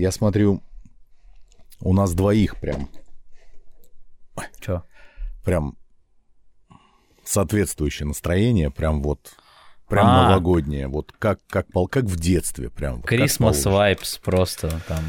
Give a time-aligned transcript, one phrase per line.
[0.00, 0.62] Я смотрю,
[1.80, 2.88] у нас двоих прям,
[4.58, 4.82] Чё?
[5.44, 5.76] прям
[7.22, 9.36] соответствующее настроение, прям вот,
[9.88, 10.28] прям А.
[10.30, 13.00] новогоднее, вот как, как, как в детстве, прям.
[13.02, 15.04] Christmas vibes просто там.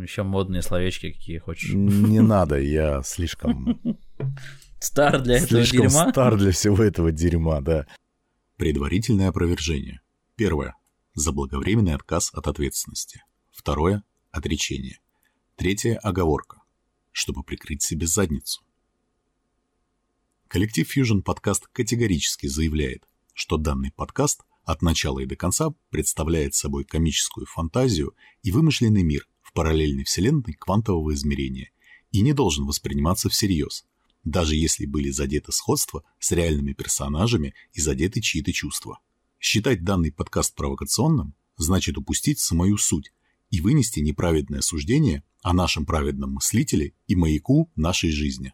[0.00, 1.74] Еще модные словечки какие хочешь.
[1.74, 3.80] Не надо, я слишком,
[4.78, 6.10] Стар для этого слишком дерьма.
[6.12, 7.84] стар для всего этого дерьма, да.
[8.58, 10.00] Предварительное опровержение.
[10.36, 10.76] Первое.
[11.14, 13.22] Заблаговременный отказ от ответственности.
[13.50, 14.04] Второе.
[14.30, 15.00] Отречение.
[15.56, 15.96] Третье.
[15.98, 16.62] Оговорка.
[17.12, 18.62] Чтобы прикрыть себе задницу.
[20.48, 26.84] Коллектив Fusion Подкаст категорически заявляет, что данный подкаст от начала и до конца представляет собой
[26.84, 31.70] комическую фантазию и вымышленный мир в параллельной вселенной квантового измерения
[32.12, 33.84] и не должен восприниматься всерьез,
[34.24, 39.00] даже если были задеты сходства с реальными персонажами и задеты чьи-то чувства.
[39.40, 43.12] Считать данный подкаст провокационным значит упустить самую суть
[43.50, 48.52] и вынести неправедное суждение о нашем праведном мыслителе и маяку нашей жизни.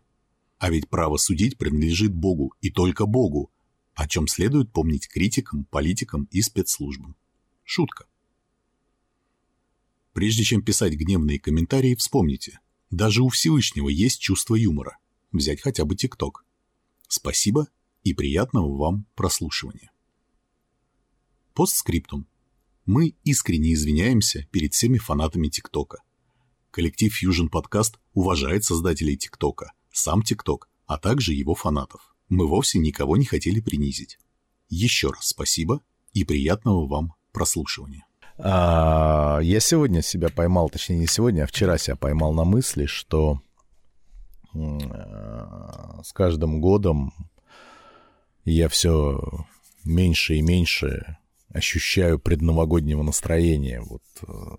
[0.59, 3.51] А ведь право судить принадлежит Богу и только Богу,
[3.95, 7.17] о чем следует помнить критикам, политикам и спецслужбам.
[7.65, 8.07] Шутка.
[10.13, 12.61] Прежде чем писать гневные комментарии, вспомните,
[12.91, 14.99] даже у Всевышнего есть чувство юмора.
[15.33, 16.45] Взять хотя бы ТикТок.
[17.09, 17.69] Спасибо
[18.05, 19.91] и приятного вам прослушивания.
[21.55, 22.27] Постскриптум.
[22.85, 25.99] Мы искренне извиняемся перед всеми фанатами ТикТока.
[26.73, 32.17] Коллектив Fusion Podcast уважает создателей ТикТока, сам ТикТок, а также его фанатов.
[32.29, 34.19] Мы вовсе никого не хотели принизить.
[34.69, 35.81] Еще раз спасибо
[36.13, 38.05] и приятного вам прослушивания.
[38.37, 43.41] А, я сегодня себя поймал, точнее не сегодня, а вчера себя поймал на мысли, что
[44.55, 47.15] а, с каждым годом
[48.45, 49.21] я все
[49.85, 51.17] меньше и меньше
[51.53, 53.81] ощущаю предновогоднего настроения.
[53.81, 54.03] Вот.
[54.23, 54.57] э.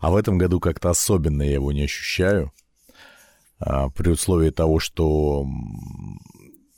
[0.00, 2.52] А в этом году как-то особенно я его не ощущаю.
[3.58, 5.46] А, При условии того, что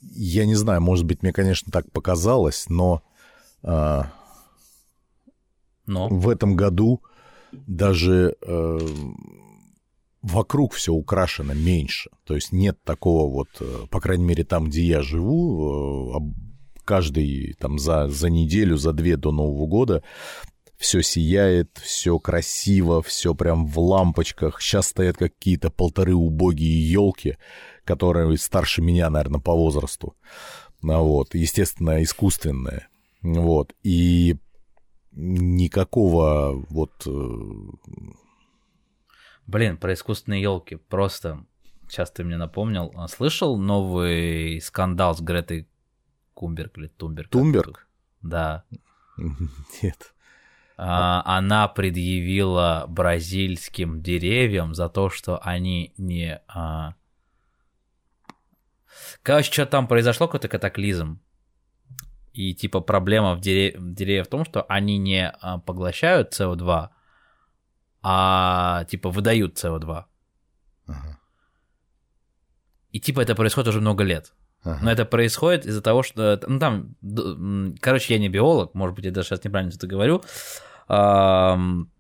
[0.03, 3.03] я не знаю, может быть, мне, конечно, так показалось, но
[3.63, 4.13] а,
[5.87, 6.09] Но.
[6.09, 7.03] в этом году
[7.53, 8.79] даже э,
[10.23, 12.11] вокруг все украшено меньше.
[12.25, 16.33] То есть нет такого вот, э, по крайней мере, там, где я живу,
[16.91, 20.03] каждый там за, за неделю, за две до Нового года
[20.77, 24.61] все сияет, все красиво, все прям в лампочках.
[24.61, 27.37] Сейчас стоят какие-то полторы убогие елки,
[27.85, 30.17] которые старше меня, наверное, по возрасту.
[30.83, 32.89] Ну, вот, естественно, искусственные.
[33.23, 34.37] Вот, и
[35.13, 37.07] никакого вот...
[37.07, 38.11] э,
[39.47, 40.75] Блин, про искусственные елки.
[40.75, 41.45] Просто
[41.89, 42.91] сейчас ты мне напомнил.
[42.97, 45.69] А, Слышал новый скандал с Гретой
[46.41, 47.29] Кумберг или Тумберг?
[47.29, 47.87] Тумберг?
[48.23, 48.65] Да.
[49.83, 50.15] Нет.
[50.79, 56.41] А, она предъявила бразильским деревьям за то, что они не...
[56.49, 56.95] а,
[59.23, 61.21] Короче, что там произошло, какой-то катаклизм.
[62.33, 66.89] И типа проблема в дере- в деревьях в том, что они не а, поглощают СО2,
[68.03, 70.05] а типа выдают СО2.
[70.87, 71.19] Ага.
[72.93, 74.33] И типа это происходит уже много лет.
[74.63, 74.79] Ага.
[74.83, 76.41] Но это происходит из-за того, что...
[76.47, 76.95] Ну, там...
[77.81, 80.23] Короче, я не биолог, может быть, я даже сейчас неправильно это говорю.
[80.89, 81.91] Ам,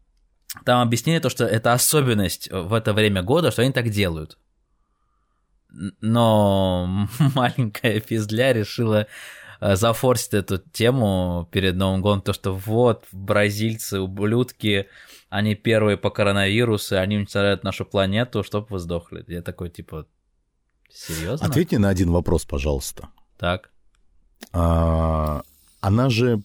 [0.64, 4.36] Там объяснили то, что это особенность в это время года, что они так делают.
[6.00, 9.06] Но маленькая пизля решила
[9.60, 14.88] э, зафорсить эту тему перед Новым годом, то, что вот, бразильцы, ублюдки,
[15.28, 19.24] они первые по коронавирусу, они уничтожают нашу планету, чтобы вы сдохли.
[19.28, 20.06] Я такой, типа,
[20.92, 21.46] серьезно?
[21.46, 23.08] Ответь мне на один вопрос, пожалуйста.
[23.38, 23.70] Так.
[24.52, 25.42] А,
[25.80, 26.42] она же...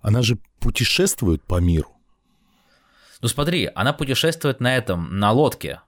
[0.00, 1.90] Она же путешествует по миру.
[3.20, 5.80] Ну смотри, она путешествует на этом, на лодке.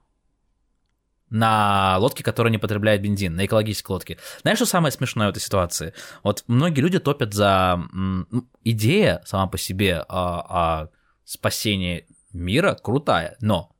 [1.29, 4.19] На лодке, которая не потребляет бензин, на экологической лодке.
[4.41, 5.95] Знаешь, что самое смешное в этой ситуации?
[6.21, 7.83] Вот многие люди топят за...
[7.91, 10.89] ну, Идея сама по себе о, о
[11.25, 13.72] спасении мира крутая, но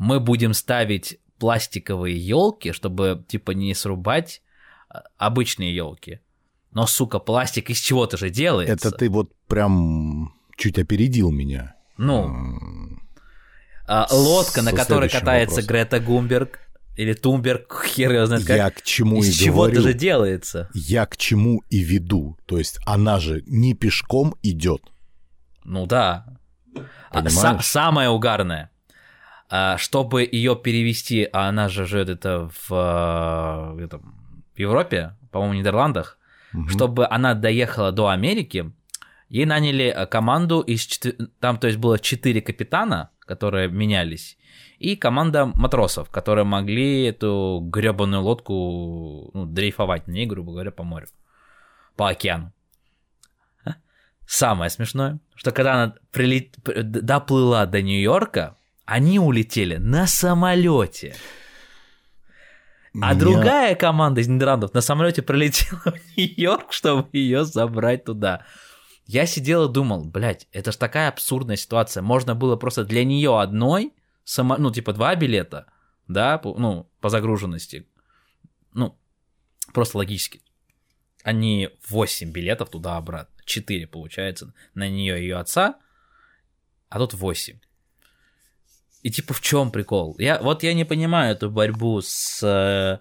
[0.00, 4.40] мы будем ставить пластиковые елки, чтобы типа не срубать
[4.88, 6.20] а, обычные елки.
[6.72, 8.72] Но, сука, пластик из чего-то же делается.
[8.72, 11.74] Это ты вот прям чуть опередил меня.
[11.98, 12.34] Ну,
[13.86, 15.68] А, лодка, на которой катается вопросом.
[15.68, 16.60] Грета Гумберг
[16.96, 18.56] или Тумберг, хер его знает как.
[18.56, 19.82] Я к чему Из и чего-то говорю.
[19.82, 20.70] же делается.
[20.72, 22.38] Я к чему и веду.
[22.46, 24.82] То есть она же не пешком идет.
[25.64, 26.24] Ну да.
[27.10, 27.60] А, Понимаешь?
[27.60, 28.70] са- самое угарное.
[29.50, 34.14] А, чтобы ее перевести, а она же живет это в, где там,
[34.54, 36.16] в Европе, по-моему, в Нидерландах,
[36.52, 36.68] Мгм.
[36.68, 38.72] чтобы она доехала до Америки,
[39.30, 40.80] Ей наняли э, команду из...
[40.80, 44.36] четы- Там, то есть, было четыре капитана, которые менялись,
[44.80, 50.82] и команда матросов, которые могли эту гребаную лодку ну, дрейфовать на ней, грубо говоря, по
[50.82, 51.06] морю,
[51.94, 52.52] по океану.
[54.26, 56.56] Самое смешное, что когда она прилет...
[56.64, 58.56] доплыла до Нью-Йорка,
[58.90, 61.14] они улетели на самолете.
[62.92, 68.44] А Меня- другая команда из Нидерландов на самолете прилетела в Нью-Йорк, чтобы ее забрать туда.
[69.06, 72.02] Я сидел и думал, блядь, это ж такая абсурдная ситуация.
[72.02, 73.92] Можно было просто для нее одной,
[74.24, 74.56] само...
[74.56, 75.66] ну, типа два билета,
[76.08, 77.86] да, по- ну, по загруженности.
[78.72, 78.98] Ну,
[79.72, 80.42] просто логически.
[81.22, 83.34] Они 8 билетов туда-обратно.
[83.44, 85.76] 4, получается, на нее и ее отца,
[86.88, 87.58] а тут 8.
[89.02, 90.16] И типа в чем прикол?
[90.18, 92.98] Я, вот я не понимаю эту борьбу с э,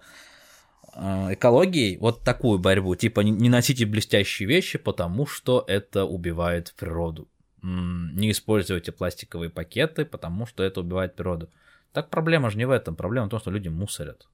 [0.93, 7.27] э, экологией, вот такую борьбу, типа не, носите блестящие вещи, потому что это убивает природу.
[7.61, 11.49] Не используйте пластиковые пакеты, потому что это убивает природу.
[11.91, 14.29] Так проблема же не в этом, проблема в том, что люди мусорят.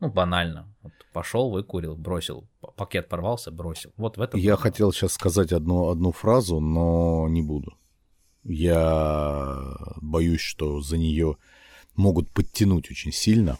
[0.00, 0.66] Ну, банально.
[0.82, 2.46] Вот пошел, выкурил, бросил.
[2.76, 3.92] Пакет порвался, бросил.
[3.96, 4.38] Вот в этом.
[4.38, 7.72] Я хотел сейчас сказать одну, одну фразу, но не буду.
[8.48, 11.36] Я боюсь, что за нее
[11.94, 13.58] могут подтянуть очень сильно.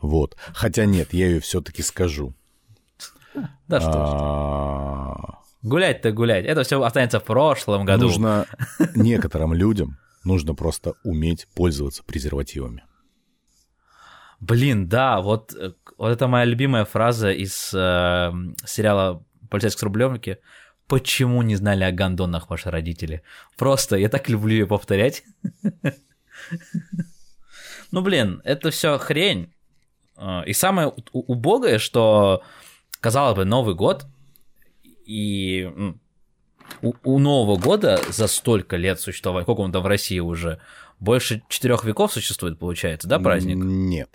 [0.00, 0.36] Вот.
[0.54, 2.34] Хотя нет, я ее все-таки скажу.
[3.68, 5.68] Да что ж.
[5.68, 6.44] Гулять-то гулять.
[6.44, 8.06] Это все останется в прошлом году.
[8.06, 8.46] Нужно
[8.94, 12.84] некоторым людям нужно просто уметь пользоваться презервативами.
[14.40, 18.32] Блин, да, вот, э, вот это моя любимая фраза из э,
[18.64, 20.38] сериала «Полицейский с Рублевки».
[20.92, 23.22] Почему не знали о гондонах ваши родители?
[23.56, 25.24] Просто я так люблю ее повторять.
[27.90, 29.50] Ну, блин, это все хрень.
[30.18, 32.42] Э, И самое убогое, что,
[33.00, 34.04] казалось бы, Новый год,
[35.06, 35.66] и
[36.82, 40.60] у, у Нового года за столько лет существования, сколько он там в России уже,
[41.00, 43.56] больше четырех веков существует, получается, да, праздник?
[43.56, 44.10] Нет.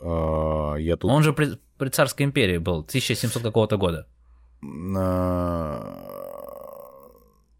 [0.00, 1.10] А, Я тут...
[1.10, 4.06] Он же при, при царской империи был, 1700 какого-то года.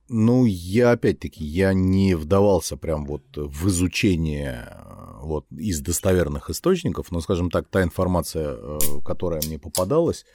[0.09, 7.11] Ну, я опять-таки, я не вдавался прям вот в изучение э, вот из достоверных источников,
[7.11, 10.27] но, скажем так, та информация, э, которая мне попадалась,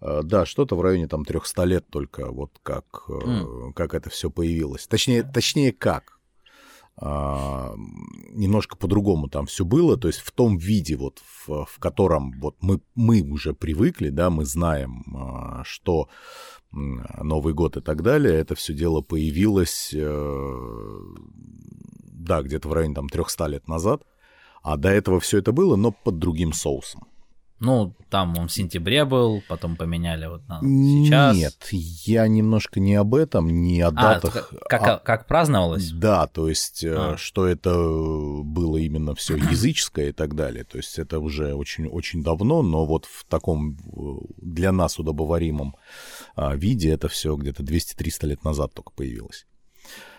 [0.00, 4.30] э, да, что-то в районе там 300 лет только вот как, э, как это все
[4.30, 4.86] появилось.
[4.86, 6.17] Точнее, точнее как.
[7.00, 7.74] А,
[8.32, 12.56] немножко по-другому там все было, то есть в том виде, вот, в, в котором вот
[12.60, 16.08] мы, мы уже привыкли, да, мы знаем, а, что
[16.70, 20.98] Новый год и так далее, это все дело появилось, э,
[22.12, 24.02] да, где-то в районе там 300 лет назад,
[24.62, 27.06] а до этого все это было, но под другим соусом.
[27.60, 31.36] Ну, там он в сентябре был, потом поменяли вот на сейчас.
[31.36, 34.52] Нет, я немножко не об этом, не о А, датах.
[34.68, 35.90] как, а- как праздновалось?
[35.90, 37.16] Да, то есть, э, А.
[37.16, 40.62] что это было именно все языческое и так далее.
[40.62, 45.74] То есть это уже очень-очень давно, но вот в таком э, для нас удобоваримом
[46.36, 49.46] а, виде это все где-то 200-300 лет назад только появилось.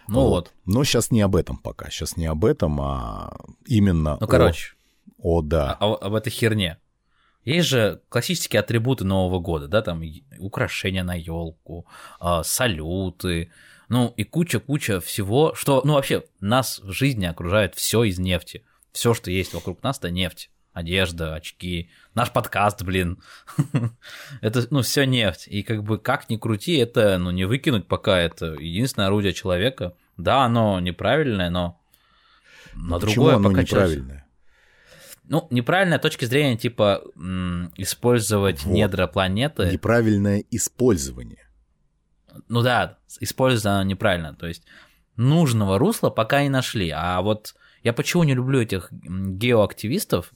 [0.09, 0.51] Ну вот.
[0.65, 1.89] Но сейчас не об этом пока.
[1.89, 3.31] Сейчас не об этом, а
[3.65, 4.73] именно Ну, о- короче,
[5.19, 5.77] о, да.
[5.79, 6.77] а- об этой херне.
[7.49, 10.03] Есть же классические атрибуты Нового года, да, там
[10.37, 11.87] украшения на елку,
[12.43, 13.51] салюты,
[13.87, 18.63] ну и куча-куча всего, что, ну вообще, нас в жизни окружает все из нефти.
[18.91, 20.51] Все, что есть вокруг нас, это нефть.
[20.73, 23.17] Одежда, очки, наш подкаст, блин.
[24.41, 25.47] это, ну, все нефть.
[25.47, 29.95] И как бы как ни крути, это, ну, не выкинуть пока, это единственное орудие человека.
[30.17, 31.81] Да, оно неправильное, но
[32.75, 34.28] на Почему другое оно пока неправильное?
[35.29, 38.73] Ну, неправильная точки зрения, типа, м, использовать Вот.
[38.73, 39.69] недра планеты.
[39.71, 41.47] Неправильное использование.
[42.49, 44.33] Ну да, использовать оно неправильно.
[44.35, 44.63] То есть
[45.15, 46.89] нужного русла пока не нашли.
[46.89, 50.31] А вот я почему не люблю этих геоактивистов,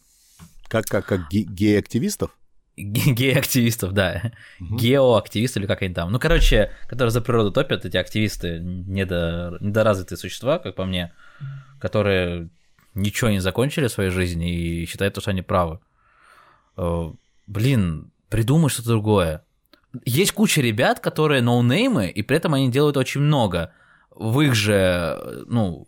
[0.68, 2.32] Как, как, как ге- гей-активистов?
[2.78, 4.78] ге- геоактивистов, да, Мгм.
[4.78, 6.12] геоактивисты или как они там.
[6.12, 9.58] Ну, короче, которые за природу топят, эти активисты, недо...
[9.60, 11.14] недоразвитые существа, как по мне,
[11.80, 12.50] которые
[12.94, 15.80] ничего не закончили в своей жизни и считают, что они правы.
[16.78, 17.12] Э,
[17.48, 19.46] Блин, придумай что-то другое.
[20.06, 23.74] Есть куча ребят, которые ноунеймы, и при этом они делают очень много
[24.10, 25.88] в их же, ну,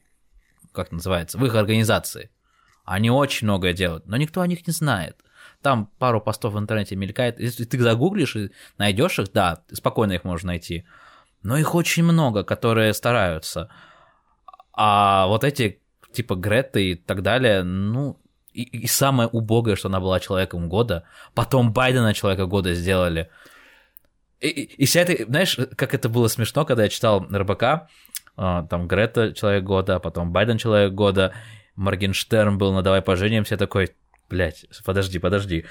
[0.74, 2.30] как называется, в их организации.
[2.84, 5.18] Они очень многое делают, но никто о них не знает.
[5.62, 7.40] Там пару постов в интернете мелькает.
[7.40, 10.86] Если ты загуглишь и найдешь их, да, спокойно их можешь найти.
[11.42, 13.70] Но их очень много, которые стараются.
[14.74, 15.82] А вот эти,
[16.16, 18.20] типа Греты и так далее, ну,
[18.56, 21.04] и, и самое убогое, что она была человеком года.
[21.34, 23.30] Потом Байдена человека года сделали.
[24.40, 27.64] И, и, и вся эта, знаешь, как это было смешно, когда я читал РБК,
[28.38, 31.34] а, там Грета Человек года, а потом Байден Человек года,
[31.76, 33.92] Моргенштерн был на «Давай поженимся», такой,
[34.30, 35.66] блядь, подожди, подожди,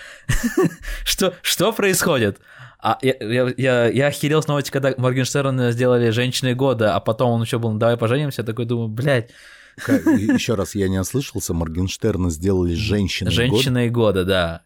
[1.04, 2.40] что, что происходит?
[2.78, 7.30] А я, я, я, я охерел с новости, когда Моргенштерн сделали «Женщиной года», а потом
[7.30, 9.30] он еще был на «Давай поженимся», такой думаю, блядь,
[9.76, 14.62] еще раз, я не ослышался, Моргенштерна сделали женщиной Женщиной года, да.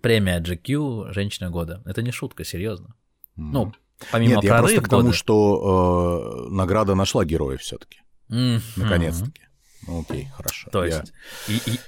[0.00, 1.82] Премия GQ «Женщина года».
[1.86, 2.94] Это не шутка, серьезно.
[3.36, 3.72] Ну,
[4.12, 9.42] помимо Нет, я просто к тому, что э, награда нашла героя все таки Наконец-таки.
[9.86, 10.70] Ну, окей, хорошо.
[10.70, 11.12] То есть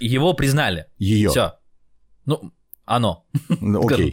[0.00, 0.86] его признали.
[0.98, 1.30] Ее.
[1.30, 1.54] Все.
[2.24, 2.52] Ну,
[2.84, 3.24] оно.
[3.48, 4.12] Ну, окей.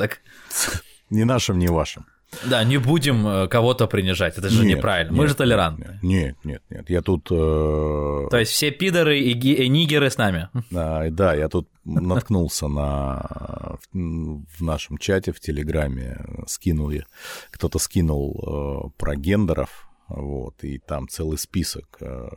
[1.09, 2.05] Ни нашим, ни вашим.
[2.45, 5.11] Да, не будем э, кого-то принижать, это же нет, неправильно.
[5.11, 5.99] Нет, Мы же толерантны.
[6.01, 6.89] Нет, нет, нет.
[6.89, 7.27] Я тут.
[7.31, 8.27] Э...
[8.29, 9.53] То есть все пидоры и, ги...
[9.53, 10.49] и нигеры с нами.
[10.71, 17.03] Да, да, я тут наткнулся на в нашем чате в Телеграме скинул я,
[17.51, 22.29] кто-то скинул э, про гендеров, вот, и там целый список э,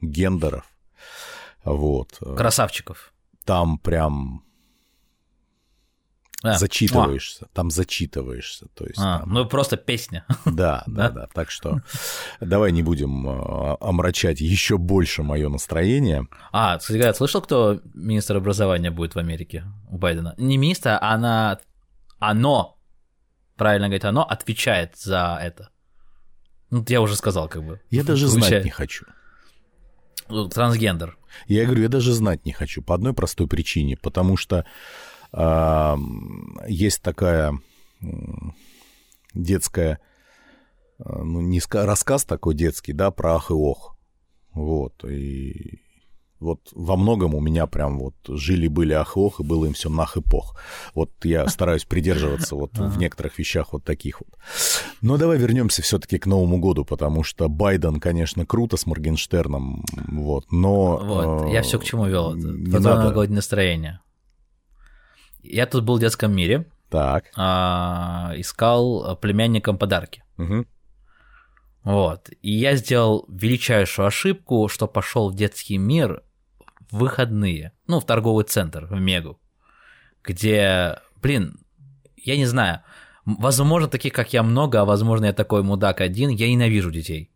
[0.00, 0.66] гендеров,
[1.64, 2.18] вот.
[2.36, 3.12] Красавчиков.
[3.44, 4.44] Там прям
[6.42, 6.58] а.
[6.58, 7.48] Зачитываешься, а.
[7.54, 8.66] там зачитываешься.
[8.74, 9.30] То есть, а, там...
[9.30, 10.26] Ну, просто песня.
[10.44, 11.28] Да, да, да.
[11.32, 11.80] Так что
[12.40, 16.26] давай не будем а, омрачать еще больше мое настроение.
[16.52, 20.34] А, кстати говоря, слышал, кто министр образования будет в Америке у Байдена?
[20.36, 21.58] Не министр, а она...
[22.18, 22.78] оно,
[23.56, 25.70] правильно говорить, оно отвечает за это.
[26.70, 27.80] Ну, я уже сказал, как бы.
[27.90, 29.06] Я даже знать не хочу.
[30.50, 31.16] Трансгендер.
[31.46, 34.66] Я говорю, я даже знать не хочу по одной простой причине, потому что
[35.32, 37.58] есть такая
[39.36, 39.98] детская,
[40.98, 43.96] а, ну, не рассказ такой детский, да, про ах и ох.
[44.52, 45.80] Вот, и
[46.38, 49.88] вот во многом у меня прям вот жили-были ах и ох, и было им все
[49.90, 50.58] нах и пох.
[50.94, 54.30] Вот я стараюсь придерживаться вот в некоторых вещах вот таких вот.
[55.02, 60.50] Но давай вернемся все-таки к Новому году, потому что Байден, конечно, круто с Моргенштерном, вот,
[60.50, 60.98] но...
[60.98, 62.34] Вот, я все к чему вел.
[62.34, 64.00] Это новогоднее настроение.
[65.50, 66.66] Я тут был в детском мире.
[66.90, 67.26] Так.
[67.36, 70.22] А, искал племянникам подарки.
[70.38, 70.66] Угу.
[71.84, 72.30] Вот.
[72.42, 76.22] И я сделал величайшую ошибку, что пошел в детский мир
[76.90, 77.72] в выходные.
[77.86, 79.38] Ну, в торговый центр, в Мегу.
[80.24, 81.60] Где, блин,
[82.16, 82.80] я не знаю,
[83.24, 87.30] возможно, таких, как я, много, а возможно, я такой мудак один, я ненавижу детей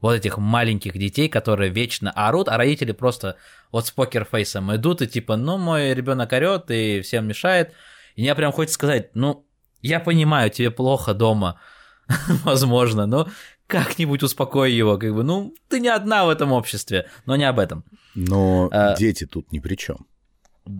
[0.00, 3.36] вот этих маленьких детей, которые вечно орут, а родители просто
[3.70, 7.72] вот с покерфейсом идут и типа, ну, мой ребенок орет и всем мешает.
[8.16, 9.44] И мне прям хочется сказать, ну,
[9.82, 11.60] я понимаю, тебе плохо дома,
[12.44, 13.28] возможно, но
[13.66, 17.58] как-нибудь успокой его, как бы, ну, ты не одна в этом обществе, но не об
[17.58, 17.84] этом.
[18.14, 20.06] Но а, дети тут ни при чем.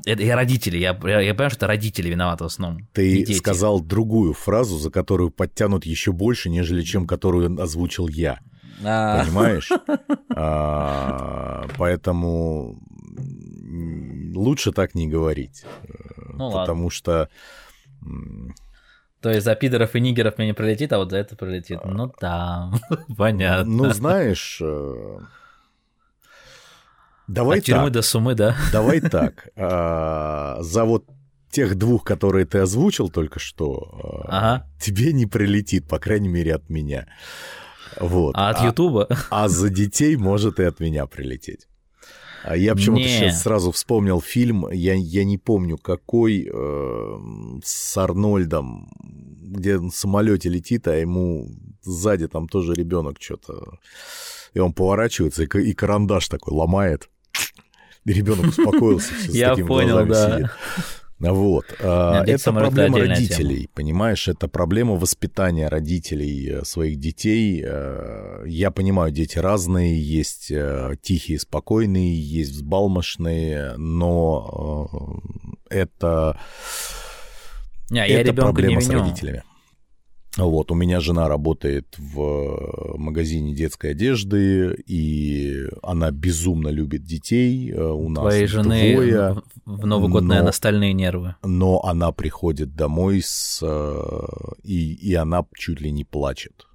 [0.05, 2.89] Это и родители, я, я, я понимаю, что это родители виноваты в основном.
[2.93, 8.41] Ты сказал другую фразу, за которую подтянут еще больше, нежели чем которую озвучил я.
[8.85, 9.25] А.
[9.25, 9.71] Понимаешь?
[10.37, 12.81] А, поэтому
[14.35, 15.65] лучше так не говорить.
[16.33, 16.91] Ну, потому ладно.
[16.91, 17.29] что...
[19.21, 21.81] То есть за пидоров и нигеров мне не прилетит, а вот за это прилетит.
[21.85, 22.73] Ну да,
[23.19, 23.71] понятно.
[23.71, 25.19] Ну знаешь, э,
[27.29, 28.57] давай От тюрьмы до сумы, да?
[28.73, 29.51] Давай так.
[29.57, 31.05] А, за вот
[31.51, 34.67] тех двух, которые ты озвучил только что, ага.
[34.81, 37.07] тебе не прилетит, по крайней мере, от меня.
[37.99, 38.35] Вот.
[38.37, 39.07] А от Ютуба?
[39.31, 41.67] А, а за детей может и от меня прилететь.
[42.43, 47.19] А я почему-то сейчас сразу вспомнил фильм, я, я не помню какой, э,
[47.63, 51.49] с Арнольдом, где на самолете летит, а ему
[51.83, 53.79] сзади там тоже ребенок что-то.
[54.55, 57.11] И он поворачивается, и, и карандаш такой ломает.
[58.07, 60.37] И ребенок успокоился, все с Я такими понял, глазами да.
[60.37, 60.51] сидит.
[61.21, 61.67] Вот.
[61.81, 63.69] А, Нет, это проблема родителей, тема.
[63.75, 64.27] понимаешь?
[64.27, 67.63] Это проблема воспитания родителей э, своих детей.
[67.63, 75.21] Э, я понимаю, дети разные, есть э, тихие, спокойные, есть взбалмошные, но
[75.69, 76.41] это,
[77.91, 79.43] не, это проблема с родителями.
[80.37, 87.73] Вот, у меня жена работает в магазине детской одежды, и она безумно любит детей.
[87.73, 91.35] Э, у нас Твоей жены двое, в Новый год, но, наверное, стальные нервы.
[91.43, 93.59] Но она приходит домой с...
[93.61, 94.27] Э,
[94.63, 96.69] и, и она чуть ли не плачет.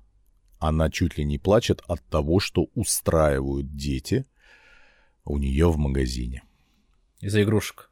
[0.59, 4.25] Она чуть ли не плачет от того, что устраивают дети
[5.23, 6.43] у нее в магазине.
[7.21, 7.89] Из-за игрушек?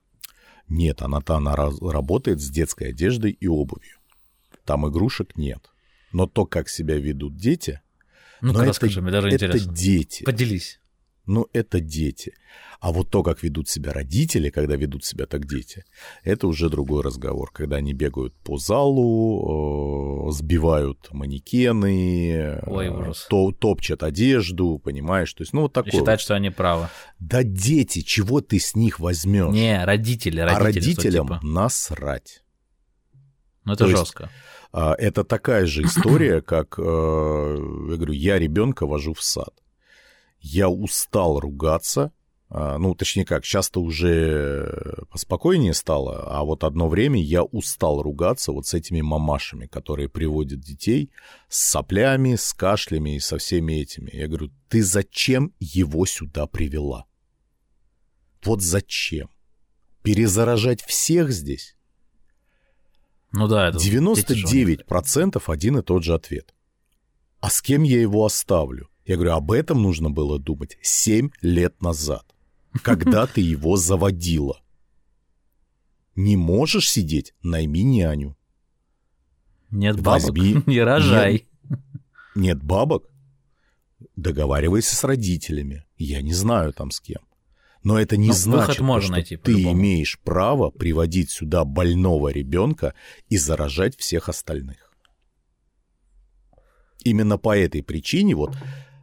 [0.67, 3.98] Нет, она-то она работает с детской одеждой и обувью.
[4.65, 5.70] Там игрушек нет.
[6.12, 7.82] Но то, как себя ведут дети...
[8.41, 9.74] Ну-ка, расскажи, это, мне даже это интересно.
[9.74, 10.24] дети.
[10.24, 10.79] Поделись.
[11.25, 12.34] Ну, это дети.
[12.82, 15.86] А вот то, как ведут себя родители, когда ведут себя так дети,
[16.25, 17.50] это уже другой разговор.
[17.53, 23.25] Когда они бегают по залу, э, сбивают манекены, Ой, ужас.
[23.29, 25.34] то, топчат одежду, понимаешь?
[25.34, 25.93] То есть, ну, вот такое.
[25.93, 26.89] считать, что они правы.
[27.20, 29.53] Да дети, чего ты с них возьмешь?
[29.53, 30.91] Не, родители, а родители.
[30.91, 31.39] что родителям типа.
[31.41, 32.43] насрать.
[33.63, 34.25] Ну, это то есть- жестко.
[34.25, 34.29] А,
[34.73, 39.53] Это такая же история, как, э, я говорю, я ребенка вожу в сад.
[40.39, 42.11] Я устал ругаться,
[42.55, 48.51] а, ну, точнее как, сейчас-то уже поспокойнее стало, а вот одно время я устал ругаться
[48.51, 51.09] вот с этими мамашами, которые приводят детей
[51.49, 54.11] с соплями, с кашлями и со всеми этими.
[54.13, 57.05] Я говорю, ты зачем его сюда привела?
[58.43, 59.31] Вот зачем?
[60.03, 61.75] Перезаражать всех здесь?
[63.33, 63.79] Ну да, это...
[64.15, 64.79] дети же у них.
[64.87, 66.53] 99% один и тот же ответ.
[67.41, 68.89] А с кем я его оставлю?
[69.05, 72.25] Я говорю, об этом нужно было думать 7 лет назад,
[72.83, 74.61] когда ты его заводила.
[76.15, 78.37] Не можешь сидеть, найми няню.
[79.71, 80.61] Нет бабок, Возьми.
[80.67, 81.47] не рожай.
[82.35, 83.09] Нет бабок?
[84.15, 85.85] Договаривайся с родителями.
[85.97, 87.22] Я не знаю там с кем.
[87.83, 92.93] Но это не Ну, значит, можно что найти ты имеешь право приводить сюда больного ребенка
[93.27, 94.91] и заражать всех остальных.
[97.03, 98.55] Именно по этой причине вот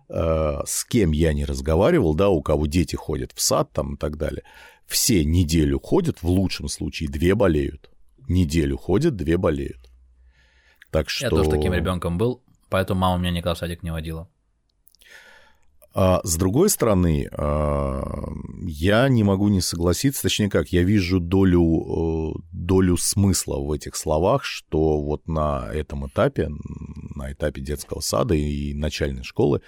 [0.08, 3.98] э, с кем я не разговаривал, да, у кого дети ходят в сад там и
[3.98, 4.44] так далее,
[4.86, 7.90] все неделю ходят, в лучшем случае две болеют.
[8.28, 9.90] Неделю ходят, две болеют.
[10.90, 11.26] Так что...
[11.26, 14.28] Я тоже таким ребенком был, поэтому мама меня никогда в садик не водила.
[15.92, 18.32] А с другой стороны, а,
[18.62, 23.96] я не могу не согласиться, точнее как, я вижу долю, э, долю смысла в этих
[23.96, 26.48] словах, что вот на этом этапе,
[27.16, 29.62] на этапе детского сада и начальной школы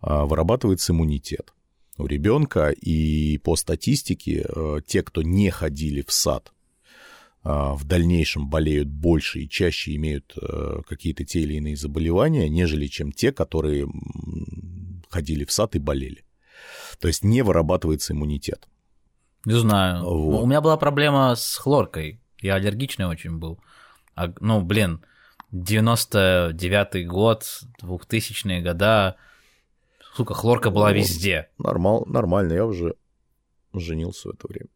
[0.00, 1.54] а, вырабатывается иммунитет
[1.98, 6.52] у ребенка, и по статистике э, те, кто не ходили в сад,
[7.42, 12.86] а, в дальнейшем болеют больше и чаще имеют э, какие-то те или иные заболевания, нежели
[12.86, 13.88] чем те, которые
[15.10, 16.24] ходили в сад и болели.
[17.00, 18.68] То есть не вырабатывается иммунитет.
[19.44, 20.04] Не знаю.
[20.04, 20.42] Вот.
[20.42, 22.20] У меня была проблема с хлоркой.
[22.40, 23.58] Я аллергичный очень был.
[24.14, 25.04] А, ну, блин,
[25.52, 27.44] 99-й год,
[27.82, 29.16] 2000-е года,
[30.14, 30.96] сука, хлорка была Вот.
[30.96, 31.48] везде.
[31.58, 32.94] Нормал, нормально, я уже
[33.74, 34.68] женился в это время.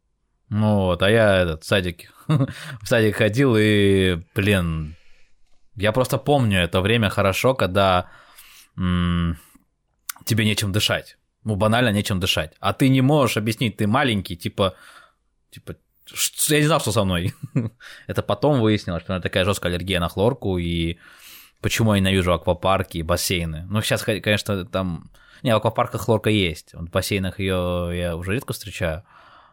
[0.50, 4.96] Ну вот, а я этот, в садик, в садик ходил, и, блин,
[5.74, 8.08] я просто помню это время хорошо, когда
[8.76, 9.38] м,
[10.24, 11.16] тебе нечем дышать.
[11.44, 12.52] Ну, банально нечем дышать.
[12.60, 14.74] А ты не можешь объяснить, ты маленький, типа,
[15.50, 17.34] типа, «Ш- я не знал, что со мной.
[18.06, 20.98] это потом выяснилось, что у меня такая жесткая аллергия на хлорку, и
[21.60, 23.66] почему я ненавижу аквапарки и бассейны.
[23.70, 25.10] Ну, сейчас, конечно, там...
[25.42, 26.72] Не, в аквапарках хлорка есть.
[26.72, 29.02] В бассейнах ее я уже редко встречаю.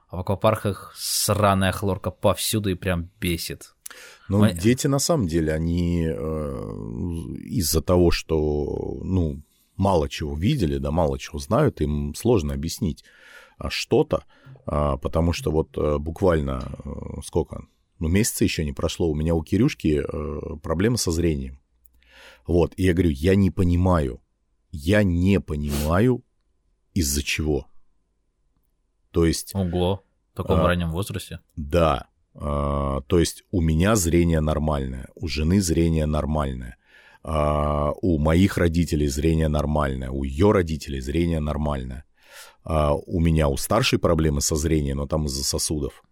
[0.09, 3.75] А в аквапарках сраная хлорка повсюду и прям бесит.
[4.29, 4.53] Ну, Ой.
[4.53, 6.13] дети на самом деле, они э,
[7.43, 9.41] из-за того, что, ну,
[9.77, 13.03] мало чего видели, да, мало чего знают, им сложно объяснить
[13.57, 14.25] а, что-то,
[14.65, 17.65] а, потому что вот э, буквально э, сколько,
[17.99, 21.59] ну, месяца еще не прошло, у меня у Кирюшки э, проблемы со зрением.
[22.47, 24.21] Вот, и я говорю, я не понимаю,
[24.71, 26.23] я не понимаю,
[26.93, 27.67] из-за чего.
[29.11, 30.03] То есть, Ого,
[30.33, 30.67] в таком А.
[30.67, 31.39] раннем возрасте.
[31.55, 36.77] да, а, то есть у меня зрение нормальное, у жены зрение нормальное,
[37.23, 42.03] а, у моих родителей зрение нормальное, у ее родителей зрение нормальное.
[42.63, 46.03] А, у меня у старшей проблемы со зрением, но там из-за сосудов.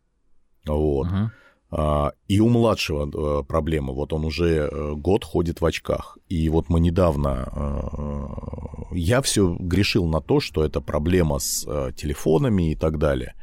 [0.65, 1.07] Вот.
[1.07, 1.31] Мгм.
[1.71, 3.93] А, И у младшего э, проблема.
[3.93, 6.17] Вот он уже э, год ходит в очках.
[6.27, 7.49] И вот мы недавно...
[7.55, 13.33] э, Я все грешил на то, что это проблема с телефонами и так далее.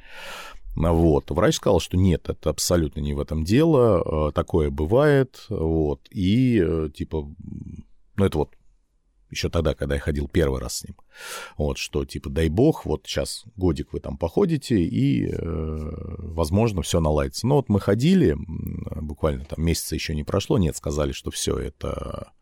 [0.77, 1.31] Вот.
[1.31, 4.29] Врач сказал, что нет, это абсолютно не в этом дело.
[4.29, 5.47] э, Такое бывает.
[5.49, 6.07] Вот.
[6.11, 7.29] И э, типа...
[8.17, 8.51] Ну, это вот
[9.31, 10.97] еще тогда, когда я ходил первый раз с ним.
[11.57, 17.01] Вот, что типа, дай бог, вот сейчас годик вы там походите, и, э, возможно, все
[17.01, 17.47] наладится.
[17.47, 22.33] Но вот мы ходили, буквально там месяца еще не прошло, нет, сказали, что все это...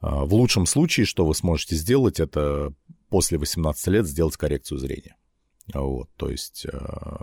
[0.00, 2.72] а, В лучшем случае, что вы сможете сделать, это
[3.08, 5.16] после 18 лет сделать коррекцию зрения.
[5.74, 6.66] Вот, то есть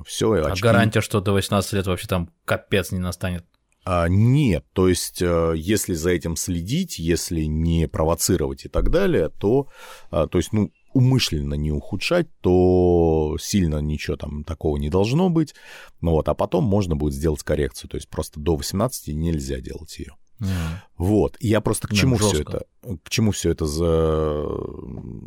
[0.05, 3.45] все, А гарантия, что до 18 лет вообще там капец не настанет.
[3.87, 9.29] А, нет, то есть, э, если за этим следить, если не провоцировать и так далее,
[9.29, 9.67] то,
[10.09, 15.53] а, то есть, ну, умышленно не ухудшать, то сильно ничего там такого не должно быть.
[15.99, 17.89] Ну вот, а потом можно будет сделать коррекцию.
[17.89, 20.13] То есть просто до 18 нельзя делать ее.
[20.39, 20.49] Мгм.
[20.97, 21.35] Вот.
[21.39, 22.65] И я просто к Прям чему все это,
[23.03, 24.47] к чему все это за...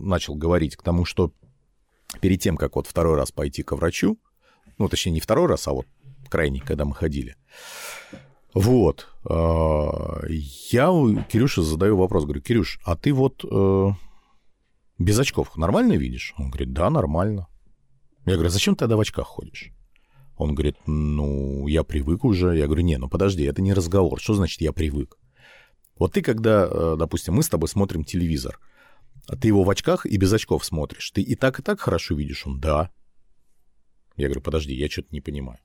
[0.02, 0.74] начал говорить?
[0.74, 1.32] К тому, что
[2.20, 4.18] перед тем, как вот второй раз пойти к врачу,
[4.78, 5.86] ну, точнее, не второй раз, а вот
[6.28, 7.36] крайний, когда мы ходили,
[8.54, 10.20] вот, а,
[10.70, 13.88] я у Кирюши задаю вопрос, говорю, Кирюш, а ты вот э,
[14.98, 16.34] без очков нормально видишь?
[16.38, 17.46] Он говорит, да, нормально.
[18.26, 19.70] Я говорю, «А зачем ты тогда в очках ходишь?
[20.36, 22.56] Он говорит, ну, я привык уже.
[22.56, 24.20] Я говорю, не, ну подожди, это не разговор.
[24.20, 25.16] Что значит я привык?
[25.98, 28.60] Вот ты, когда, э, допустим, мы с тобой смотрим телевизор,
[29.28, 32.14] а ты его в очках и без очков смотришь, ты и так, и так хорошо
[32.14, 32.46] видишь?
[32.46, 32.90] Он, да.
[34.16, 35.60] Я говорю, подожди, я что-то не понимаю.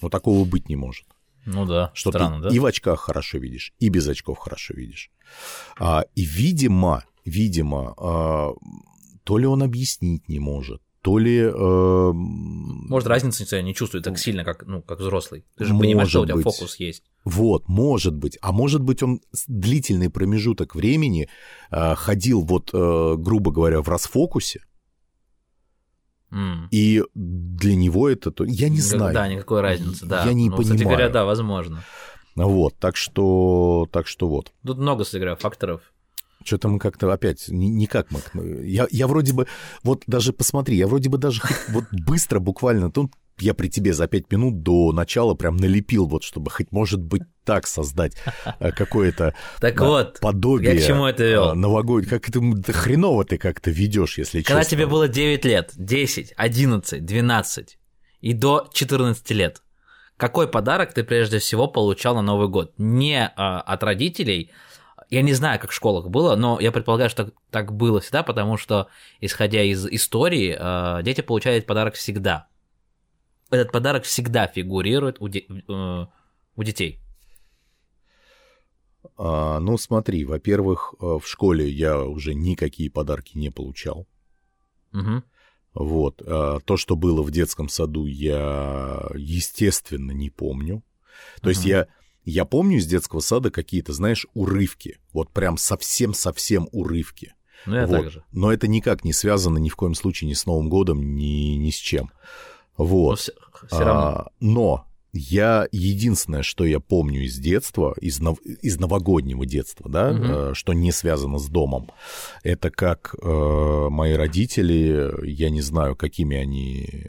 [0.00, 1.06] Ну, такого быть не может.
[1.44, 2.54] Ну да, что странно, ты да?
[2.54, 5.10] и в очках хорошо видишь, и без очков хорошо видишь.
[5.78, 8.52] А, и, видимо, видимо, а,
[9.22, 11.38] то ли он объяснить не может, то ли...
[11.38, 15.44] Э, Может, разницы тебя не чувствует так сильно, как, ну, как взрослый.
[15.56, 16.42] Ты же понимаешь, что у тебя быть.
[16.42, 17.04] фокус есть.
[17.24, 18.36] Вот, может быть.
[18.42, 21.28] А может быть, он длительный промежуток времени
[21.70, 24.62] э, ходил, вот, э, грубо говоря, в расфокусе,
[26.32, 26.66] М.
[26.72, 28.32] и для него это...
[28.32, 29.14] то- Я не знаю.
[29.14, 30.24] Да, никакой разницы, да.
[30.24, 31.12] Я не ну, Кстати говоря, понимаю.
[31.12, 31.84] да, возможно.
[32.34, 34.52] Вот, так что, так что вот.
[34.66, 35.82] Тут много, говоря, факторов.
[36.44, 38.22] Что-то мы как-то опять ни- никак мы.
[38.64, 39.46] Я, я вроде бы,
[39.82, 44.06] вот даже посмотри, я вроде бы даже вот быстро, буквально, тут я при тебе за
[44.06, 48.16] пять минут до начала прям налепил, вот чтобы хоть, может быть, так создать
[48.60, 51.50] э, какое-то Так да, вот, подобие я к чему это вел?
[51.50, 52.08] э, новогоднее.
[52.10, 54.76] Как это да хреново ты как-то ведешь, если Когда честно.
[54.78, 57.78] тебе было 9 лет, 10, 11, 12
[58.22, 59.62] и до 14 лет,
[60.16, 62.72] какой подарок ты прежде всего получал на Новый год?
[62.78, 64.50] Не а, от родителей,
[65.10, 68.22] я не знаю, как в школах было, но я предполагаю, что так, так было всегда,
[68.22, 68.88] потому что,
[69.20, 72.48] исходя из истории, а, дети получают подарок всегда.
[73.50, 76.06] Этот подарок всегда фигурирует у, де- э,
[76.56, 77.00] у детей.
[79.16, 84.06] А, ну, смотри, во-первых, э, в школе я уже никакие подарки не получал.
[84.92, 85.22] Мгм.
[85.74, 86.22] Вот.
[86.26, 90.82] а, То, что было в детском саду, я, естественно, не помню.
[91.40, 91.70] То есть Мгм.
[91.70, 91.86] я,
[92.26, 94.98] я помню из детского сада какие-то, знаешь, урывки.
[95.12, 97.32] Вот прям совсем-совсем урывки.
[97.64, 98.02] Ну, я Вот.
[98.02, 98.24] так же.
[98.32, 101.70] Но это никак не связано ни в коем случае ни с Новым годом, ни, ни
[101.70, 102.10] с чем.
[102.76, 103.18] Вот.
[103.20, 103.30] все,
[103.70, 103.92] равно.
[104.02, 110.12] А, но я единственное, что я помню из детства, из, нов- из новогоднего детства, да,
[110.12, 110.24] Мгм.
[110.24, 111.90] э, что не связано с домом,
[112.42, 117.06] это как э, мои родители, я не знаю, какими они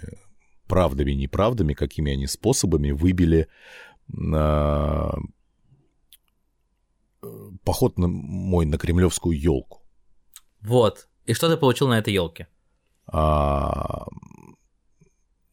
[0.68, 3.48] правдами, неправдами, какими они способами выбили
[4.14, 5.12] э,
[7.64, 9.82] поход на мой на кремлевскую елку.
[10.62, 11.08] Вот.
[11.26, 12.48] И что ты получил на этой елке?
[13.08, 14.06] А,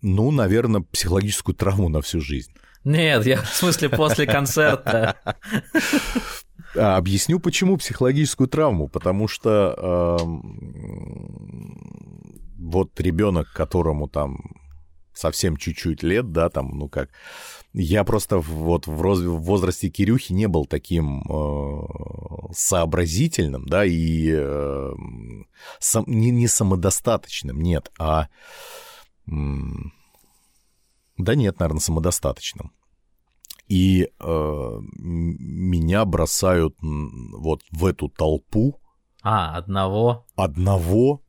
[0.01, 2.53] ну, наверное, психологическую травму на всю жизнь.
[2.85, 5.17] Нет, я в смысле после концерта.
[6.77, 8.89] А, Объясню, почему психологическую травму.
[8.89, 10.43] Потому что эм,
[12.59, 14.39] вот ребенок, которому там
[15.13, 17.11] совсем чуть-чуть лет, да, там, ну как,
[17.75, 21.83] я просто вот в, роз- в возрасте Кирюхи не был таким э,
[22.53, 24.93] сообразительным, да, и э,
[25.81, 28.29] сам- не, не самодостаточным, нет, а...
[29.27, 29.35] да
[31.35, 32.71] нет, наверное, самодостаточным.
[33.67, 38.79] И э, меня бросают вот в эту толпу
[39.23, 40.27] А, одного.
[40.37, 41.23] одного,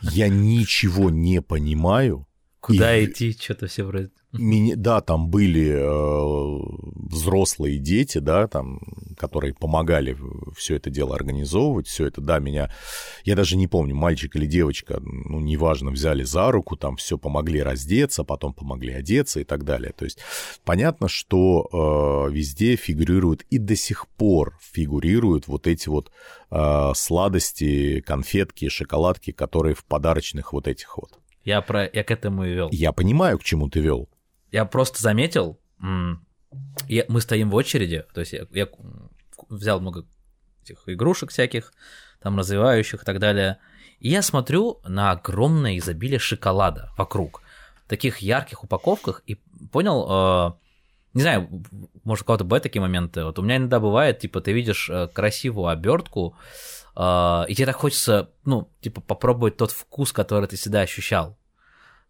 [0.00, 2.26] я ничего не понимаю.
[2.64, 3.36] Куда И- идти?
[3.38, 4.10] Что-то все вроде.
[4.32, 8.80] Меня- да, там были э, взрослые дети, да, там,
[9.18, 10.16] которые помогали
[10.56, 12.72] все это дело организовывать, все это, да, меня,
[13.24, 17.62] я даже не помню, мальчик или девочка, ну, неважно, взяли за руку, там все помогли
[17.62, 19.92] раздеться, потом помогли одеться и так далее.
[19.96, 20.18] То есть
[20.64, 21.68] понятно, что
[22.28, 26.10] э, везде фигурируют и до сих пор фигурируют вот эти вот
[26.50, 31.20] э, сладости, конфетки, шоколадки, которые в подарочных вот этих вот.
[31.44, 31.84] Я, про...
[31.92, 32.68] я к этому и вел.
[32.72, 34.08] Я понимаю, к чему ты вел.
[34.50, 35.58] Я просто заметил,
[36.88, 38.68] я- мы стоим в очереди, то есть я, я
[39.48, 40.04] взял много
[40.62, 41.72] этих игрушек всяких,
[42.22, 43.58] там развивающих и так далее,
[44.00, 47.42] и я смотрю на огромное изобилие шоколада вокруг,
[47.84, 49.34] в таких ярких упаковках, и
[49.72, 50.52] понял, э,
[51.14, 51.48] не знаю,
[52.04, 55.08] может у кого-то бывают такие моменты, вот у меня иногда бывает, типа, ты видишь э,
[55.08, 56.36] красивую обертку,
[56.96, 61.36] э, и тебе так хочется, ну, типа, попробовать тот вкус, который ты всегда ощущал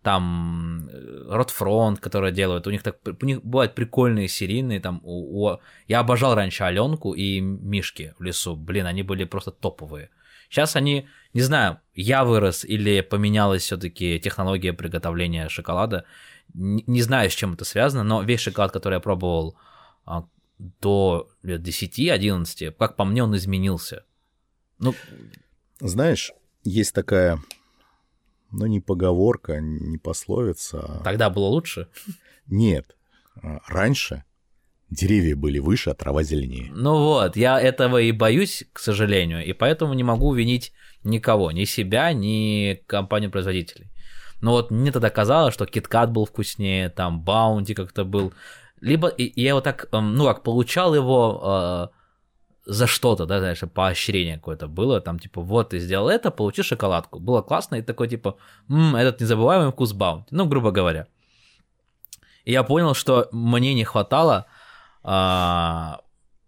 [0.05, 0.91] там
[1.31, 6.01] Ротфронт, которые делают, у них так, у них бывают прикольные серийные, там, у, у- я
[6.01, 10.11] обожал раньше Аленку и Мишки в лесу, блин, они были просто топовые.
[10.51, 16.05] Сейчас они, не знаю, я вырос или поменялась все-таки технология приготовления шоколада,
[16.53, 19.57] не, не знаю, с чем это связано, но весь шоколад, который я пробовал
[20.05, 20.25] а,
[20.59, 24.05] до лет 10-11, как по мне, он изменился.
[24.79, 24.95] Ну,
[25.81, 26.33] Знаешь,
[26.65, 27.39] есть такая
[28.51, 30.79] ну, не поговорка, не пословица.
[30.81, 31.89] а- Тогда было лучше.
[32.47, 32.97] Нет.
[33.43, 34.25] А, Раньше
[34.91, 36.71] деревья были выше, а трава зеленее.
[36.73, 41.65] Ну вот, я этого и боюсь, к сожалению, и поэтому не могу винить никого, ни
[41.65, 43.91] себя, ни компанию-производителей.
[44.41, 48.33] Но вот мне тогда казалось, что KitKat был вкуснее, там Bounty как-то был.
[48.81, 51.95] Либо я вот так, эм, ну как, получал его э,
[52.67, 57.21] за что-то, да, знаешь, поощрение какое-то было, там типа, вот ты сделал это, получи шоколадку.
[57.21, 58.37] Было классно, и такой типа,
[58.69, 61.07] «М, этот незабываемый вкус Bounty, ну, грубо говоря.
[62.45, 64.47] И я понял, что мне не хватало
[65.03, 66.01] а,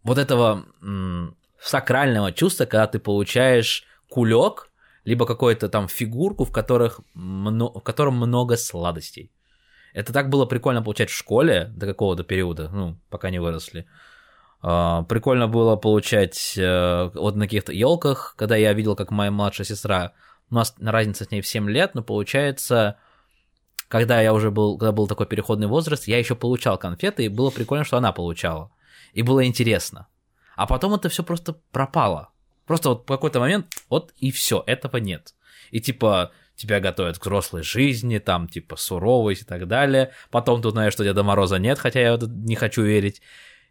[0.03, 4.71] вот этого м, сакрального чувства, когда ты получаешь кулек,
[5.05, 9.31] либо какую-то там фигурку, в, которых мно- в котором много сладостей.
[9.95, 13.87] Это так было прикольно получать в школе до какого-то периода, ну, пока не выросли.
[14.61, 20.13] Прикольно было получать э, вот на каких-то елках, когда я видел, как моя младшая сестра,
[20.51, 22.97] у нас разница с ней в 7 лет, но получается,
[23.89, 27.51] когда я уже был, когда был такой переходный возраст, я еще получал конфеты, и было
[27.51, 28.71] прикольно, что она получала.
[29.13, 30.09] И было интересно.
[30.57, 32.31] А потом это все просто пропало.
[32.67, 35.35] Просто вот в какой-то момент, вот и все, этого нет.
[35.71, 40.13] И типа тебя готовят к взрослой жизни, там типа суровость и так далее.
[40.31, 43.21] Потом ты узнаешь, что Деда Мороза нет, хотя я в это не хочу верить.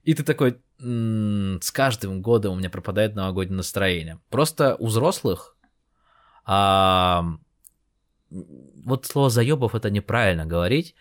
[0.03, 4.19] И ты такой, «М, с каждым годом у меня пропадает новогоднее настроение.
[4.29, 5.55] Просто у взрослых
[6.45, 7.25] а,
[8.29, 10.95] вот слово заебов это неправильно говорить.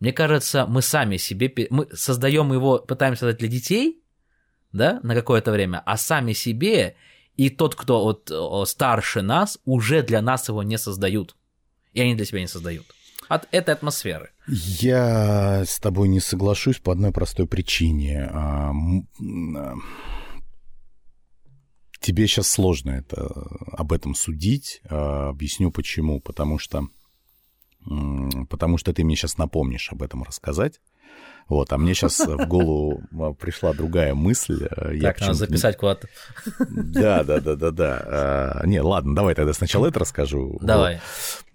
[0.00, 4.02] Мне кажется, мы сами себе, мы создаем его, пытаемся создать для детей,
[4.72, 6.96] да, на какое-то время, а сами себе
[7.36, 11.36] и тот, кто вот старше нас, уже для нас его не создают.
[11.92, 12.86] И они для себя не создают.
[13.28, 14.30] От этой атмосферы.
[14.46, 18.28] Я с тобой не соглашусь по одной простой причине.
[18.32, 19.74] А, а,
[22.00, 23.16] Тебе сейчас сложно это,
[23.72, 24.80] об этом судить.
[24.88, 26.20] А, Объясню почему.
[26.20, 26.86] Потому что,
[28.48, 30.80] потому что ты мне сейчас напомнишь об этом рассказать.
[31.48, 34.66] Вот, а мне сейчас в голову а, пришла другая мысль.
[34.70, 36.08] А, я так, надо записать куда-то.
[36.68, 38.02] Да, да, да, да, да.
[38.06, 40.58] А, Не, ладно, давай тогда сначала это расскажу.
[40.60, 41.00] Давай.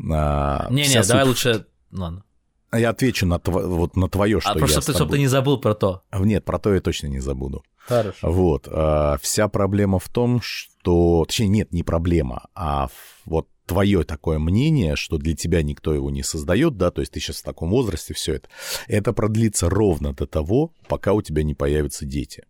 [0.10, 1.66] А, Не-не, вся давай лучше...
[1.92, 2.24] Ладно.
[2.70, 5.18] А Я отвечу на, тво- вот, на твое, что а я просто ты, чтобы тобой-
[5.18, 6.04] ты не забыл про то.
[6.10, 7.64] А, Нет, про то я точно не забуду.
[7.86, 8.32] Хорошо.
[8.32, 8.70] Вот.
[8.72, 11.26] а, Вся проблема в том, что...
[11.28, 12.88] Точнее, нет, не проблема, а
[13.26, 17.22] вот твое такое мнение, что для тебя никто его не создает, да, то есть ты
[17.22, 18.50] сейчас в таком возрасте, все это,
[18.88, 22.44] это продлится ровно до того, пока у тебя не появятся дети.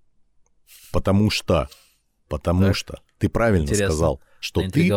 [0.91, 1.69] Потому что,
[2.27, 2.75] потому Так.
[2.75, 3.85] что ты правильно Интересно.
[3.85, 4.91] сказал, что ты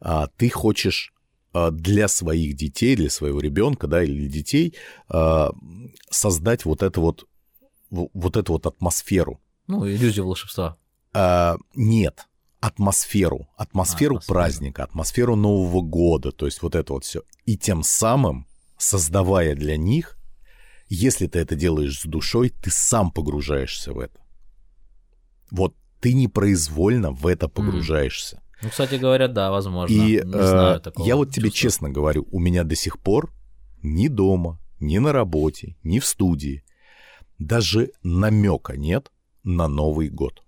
[0.00, 1.14] а, ты хочешь
[1.52, 4.74] а, для своих детей, для своего ребенка, да, или детей
[5.08, 5.52] а,
[6.10, 7.28] создать вот это вот
[7.90, 9.40] вот эту вот атмосферу.
[9.68, 10.76] Ну, иллюзию волшебства.
[11.12, 12.26] А, нет,
[12.60, 14.20] атмосферу, атмосферу атмосферу.
[14.26, 17.22] праздника, атмосферу Нового года, то есть вот это вот все.
[17.46, 18.46] И тем самым,
[18.76, 20.18] создавая для них,
[20.88, 24.20] если ты это делаешь с душой, ты сам погружаешься в это.
[25.50, 28.42] Вот ты непроизвольно в это погружаешься.
[28.62, 29.94] Ну, кстати говоря, да, возможно.
[29.94, 31.06] И не э, знаю такого.
[31.06, 31.60] я вот тебе чувства.
[31.60, 33.32] честно говорю, у меня до сих пор
[33.82, 36.62] ни дома, ни на работе, ни в студии
[37.38, 39.10] даже намека нет
[39.42, 40.42] на Новый год.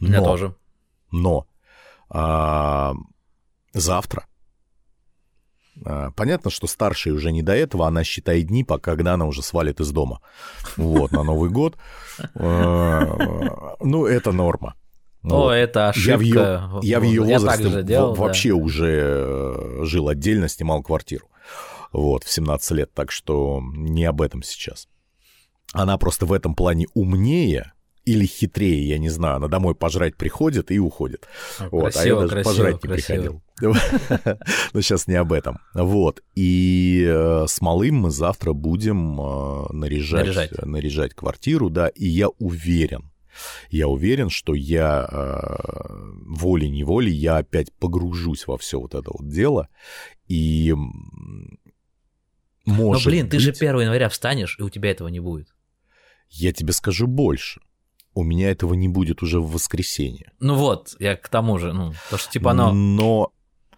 [0.00, 0.54] У меня Но- тоже.
[1.12, 1.46] Но
[2.10, 2.94] а,
[3.72, 4.26] завтра.
[5.84, 9.42] а, понятно, что старшей уже не до этого, она считает дни, пока когда она уже
[9.42, 10.20] свалит из дома.
[10.76, 11.76] Вот, на Новый год.
[12.34, 14.74] А, Ну, это норма.
[15.22, 15.50] О, Вот.
[15.52, 16.10] это ошибка.
[16.12, 18.22] Я в ее, я в ее Я возрасте так же делал, в- да.
[18.22, 21.26] вообще уже э, жил отдельно, снимал квартиру.
[21.92, 24.86] Вот, в 17 лет, так что не об этом сейчас.
[25.72, 27.72] Она просто в этом плане умнее
[28.06, 29.36] или хитрее, я не знаю.
[29.36, 31.26] Она домой пожрать приходит и уходит.
[31.60, 33.42] Ну, Вот, красиво, а я даже красиво, пожрать не красиво.
[33.58, 34.38] приходил.
[34.72, 35.58] Но сейчас не об этом.
[35.74, 36.22] Вот.
[36.34, 40.52] И э, с малым мы завтра будем э, наряжать, Наряжать.
[40.64, 43.10] наряжать квартиру, да, и я уверен,
[43.70, 49.68] я уверен, что я э, волей-неволей я опять погружусь во все вот это вот дело.
[50.28, 51.58] И м,
[52.66, 55.48] Но, может блин, ты же быть, 1 января встанешь, и у тебя этого не будет.
[56.30, 57.60] я тебе скажу больше.
[58.16, 60.32] У меня этого не будет уже в воскресенье.
[60.40, 62.72] Ну вот, я к тому же, ну, то, что типа оно...
[62.72, 63.30] Но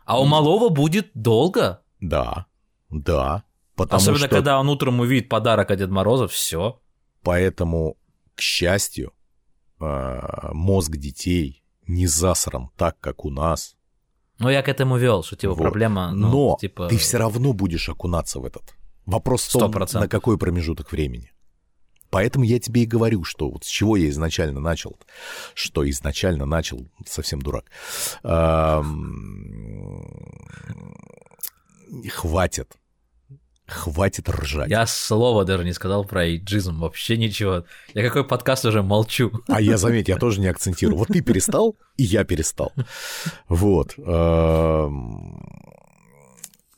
[0.04, 1.82] А у малого будет долго.
[1.98, 2.46] да,
[2.88, 3.42] да.
[3.74, 6.80] Потому Особенно, что когда он утром увидит подарок от Деда Мороза, все.
[7.24, 7.96] Поэтому,
[8.36, 9.12] к счастью,
[9.80, 10.20] э,
[10.52, 13.76] мозг детей не засран так, как у нас.
[14.38, 15.62] Ну, я к этому вел, что типа Вот.
[15.62, 16.86] проблема, ну, Но типа...
[16.86, 18.76] ты все равно будешь окунаться в этот.
[19.04, 19.98] Вопрос в том, 100%.
[19.98, 21.32] на какой промежуток времени.
[22.10, 24.96] Поэтому я тебе и говорю, что вот с чего я изначально начал,
[25.54, 27.66] что изначально начал, совсем дурак.
[32.10, 32.72] Хватит.
[33.66, 34.70] Хватит ржать.
[34.70, 37.64] Я слова даже не сказал про эйджизм, вообще ничего.
[37.92, 39.30] Я какой подкаст уже молчу.
[39.46, 40.96] А я, заметь, я тоже не акцентирую.
[40.96, 42.72] Вот ты перестал, и я перестал.
[43.46, 43.92] Вот.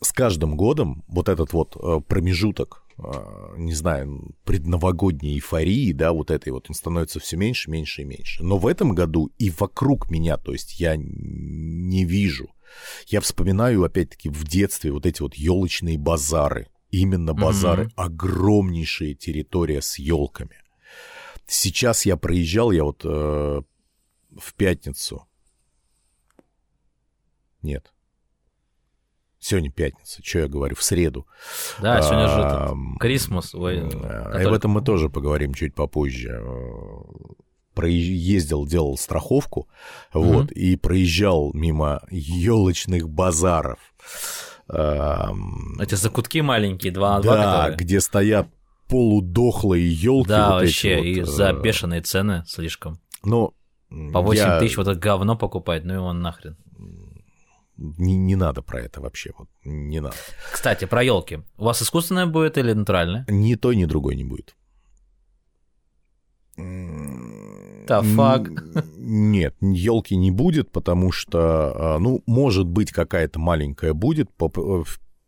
[0.02, 2.82] С каждым годом вот этот вот э, промежуток,
[3.56, 8.42] не знаю, предновогодней эйфории, да, вот этой вот, он становится все меньше, меньше и меньше.
[8.42, 12.54] Но в этом году и вокруг меня, то есть я не вижу.
[13.08, 17.92] Я вспоминаю, опять-таки, в детстве вот эти вот елочные базары, Именно базары, mm-hmm.
[17.96, 20.56] огромнейшая территория с елками.
[21.46, 23.62] Сейчас я проезжал, я вот э,
[24.36, 25.26] в пятницу.
[27.62, 27.92] Нет.
[29.40, 31.26] Сегодня пятница, что я говорю, в среду.
[31.80, 33.54] Да, сегодня же этот Крисмас.
[33.54, 34.42] Ой, который...
[34.42, 36.44] И об этом мы тоже поговорим чуть попозже.
[37.74, 39.66] Проездил, делал страховку,
[40.12, 40.20] mm-hmm.
[40.20, 43.78] вот, и проезжал мимо елочных базаров.
[44.68, 47.36] Эти закутки маленькие, два да, два.
[47.68, 48.48] Да, где стоят
[48.88, 50.28] полудохлые елки.
[50.28, 53.00] Да, вот вообще, вот, и за э, бешеные цены слишком.
[53.24, 53.54] Ну,
[53.88, 54.58] по 8 я...
[54.58, 56.56] тысяч вот это говно покупать, ну и он нахрен.
[57.80, 60.16] Не, не надо про это вообще, вот не надо.
[60.52, 61.40] Кстати, про елки.
[61.56, 63.24] У вас искусственная будет или натуральная?
[63.28, 64.54] Ни той, ни другой не будет.
[66.58, 68.48] The fuck?
[68.98, 74.28] Нет, елки не будет, потому что, а, ну, может быть, какая-то маленькая будет.
[74.38, 74.82] Э,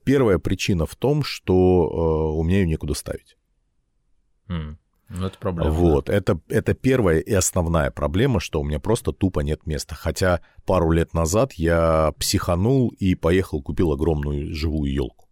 [0.05, 3.39] первая причина в том, что э, у меня ее некуда ставить.
[4.49, 4.77] Mm.
[5.15, 5.71] Ну, это проблема.
[5.71, 6.15] Вот, да.
[6.15, 9.95] это, это первая и основная проблема, что у меня просто тупо нет места.
[9.95, 15.29] Хотя пару лет назад я психанул и поехал, купил огромную живую елку.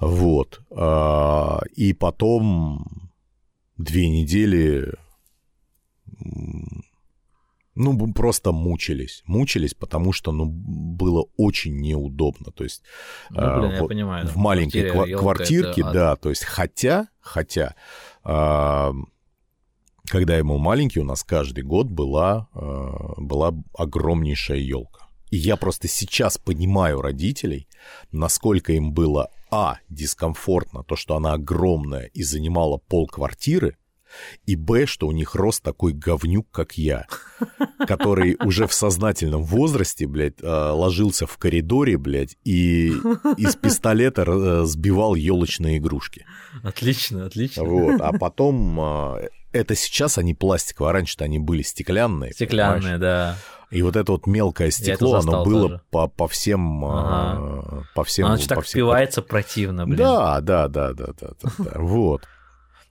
[0.00, 0.60] Вот.
[0.70, 3.10] А, и потом
[3.76, 4.94] две недели
[7.74, 9.22] ну, просто мучились.
[9.26, 12.52] Мучились, потому что, ну, было очень неудобно.
[12.52, 12.82] То есть
[13.30, 17.74] ну, блин, э, вот понимаю, в маленькой квартире, квартирке, да, то есть хотя, хотя,
[18.24, 25.08] когда я был маленький, у нас каждый год была, э, была огромнейшая елка.
[25.30, 27.68] И я просто сейчас понимаю родителей,
[28.12, 33.76] насколько им было, а, дискомфортно, то, что она огромная и занимала пол квартиры,
[34.46, 37.06] и б, что у них рост такой говнюк, как я,
[37.86, 42.88] который уже в сознательном возрасте, блядь, э, ложился в коридоре, блядь, и
[43.36, 46.26] из пистолета э, сбивал елочные игрушки.
[46.62, 47.64] Отлично, отлично.
[47.64, 52.32] Вот, а потом э, это сейчас они пластиковые, а раньше-то они были стеклянные.
[52.32, 53.00] Стеклянные, понимаешь?
[53.00, 53.36] да.
[53.70, 57.86] И вот это вот мелкое стекло, оно было по, по всем, ага.
[57.94, 58.78] по всем, оно по так всем.
[58.78, 59.96] впивается противно, блин.
[59.96, 61.70] Да, да, да, да, да, да, да.
[61.74, 62.22] вот.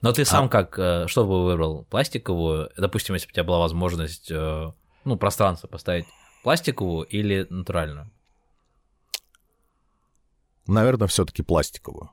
[0.04, 0.50] Но ты сам а...
[0.50, 1.86] как, э, что бы выбрал?
[1.86, 2.70] Пластиковую?
[2.78, 4.72] Допустим, если бы у тебя была возможность, э,
[5.06, 6.06] ну, пространство поставить
[6.44, 8.12] пластиковую или натуральную?
[10.68, 12.12] Наверное, все-таки пластиковую.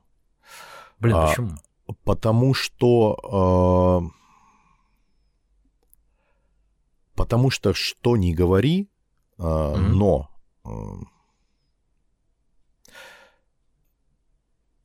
[1.01, 1.57] Блин, а, почему?
[2.05, 4.05] Потому что...
[4.05, 4.17] Э,
[7.17, 8.89] потому что что не говори,
[9.37, 9.77] э, mm-hmm.
[9.77, 10.31] но...
[10.65, 10.71] Э,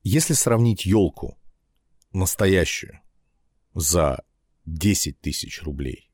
[0.01, 1.37] если сравнить елку
[2.15, 2.99] настоящую
[3.73, 4.23] за
[4.65, 6.11] 10 тысяч рублей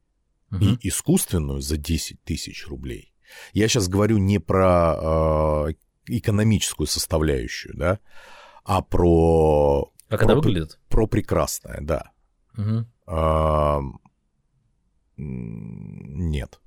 [0.52, 0.66] угу.
[0.66, 3.14] и искусственную за 10 тысяч рублей.
[3.54, 5.74] Я сейчас говорю не про э,
[6.08, 8.00] экономическую составляющую, да,
[8.64, 9.92] а про...
[10.10, 10.80] Как про, это выглядит?
[10.90, 12.12] Про прекрасное, да.
[12.58, 12.86] Угу.
[13.08, 13.80] А,
[15.18, 16.60] нет.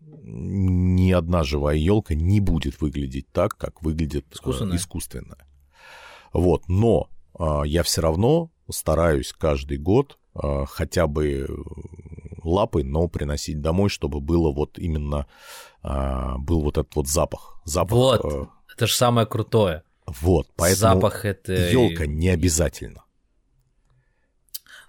[0.00, 4.76] Ни одна живая елка не будет выглядеть так, как выглядит э, искусственная.
[4.76, 5.46] искусственная.
[6.32, 7.19] Вот, но а,
[7.64, 11.46] я все равно стараюсь каждый год а, хотя бы
[12.42, 15.26] лапы, но приносить домой, чтобы было вот именно
[15.82, 17.60] а, был вот этот вот запах.
[17.64, 19.82] запах вот, э, это же самое крутое.
[20.06, 23.04] Вот, поэтому запах это елка не обязательно.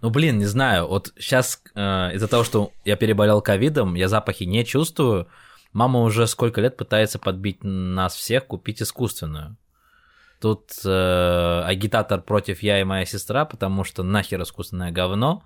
[0.01, 4.45] Ну, блин, не знаю, вот сейчас э, из-за того, что я переболел ковидом, я запахи
[4.45, 5.27] не чувствую.
[5.73, 9.57] Мама уже сколько лет пытается подбить нас всех купить искусственную.
[10.41, 15.43] Тут э, агитатор против я и моя сестра, потому что нахер искусственное говно.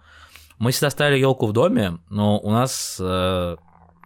[0.57, 3.57] Мы всегда ставили елку в доме, но у нас э,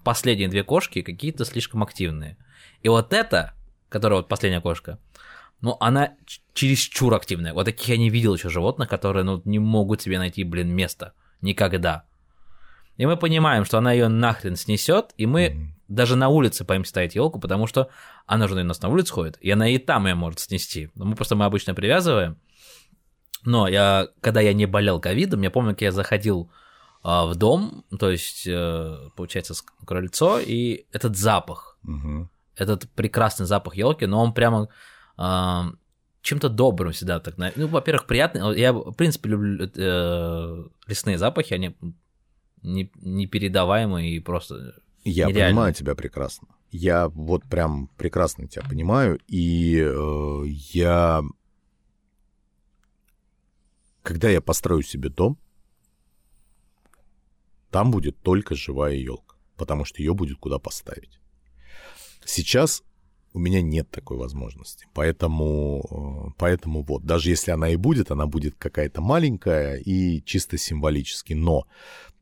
[0.04, 2.38] последние две кошки какие-то слишком активные.
[2.82, 3.54] И вот эта,
[3.88, 4.98] которая вот последняя кошка,
[5.62, 6.16] ну, она
[6.56, 7.54] чересчур активная.
[7.54, 11.14] Вот таких я не видел еще животных, которые, ну, не могут себе найти, блин, место.
[11.42, 12.06] Никогда.
[13.00, 16.92] И мы понимаем, что она ее нахрен снесет, и мы mm-hmm даже на улице боимся
[16.92, 17.90] ставить елку, потому что
[18.28, 20.90] она же у нас на улице ходит, и она и там ее может снести.
[20.96, 22.38] Мы просто мы обычно привязываем.
[23.44, 26.52] Но я, когда я не болел ковидом, я помню, как я заходил
[27.02, 32.30] а, в дом, то есть, э, получается, крыльцо, и этот запах, угу.
[32.56, 34.68] этот прекрасный запах елки, но он прямо
[35.18, 35.72] а,
[36.22, 37.38] чем-то добрым всегда так.
[37.38, 38.52] Ну, во-первых, приятно.
[38.52, 41.76] Я, в принципе, люблю э, лесные запахи, они
[42.64, 45.56] не- непередаваемые и просто Я Нереально.
[45.56, 46.48] понимаю тебя прекрасно.
[46.72, 49.20] Я вот прям прекрасно тебя понимаю.
[49.28, 50.44] И э,
[50.74, 51.24] я...
[54.04, 55.38] Когда я построю себе дом,
[57.70, 61.20] там будет только живая елка, потому что ее будет куда поставить.
[62.26, 62.84] Сейчас
[63.34, 68.26] у меня нет такой возможности, поэтому, э, поэтому вот, даже если она и будет, она
[68.26, 71.68] будет какая-то маленькая и чисто символически, но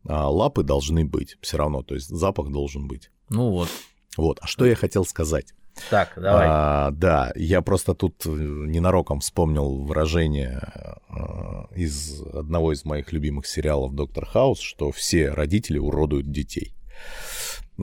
[0.08, 3.12] а, лапы должны быть все равно, то есть запах должен быть.
[3.30, 3.70] Ну вот.
[4.16, 5.53] Вот, а что я хотел сказать?
[5.89, 6.47] Так, давай.
[6.49, 10.62] А, да, я просто тут э, ненароком вспомнил выражение
[11.10, 16.74] э, из одного из моих любимых сериалов «Доктор Хаус», что все родители уродуют детей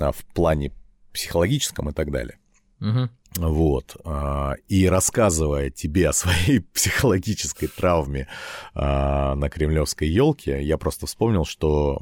[0.01, 0.73] а, в плане
[1.13, 2.39] психологическом и так далее.
[2.81, 3.11] Мгм.
[3.37, 3.97] Вот.
[4.05, 8.29] а, И рассказывая тебе о своей психологической травме
[8.75, 12.01] а, на кремлевской елке, я просто вспомнил, что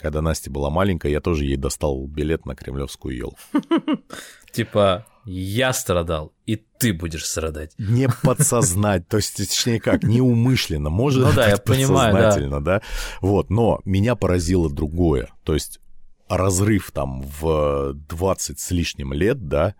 [0.00, 3.38] когда Настя была маленькая, я тоже ей достал билет на кремлевскую елку.
[4.52, 7.72] Типа, я страдал, и ты будешь страдать.
[7.78, 12.22] Не подсознать, то есть, точнее как, неумышленно, может Ну да, быть, я понимаю, да.
[12.22, 12.82] подсознательно, да.
[13.20, 15.80] Вот, но меня поразило другое, то есть
[16.28, 19.74] разрыв там в 20 с лишним лет, да,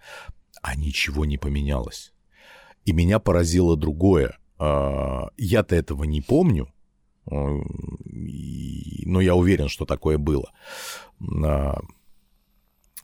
[0.62, 2.12] а ничего не поменялось.
[2.84, 4.38] И меня поразило другое.
[4.58, 6.72] А, Я-то этого не помню,
[8.06, 10.50] и- но я уверен, что такое было.
[11.44, 11.80] А,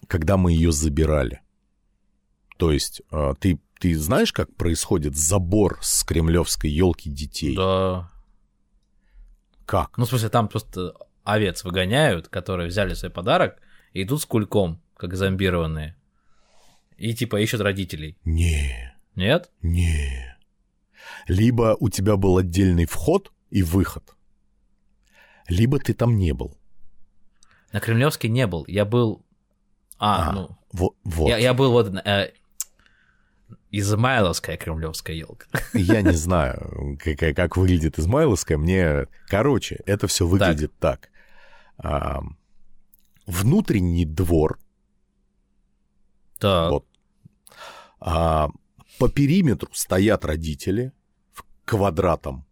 [0.09, 1.41] Когда мы ее забирали.
[2.59, 7.57] То есть а, ты, ты знаешь, как происходит забор с кремлевской елки детей?
[7.57, 8.11] Да.
[9.65, 9.97] Как?
[9.99, 10.95] Ну, в смысле, там просто
[11.25, 13.61] овец выгоняют, которые взяли свой подарок,
[13.93, 15.97] и идут с кульком, как зомбированные.
[16.97, 18.17] И типа ищут родителей.
[18.25, 19.51] Не, Нет?
[19.63, 20.37] не.
[21.27, 24.17] Либо у тебя был отдельный вход и выход,
[25.49, 26.57] либо ты там не был.
[27.73, 28.65] На Кремлевске не был.
[28.69, 29.25] Я был...
[29.99, 30.59] А, А, ну...
[30.73, 30.97] Вот.
[31.05, 31.29] вот.
[31.29, 31.95] Я, я был вот...
[31.95, 32.33] э,
[33.71, 35.47] Измайловская кремлевская елка.
[35.73, 38.59] Я не знаю, как, как выглядит Измайловская.
[38.59, 41.09] Мне, короче, это все выглядит так.
[41.83, 42.23] А,
[43.27, 44.59] внутренний двор,
[46.39, 46.71] Так.
[46.71, 46.87] вот,
[47.99, 48.51] а,
[48.99, 50.93] по периметру стоят родители
[51.33, 52.45] в квадратом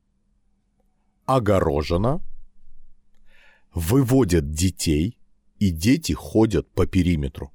[1.26, 2.20] огорожено,
[3.72, 5.16] выводят детей,
[5.60, 7.52] и дети ходят по периметру.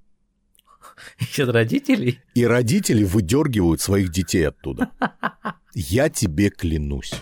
[1.20, 2.20] Ищут родителей?
[2.36, 4.92] И родители выдергивают своих детей оттуда.
[5.74, 7.16] Я тебе клянусь.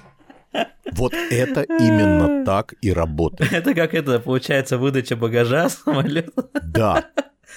[0.93, 3.51] Вот это именно так и работает.
[3.51, 6.49] Это как это, получается, выдача багажа самолета.
[6.61, 7.09] Да.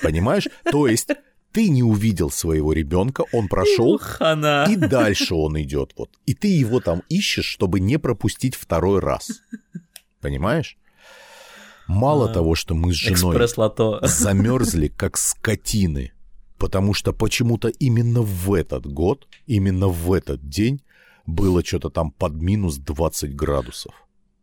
[0.02, 0.48] Понимаешь?
[0.70, 1.10] То есть
[1.52, 4.66] ты не увидел своего ребенка, он прошел, Хана.
[4.68, 5.92] и дальше он идет.
[5.96, 6.10] Вот.
[6.26, 9.40] И ты его там ищешь, чтобы не пропустить второй раз.
[10.20, 10.76] Понимаешь?
[11.86, 13.38] Мало А, того, что мы с женой
[14.02, 16.12] замерзли как скотины,
[16.58, 20.82] потому что почему-то именно в этот год, именно в этот день
[21.26, 23.94] было что-то там под минус 20 градусов.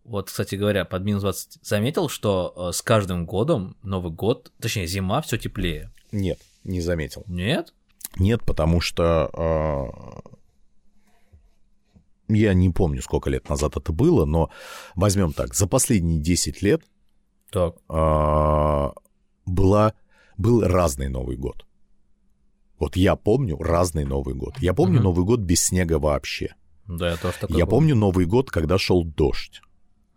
[0.03, 4.86] Вот, кстати говоря, под минус 20 заметил, что э, с каждым годом Новый год, точнее,
[4.88, 5.91] зима все теплее.
[6.11, 7.23] Нет, не заметил.
[7.27, 7.73] Нет?
[8.17, 9.29] Нет, потому что
[12.29, 14.49] э, я не помню, сколько лет назад это было, но
[14.95, 16.81] возьмем так, за последние 10 лет
[17.49, 17.75] Так.
[17.89, 18.89] э,
[19.45, 19.93] была,
[20.38, 21.65] был разный Новый год.
[22.77, 24.55] Вот я помню разный Новый год.
[24.59, 25.03] Я помню Мгм.
[25.03, 26.55] Новый год без снега вообще.
[26.88, 27.71] Да, я тоже такой Я был.
[27.71, 29.61] помню Новый год, когда шел дождь.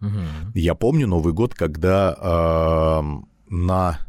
[0.00, 0.52] Мгм.
[0.54, 4.00] Я помню Новый год, когда эм, на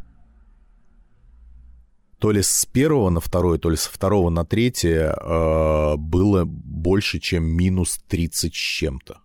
[2.19, 7.19] то ли с первого на второе, то ли со второго на третье э, было больше,
[7.19, 9.19] чем минус 30 с чем-то.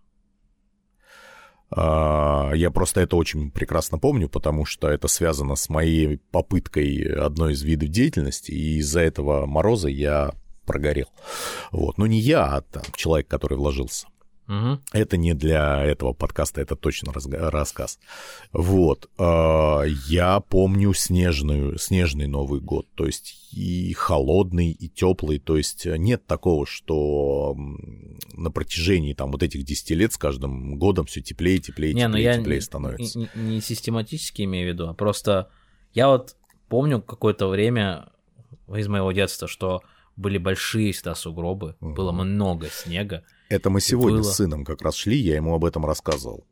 [1.75, 7.53] А, Я просто это очень прекрасно помню, потому что это связано с моей попыткой одной
[7.53, 10.33] из видов деятельности, и из-за этого мороза я
[10.65, 11.07] прогорел.
[11.71, 11.97] Вот.
[11.97, 14.07] Но не я, а там, человек, который вложился.
[14.45, 14.81] Мгм.
[14.91, 17.97] Это не для этого подкаста, это точно рассказ.
[18.51, 19.09] Вот.
[19.17, 25.85] а, Я помню снежную, снежный Новый год, то есть и холодный, и теплый, то есть
[25.85, 27.55] нет такого, что
[28.33, 32.15] на протяжении там вот этих 10 лет с каждым годом все теплее, теплее, Не, ну
[32.15, 33.19] теплее, я теплее не- становится.
[33.19, 35.49] Не, не систематически имею в виду, а просто
[35.93, 36.35] я вот
[36.67, 38.09] помню какое-то время
[38.75, 39.83] из моего детства, что
[40.15, 41.93] были большие всегда сугробы, Мгм.
[41.95, 43.23] было много снега.
[43.49, 44.31] Это мы сегодня было.
[44.31, 46.45] с сыном как раз шли, я ему об этом рассказывал.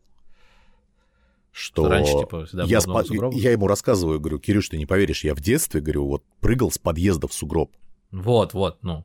[1.52, 5.42] Что Раньше, типа, я, спа- я ему рассказываю, говорю, Кирюш, ты не поверишь, я в
[5.42, 7.76] детстве, говорю, вот прыгал с подъезда в сугроб.
[8.12, 9.04] Вот, вот, ну.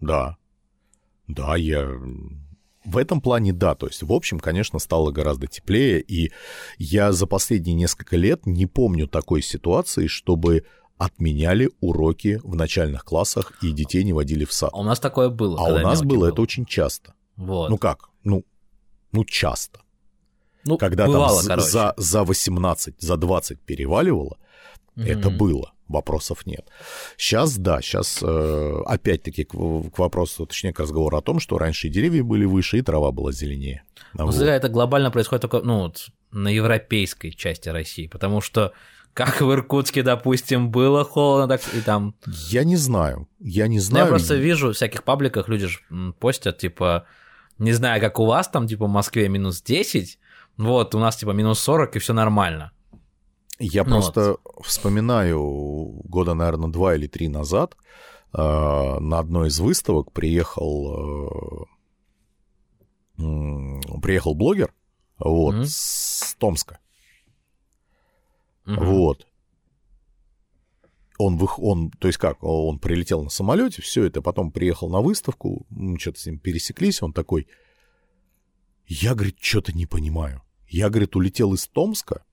[0.00, 0.36] Да.
[1.26, 1.90] Да, я
[2.84, 6.30] в этом плане да, то есть, в общем, конечно, стало гораздо теплее, и
[6.78, 10.64] я за последние несколько лет не помню такой ситуации, чтобы
[10.98, 14.70] отменяли уроки в начальных классах и детей не водили в сад.
[14.72, 15.58] А у нас такое было.
[15.58, 17.14] А у нас было это очень часто.
[17.36, 17.70] Вот.
[17.70, 18.10] Ну как?
[18.24, 18.44] Ну,
[19.12, 19.80] ну часто.
[20.64, 21.68] Ну, Когда бывало, там короче.
[21.68, 24.36] за, за 18, за 20 переваливало,
[24.96, 25.38] это Мгм.
[25.38, 26.68] было, вопросов нет.
[27.16, 32.24] Сейчас, да, сейчас опять-таки к, к вопросу, точнее, к разговору о том, что раньше деревья
[32.24, 33.84] были выше, и трава была зеленее.
[34.14, 34.34] Ну, Вот.
[34.34, 38.72] это глобально происходит только ну, вот, на европейской части России, потому что
[39.14, 42.14] как в Иркутске, допустим, было холодно, так и там.
[42.50, 44.04] Я не знаю, я не знаю.
[44.06, 47.04] я просто вижу в всяких пабликах люди ж, м, постят, типа,
[47.58, 50.18] не знаю, как у вас там, типа, в Москве минус 10,
[50.56, 52.70] вот, у нас, типа, минус 40, и все нормально.
[53.60, 55.40] Я Ну просто вспоминаю
[56.04, 57.76] года, наверное, два или три назад
[58.32, 58.38] э,
[59.00, 61.66] на одной из выставок приехал,
[63.18, 64.72] э, приехал блогер
[65.18, 65.64] вот, Мгм.
[65.66, 66.78] с Томска.
[68.68, 68.84] Мгм.
[68.84, 69.26] Вот.
[71.18, 71.58] Он, вых...
[71.58, 75.98] он, то есть как, он прилетел на самолете, все это, потом приехал на выставку, мы
[75.98, 77.48] что-то с ним пересеклись, он такой,
[78.86, 80.42] я, говорит, что-то не понимаю.
[80.68, 82.24] Я, говорит, улетел из Томска,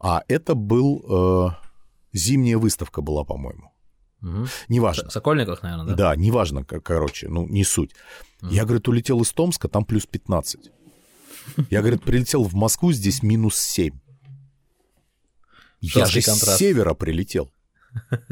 [0.00, 1.50] а это был, э,
[2.12, 3.70] зимняя выставка была, по-моему.
[4.20, 4.48] Мгм.
[4.68, 5.10] Неважно.
[5.10, 5.94] В Сокольниках, наверное, да?
[5.94, 7.94] Да, неважно, короче, ну, не суть.
[8.40, 8.52] Мгм.
[8.52, 10.72] Я, говорит, улетел из Томска, там плюс 15.
[11.70, 13.94] Я, говорит, прилетел в Москву, здесь минус 7.
[15.80, 16.56] Я же контраст.
[16.56, 17.50] с севера прилетел.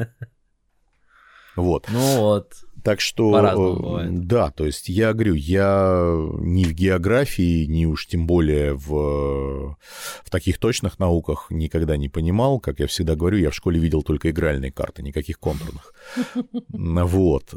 [1.57, 1.87] Вот.
[1.89, 2.53] Ну вот.
[2.83, 8.27] Так что, э, да, то есть я говорю, я ни в географии, ни уж тем
[8.27, 9.75] более в,
[10.23, 12.59] в таких точных науках никогда не понимал.
[12.59, 15.93] Как я всегда говорю, я в школе видел только игральные карты, никаких контурных.
[16.69, 17.55] Вот.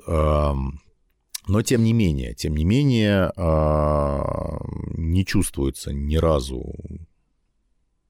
[1.46, 4.58] Но тем не менее, тем не менее, а,
[4.94, 6.74] не чувствуется ни разу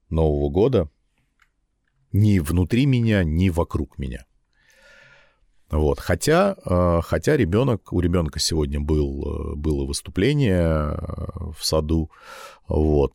[0.09, 0.89] Нового года
[2.11, 4.25] ни внутри меня, ни вокруг меня.
[5.71, 5.99] Вот.
[6.01, 10.95] Хотя, э, хотя ребенок, у ребенка сегодня был, э, было выступление э,
[11.57, 12.11] в саду,
[12.67, 13.13] вот,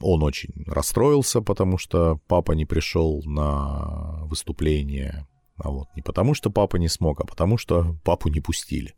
[0.00, 5.26] он очень расстроился, потому что папа не пришел на выступление,
[5.56, 8.94] а вот, не потому что папа не смог, а потому что папу не пустили,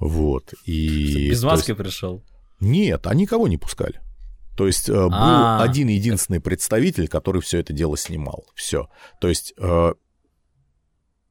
[0.00, 1.30] вот, и...
[1.30, 2.24] Без маски есть- пришел.
[2.60, 4.00] нет, они никого не пускали.
[4.56, 5.62] То есть э, был А.
[5.62, 8.44] один единственный представитель, который все это дело снимал.
[8.54, 8.88] Все.
[9.20, 9.94] То есть э,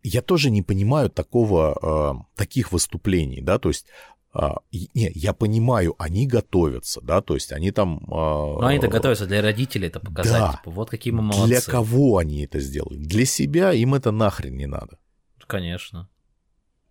[0.03, 3.85] я тоже не понимаю такого, э, таких выступлений, да, то есть
[4.33, 8.01] а, не, я понимаю, они готовятся, да, то есть они там...
[8.07, 10.39] Ну, они-то готовятся для родителей это показать.
[10.39, 10.51] да.
[10.53, 11.47] Типа, вот какие мы молодцы.
[11.47, 12.95] Для кого они это сделали?
[12.97, 14.99] Для себя им это нахрен не надо.
[15.47, 16.07] Конечно.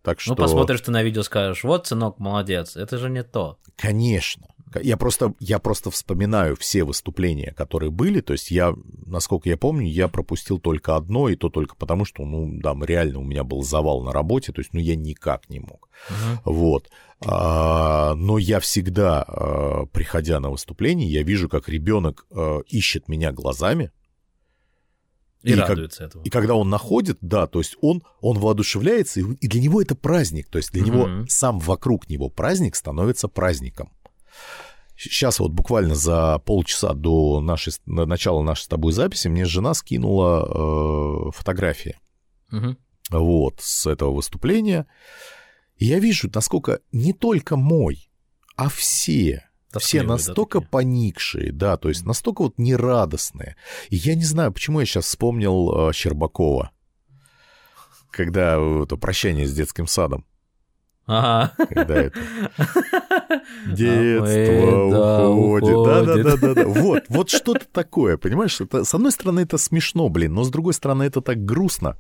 [0.03, 0.33] Так что...
[0.33, 2.77] Ну, посмотришь ты на видео, скажешь, вот, сынок, молодец.
[2.77, 3.59] Это же не то.
[3.77, 4.47] Конечно.
[4.83, 8.21] Я просто, я просто вспоминаю все выступления, которые были.
[8.21, 8.75] То есть я,
[9.07, 13.19] насколько я помню, я пропустил только одно, и то только потому, что, ну, там реально
[13.19, 15.89] у меня был завал на работе, то есть, ну, я никак не мог.
[16.09, 16.41] Мгм.
[16.45, 16.89] Вот.
[17.27, 23.33] А, но я всегда, а, приходя на выступление, я вижу, как ребенок а, ищет меня
[23.33, 23.91] глазами,
[25.43, 26.23] И, И как- радуется этому.
[26.23, 29.95] и когда он находит, да, то есть он, он воодушевляется, и, и для него это
[29.95, 30.49] праздник.
[30.51, 31.29] То есть для него Мгм.
[31.29, 33.91] сам вокруг него праздник становится праздником.
[34.97, 40.45] Сейчас вот буквально за полчаса до нашей, начала нашей с тобой записи мне жена скинула
[40.45, 41.97] э, фотографии
[42.51, 42.77] Мгм.
[43.11, 44.87] вот, с этого выступления.
[45.77, 48.11] И я вижу, насколько не только мой,
[48.57, 50.71] а все, все Тоскливые, да, настолько такие?
[50.71, 53.57] поникшие, да, то есть настолько вот нерадостные.
[53.89, 56.73] И я не знаю, почему я сейчас вспомнил э, Щербакова,
[58.11, 60.27] когда это прощание с детским садом,
[61.13, 61.53] Ага.
[61.69, 62.21] когда это
[62.59, 65.75] А детство да, уходит.
[65.85, 66.69] Да, да, да, да.
[66.69, 68.61] Вот, вот что-то такое, понимаешь?
[68.61, 71.97] Это, с одной стороны, это смешно, блин, но с другой стороны, это так грустно,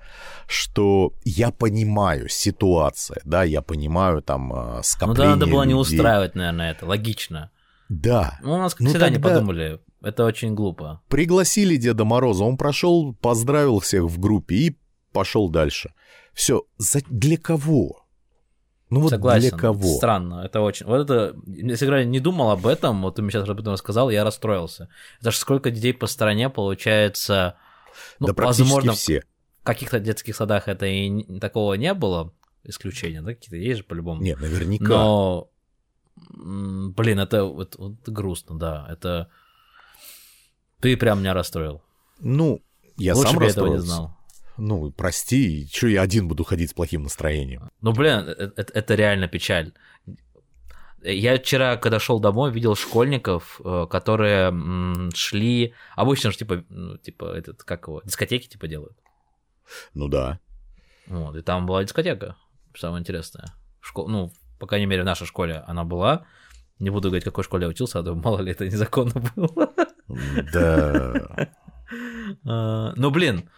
[0.46, 5.74] что я понимаю ситуация, да, я понимаю там э, Ну скопление да, надо было не
[5.74, 6.86] устраивать, наверное, это.
[6.86, 7.50] Логично.
[7.88, 9.80] Да, Ну, у нас, как Ну, всегда, не подумали.
[10.02, 11.02] Это очень глупо.
[11.08, 14.78] пригласили Деда Мороза, он прошел, поздравил всех в группе и
[15.12, 15.92] пошел дальше.
[16.32, 16.62] Все,
[17.10, 17.99] для кого?
[18.90, 19.50] Ну вот Согласен.
[19.50, 19.96] для кого?
[19.96, 20.42] Странно.
[20.44, 20.84] Это очень...
[20.86, 21.36] Вот это...
[21.46, 24.88] Если я не думал об этом, вот ты мне сейчас об этом рассказал, я расстроился.
[25.20, 27.56] Это же сколько детей по стране получается...
[28.18, 29.22] Ну, да практически возможно, все.
[29.60, 32.32] в каких-то детских садах это и такого не было,
[32.64, 34.22] исключения, да, какие-то есть же по-любому.
[34.22, 34.88] Нет, наверняка.
[34.88, 35.50] Но,
[36.28, 38.86] блин, это вот, вот грустно, да.
[38.90, 39.28] Это
[40.80, 41.82] ты прям меня расстроил.
[42.18, 42.62] Ну,
[42.96, 43.96] я Лучше сам бы я этого не расстроился.
[43.96, 44.19] знал.
[44.62, 47.70] Ну, прости, что я один буду ходить с плохим настроением?
[47.80, 49.72] Ну, блин, это, это- это реально печаль.
[51.02, 54.52] Я вчера, когда шел домой, видел школьников, э, которые
[55.14, 55.72] шли.
[55.96, 58.96] Обычно же типа, ну, типа, этот, как его, дискотеки типа делают.
[59.94, 60.38] Ну да.
[61.06, 62.36] Вот, и там была дискотека,
[62.76, 63.46] самое интересное.
[63.80, 64.08] Школ...
[64.08, 66.26] Ну, по крайней мере, в нашей школе она была.
[66.78, 69.72] Не буду говорить, в какой школе я учился, а то мало ли это незаконно было.
[70.52, 71.48] Да.
[72.46, 73.48] А, Ну, блин,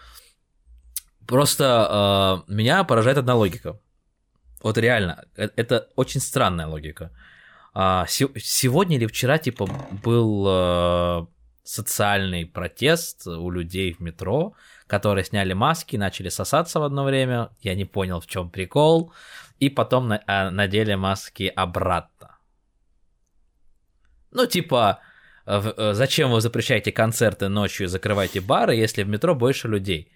[1.32, 3.78] просто а, меня поражает одна логика.
[4.62, 7.10] Вот реально, э- это очень странная логика.
[7.74, 9.66] А, се- Сегодня или вчера, типа,
[10.04, 11.26] был а,
[11.64, 14.52] социальный протест у людей в метро,
[14.86, 17.48] которые сняли маски, начали сосаться в одно время.
[17.62, 19.12] Я не понял, в чем прикол.
[19.62, 22.28] И потом на- а, надели маски обратно.
[24.32, 24.98] Ну, типа,
[25.46, 30.08] э, э, зачем вы запрещаете концерты ночью и закрываете бары, если в метро больше людей?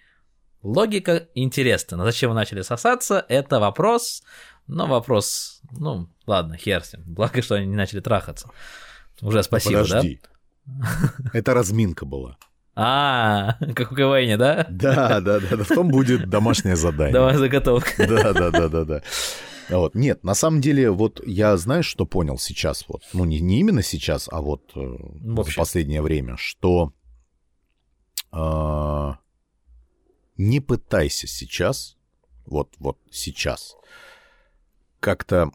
[0.63, 4.23] Логика интересна, но зачем вы начали сосаться, это вопрос,
[4.67, 7.03] но вопрос, ну, ладно, хер с ним.
[7.05, 8.49] Благо, что они не начали трахаться.
[9.21, 10.21] Уже спасибо, Подожди.
[11.33, 12.31] Это разминка была.
[12.31, 12.37] да?
[12.79, 14.67] А, как в КВН, да?
[14.69, 15.39] Да, да, да.
[15.39, 15.65] да.
[15.67, 17.13] Потом будет домашнее задание.
[17.13, 18.07] Давай заготовка.
[18.07, 19.01] Да, да, да, да, да.
[19.69, 19.95] Вот.
[19.95, 23.81] Нет, на самом деле, вот я, знаешь, что понял сейчас, вот, ну, не, не именно
[23.81, 25.59] сейчас, а вот э, за Вообще.
[25.59, 26.93] последнее время, что
[28.31, 29.11] э,
[30.37, 31.97] не пытайся сейчас,
[32.45, 33.75] вот, вот сейчас,
[34.99, 35.51] как-то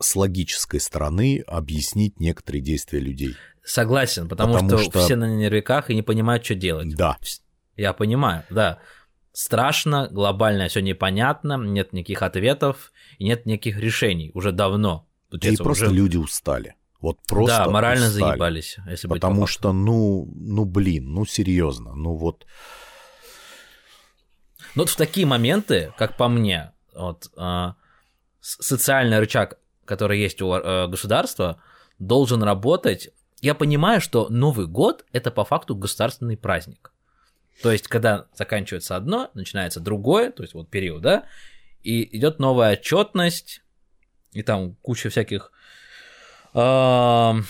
[0.00, 3.34] с логической стороны объяснить некоторые действия людей.
[3.64, 6.94] Согласен, потому, Потому что, что- все на нервиках и не понимают, что делать.
[6.94, 7.18] Да,
[7.76, 8.78] Я понимаю, да.
[9.32, 15.06] Страшно, глобально все непонятно, нет никаких ответов и нет никаких решений уже давно.
[15.30, 16.74] Да и просто уже- люди устали.
[17.00, 18.30] Вот просто да, морально устали.
[18.30, 22.46] заебались, если быть Потому что, ну, ну, блин, ну, серьезно, ну, вот,
[24.78, 27.76] Ну, вот в такие моменты, как по мне, вот, с-
[28.40, 31.60] социальный рычаг, который есть у э, государства,
[31.98, 33.08] должен работать.
[33.40, 36.92] Я понимаю, что Новый год– это по факту государственный праздник.
[37.60, 41.24] То есть, когда заканчивается одно, начинается другое, то есть вот период, да,
[41.82, 43.62] и идет новая отчетность,
[44.30, 45.50] и там куча всяких...
[46.54, 47.46] ам,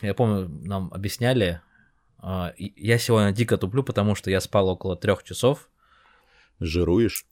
[0.00, 1.60] Я помню, нам объясняли,
[2.56, 5.68] и- я сегодня дико туплю, потому что я спал около трех часов,
[6.64, 7.24] жируешь.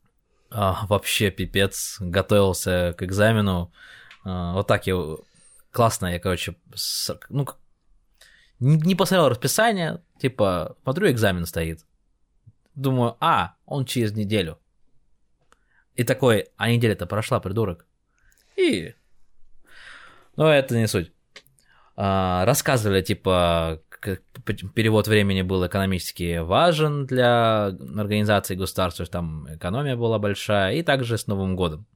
[0.51, 3.73] а, вообще пипец, готовился к экзамену.
[4.25, 4.97] А, вот так я...
[5.71, 7.47] Классно, я, короче, с- ну,
[8.59, 11.85] не, не посмотрел расписание, типа, смотрю, экзамен стоит.
[12.75, 14.59] Думаю, а, он через неделю.
[15.95, 17.87] И такой, а неделя-то прошла, придурок.
[18.57, 18.95] И...
[20.37, 21.13] Ну, это не суть.
[21.97, 30.75] А, рассказывали, типа, перевод времени был экономически важен для организации государства, там экономия была большая,
[30.75, 31.87] и также с Новым годом.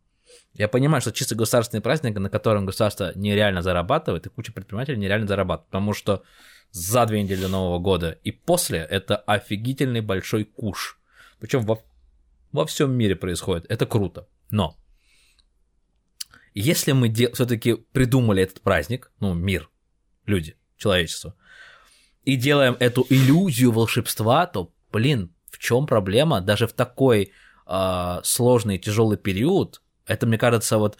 [0.54, 5.26] Я понимаю, что чисто государственный праздник, на котором государство нереально зарабатывает, и куча предпринимателей нереально
[5.26, 6.22] зарабатывает, потому что
[6.70, 10.98] за две недели до Нового года и после это офигительный большой куш.
[11.38, 11.82] Причем во,
[12.52, 13.66] во всем мире происходит.
[13.68, 14.28] Это круто.
[14.50, 14.76] Но
[16.54, 19.68] если мы все-таки придумали этот праздник, ну, мир,
[20.24, 21.34] люди, человечество,
[22.24, 26.40] и делаем эту иллюзию волшебства, то, блин, в чем проблема?
[26.40, 27.32] Даже в такой
[27.66, 30.98] а, сложный, тяжелый период, это, мне кажется, вот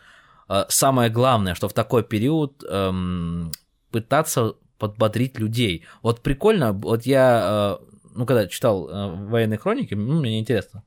[0.49, 3.53] а, самое главное, что в такой период эм,
[3.91, 5.87] пытаться подбодрить людей.
[6.03, 10.83] Вот прикольно, вот я, э, ну, когда читал э, военные хроники, ну, мне интересно,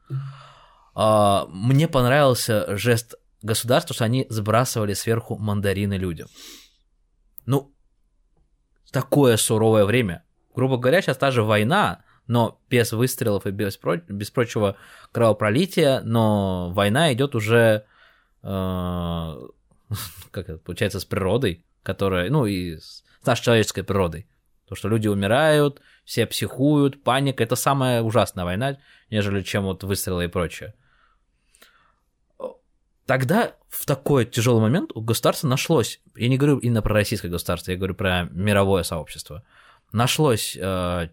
[0.94, 6.28] а, мне понравился жест государства, что они сбрасывали сверху мандарины людям.
[7.46, 7.74] Ну,
[8.92, 10.24] такое суровое время.
[10.58, 13.80] Грубо говоря, сейчас та же война, но без выстрелов и без,
[14.10, 14.76] без прочего
[15.14, 17.86] кровопролития, но война идет уже,
[18.44, 18.48] э,
[20.32, 24.28] как это получается, с природой, которая, ну и с с нашей человеческой природой.
[24.68, 28.78] То, что люди умирают, все психуют, паника, это самая ужасная война,
[29.10, 30.74] нежели чем вот выстрелы и прочее.
[33.06, 37.72] Тогда в такой тяжелый момент у государства нашлось, я не говорю именно про российское государство,
[37.72, 39.44] я говорю про мировое сообщество,
[39.92, 41.10] нашлось, э,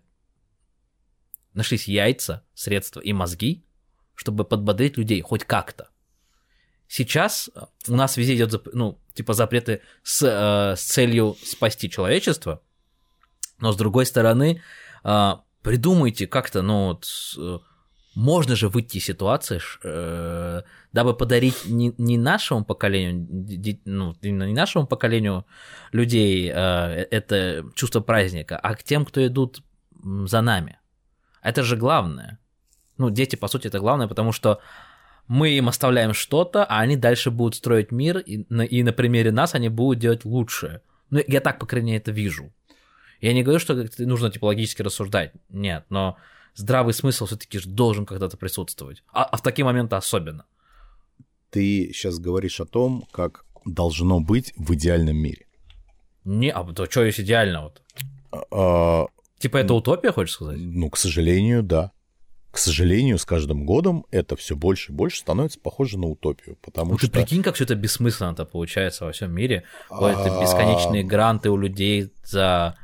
[1.53, 3.65] нашлись яйца, средства и мозги,
[4.15, 5.89] чтобы подбодрить людей хоть как-то.
[6.89, 12.63] Сейчас э, у нас везде идет, ну, типа запреты с, э, с целью спасти человечество,
[13.59, 14.63] но с другой стороны,
[15.05, 17.07] э, придумайте как-то, ну, вот,
[17.39, 17.59] э,
[18.15, 20.63] можно же выйти из ситуации, э,
[20.93, 23.27] дабы подарить не, нашему поколению,
[23.85, 25.45] ну, не нашему поколению
[25.93, 29.63] людей э, это чувство праздника, а к тем, кто идут
[30.03, 30.79] за нами.
[31.43, 32.39] Это же главное.
[32.99, 34.61] Ну, дети, по сути, это главное, потому что
[35.27, 39.33] мы им оставляем что-то, а они дальше будут строить мир, и на, и на примере
[39.33, 40.83] нас они будут делать лучше.
[41.11, 42.53] Ну, я так, по крайней мере, это вижу.
[43.21, 46.17] Я не говорю, что нужно типологически рассуждать, нет, но
[46.55, 50.47] здравый смысл все-таки должен когда-то присутствовать, а, а в такие моменты особенно.
[51.51, 55.47] Ты сейчас говоришь о том, как должно быть в идеальном мире.
[56.25, 57.83] Не, а то что есть идеально вот?
[58.51, 59.07] А,
[59.39, 60.59] Типа это утопия, хочешь сказать?
[60.59, 61.93] ну, к сожалению, да.
[62.51, 66.93] К сожалению, с каждым годом это все больше и больше становится похоже на утопию, потому
[66.93, 69.65] Ну ты что прикинь, как все это бессмысленно-то получается во всем мире.
[69.91, 70.41] Вот это А.
[70.41, 72.77] бесконечные гранты у людей за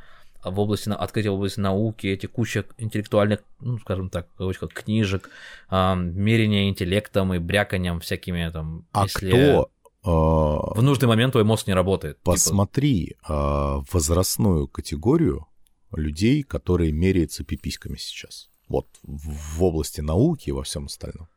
[0.45, 5.31] в области открытия в области науки, эти куча интеллектуальных, ну, скажем так, кавычках, книжек,
[5.69, 9.71] а, мерения интеллектом и бряканием всякими там, а если кто
[10.03, 12.19] а, в нужный момент твой мозг не работает.
[12.19, 15.47] Типа, посмотри а, возрастную категорию
[15.93, 18.49] людей, которые меряются пиписьками сейчас.
[18.69, 21.29] Вот в области науки и во всем остальном.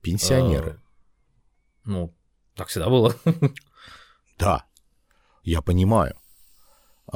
[0.00, 0.72] Пенсионеры.
[0.72, 0.76] э,
[1.84, 2.14] ну,
[2.54, 3.14] так всегда было.
[4.36, 4.64] Да,
[5.44, 6.16] я понимаю.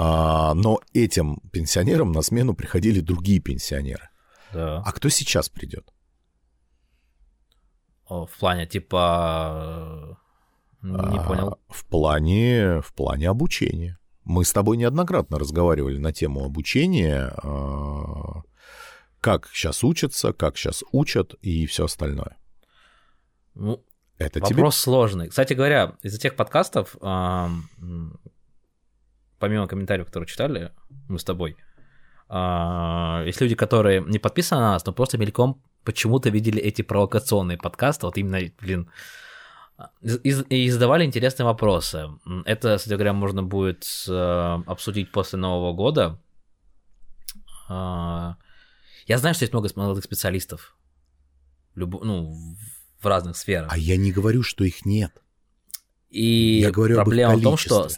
[0.01, 4.09] А, но этим пенсионерам на смену приходили другие пенсионеры.
[4.53, 4.81] Да.
[4.87, 5.93] А кто сейчас придет?
[8.07, 10.17] О, В плане, типа...
[10.83, 11.59] э, Не А, понял.
[11.69, 13.99] В плане, в плане обучения.
[14.23, 18.43] Мы с тобой неоднократно разговаривали на тему обучения, а,
[19.21, 22.37] как сейчас учатся, как сейчас учат и все остальное.
[23.55, 23.85] Ну,
[24.17, 25.29] Это тебе Вопрос сложный.
[25.29, 26.95] Кстати говоря, из-за тех подкастов,
[29.39, 30.72] помимо комментариев, которые читали
[31.09, 31.57] мы с тобой,
[32.28, 37.57] а, есть люди, которые не подписаны на нас, но просто мельком почему-то видели эти провокационные
[37.57, 38.91] подкасты, вот именно, блин,
[40.12, 42.09] и, задавали интересные вопросы.
[42.45, 46.20] Это, кстати говоря, можно будет э, обсудить после Нового года.
[47.68, 48.36] А,
[49.07, 50.76] Я знаю, что есть много молодых специалистов,
[51.76, 52.34] любо- ну,
[53.01, 53.72] в разных сферах.
[53.72, 55.12] А я не говорю, что их нет.
[56.11, 57.89] И Я говорю проблема в том, что.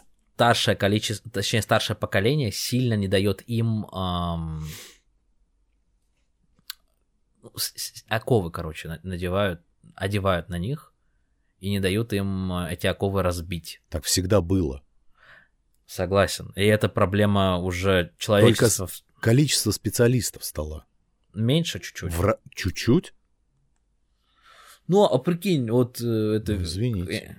[0.41, 3.85] Старшее количество, точнее, старшее поколение сильно не дает им
[7.55, 9.61] с- оковы, короче, на- надевают,
[9.93, 10.93] одевают на них
[11.59, 13.81] и не дают им а, эти оковы разбить.
[13.89, 14.83] Так всегда было.
[15.85, 16.51] Согласен.
[16.55, 20.85] И это проблема уже человечества в- Количество специалистов стало
[21.35, 22.11] меньше чуть-чуть.
[22.13, 23.13] в ра- чуть-чуть.
[24.87, 26.55] Ну, а прикинь, вот э, это...
[26.63, 27.13] Извините.
[27.13, 27.35] э,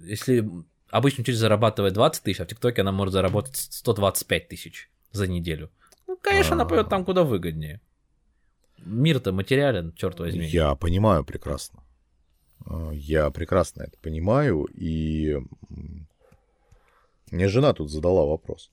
[0.00, 0.44] Если
[0.90, 5.70] обычно учитель зарабатывает 20 тысяч, а в ТикТоке она может заработать 125 тысяч за неделю.
[6.06, 6.66] Ну, конечно, она А.
[6.66, 7.80] пойдет там куда выгоднее.
[8.78, 10.46] Мир-то материален, черт возьми.
[10.46, 11.82] Я понимаю прекрасно.
[12.66, 15.36] А, Я прекрасно это понимаю, и
[17.30, 18.70] мне жена тут задала вопрос.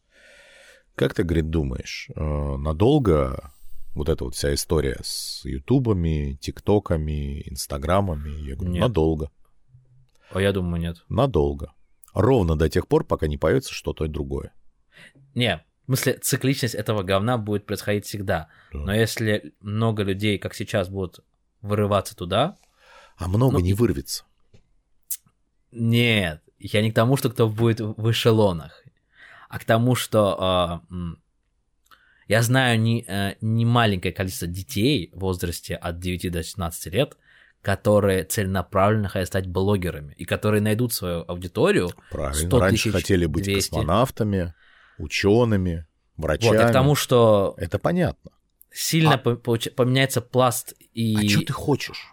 [0.95, 2.21] Как ты, говорит, думаешь, э,
[2.57, 3.51] надолго
[3.93, 8.29] вот эта вот вся история с ютубами, тиктоками, инстаграмами?
[8.47, 8.81] Я говорю, Нет.
[8.81, 9.29] надолго,
[10.31, 11.03] А я думаю, нет.
[11.09, 11.71] надолго.
[12.17, 14.51] Ровно до тех пор, пока не появится что-то другое.
[15.35, 18.47] Не, в смысле, цикличность этого говна будет происходить всегда.
[18.73, 18.79] Да.
[18.79, 21.19] Но если много людей, как сейчас, будут
[21.61, 22.57] вырываться туда,
[23.17, 24.23] А много Ну, не вырвется.
[25.71, 28.83] Нет, я не к тому, что кто будет в эшелонах,
[29.47, 31.21] а к тому, что м,
[32.27, 37.15] я знаю не, э, не маленькое количество детей в возрасте от 9 до 16 лет,
[37.67, 41.89] которые целенаправленно хотят стать блогерами, и которые найдут свою аудиторию.
[42.09, 42.47] Правильно.
[42.47, 43.69] 100 Раньше тысяч, хотели быть 200.
[43.71, 44.53] космонавтами,
[44.97, 46.55] учеными, врачами.
[46.57, 48.31] Вот, и к тому, что Это понятно.
[48.71, 52.05] сильно А- поменяется пласт и А что ты хочешь?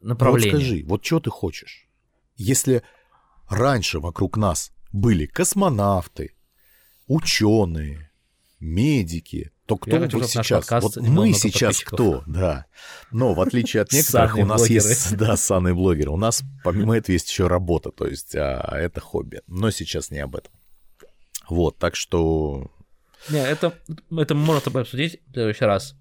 [0.00, 0.52] направление.
[0.52, 1.88] Вот скажи, вот что ты хочешь?
[2.36, 2.84] Если
[3.48, 6.36] раньше вокруг нас были космонавты,
[7.08, 8.12] ученые,
[8.60, 10.70] медики, то кто чтобы наш сейчас?
[10.70, 12.22] Вот мы сейчас кто?
[12.26, 12.66] Да.
[13.12, 16.10] Но в отличие от некоторых, у нас есть, да, санные блогеры.
[16.10, 19.42] У нас помимо этого есть еще работа, то есть а, это хобби.
[19.46, 20.52] Но сейчас не об этом.
[21.48, 22.70] Вот, так что
[23.28, 23.74] Не, это,
[24.16, 25.96] это можно тобой обсудить в следующий раз.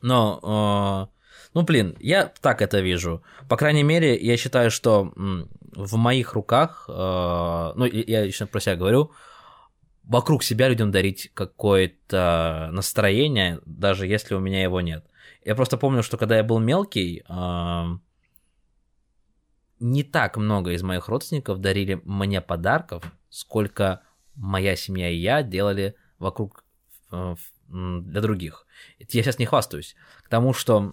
[0.00, 3.22] Но, э, ну, блин, я так это вижу.
[3.48, 8.76] По крайней мере, я считаю, что в моих руках, э, ну, я лично про себя
[8.76, 9.12] говорю,
[10.04, 15.06] вокруг себя людям дарить какое-то настроение, даже если у меня его нет.
[15.44, 17.24] Я просто помню, что когда я был мелкий,
[19.80, 24.02] не так много из моих родственников дарили мне подарков, сколько
[24.34, 26.64] моя семья и я делали вокруг
[27.10, 27.34] э,
[27.68, 28.66] для других.
[28.98, 30.92] Я сейчас не хвастаюсь, к тому, что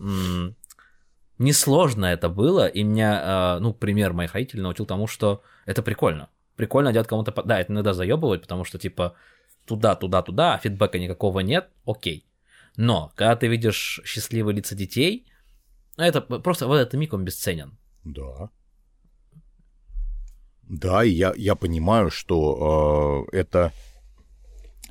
[1.37, 6.29] несложно это было, и меня, э, ну, пример моих родителей научил тому, что это прикольно.
[6.59, 7.31] Прикольно делать кому-то...
[7.43, 9.15] Да, это иногда заебывает, потому что, типа,
[9.65, 12.25] туда, туда, туда, а фидбэка никакого нет, окей.
[12.75, 15.25] Но, когда ты видишь счастливые лица детей,
[15.97, 17.77] Это просто вот этот миг, он бесценен.
[18.03, 18.49] Да.
[20.63, 23.71] Да, и я, я понимаю, что э, это,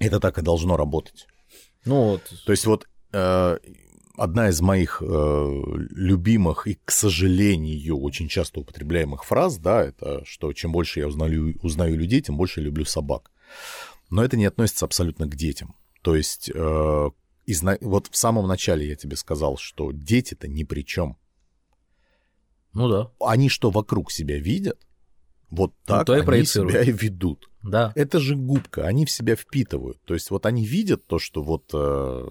[0.01, 1.27] это так и должно работать.
[1.85, 2.23] Ну вот.
[2.47, 3.59] То есть вот э,
[4.19, 5.07] одна из моих э,
[5.91, 11.57] любимых и, к сожалению, очень часто употребляемых фраз, да, это что чем больше я узнаю,
[11.63, 13.31] узнаю людей, тем больше я люблю собак.
[14.11, 15.75] Но это не относится абсолютно к детям.
[16.03, 17.11] То есть э,
[17.47, 21.17] из, вот в самом начале я тебе сказал, что дети-то ни при чем.
[22.73, 23.11] Ну да.
[23.21, 24.79] Они что вокруг себя видят,
[25.51, 27.49] вот ну, так ну, они себя и ведут.
[27.63, 27.93] Да.
[27.95, 30.01] Это же губка, они в себя впитывают.
[30.05, 31.71] То есть вот они видят то, что вот...
[31.73, 32.27] Э,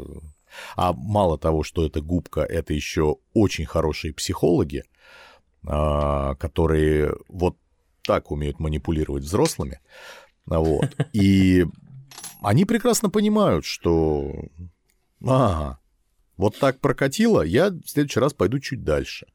[0.76, 4.84] а мало того, что это губка, это еще очень хорошие психологи,
[5.68, 7.58] э, которые вот
[8.04, 9.80] так умеют манипулировать взрослыми.
[10.46, 10.96] Вот.
[11.14, 11.66] И
[12.42, 14.34] они прекрасно понимают, что...
[15.24, 15.80] Ага,
[16.38, 19.28] вот так прокатило, я в следующий раз пойду чуть дальше.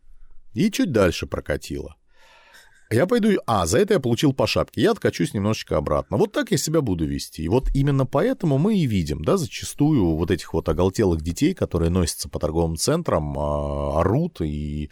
[0.55, 1.97] И чуть дальше прокатило.
[2.93, 3.39] Я пойду...
[3.47, 4.83] А, за это я получил по шапке.
[4.83, 6.17] Я откачусь немножечко обратно.
[6.17, 7.43] Вот так я себя буду вести.
[7.43, 11.91] И вот именно поэтому мы и видим, да, зачастую вот этих вот оголтелых детей, которые
[11.91, 14.91] носятся по торговым центрам, а, орут и...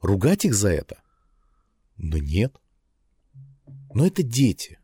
[0.00, 1.00] Ругать их за это?
[1.96, 2.56] Да нет.
[3.94, 4.78] Но это дети.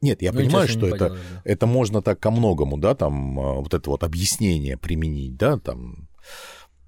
[0.00, 1.42] Нет, я ну, понимаю, что это, понял, да.
[1.44, 6.08] это можно так ко многому, да, там, а, вот это вот объяснение применить, да, там.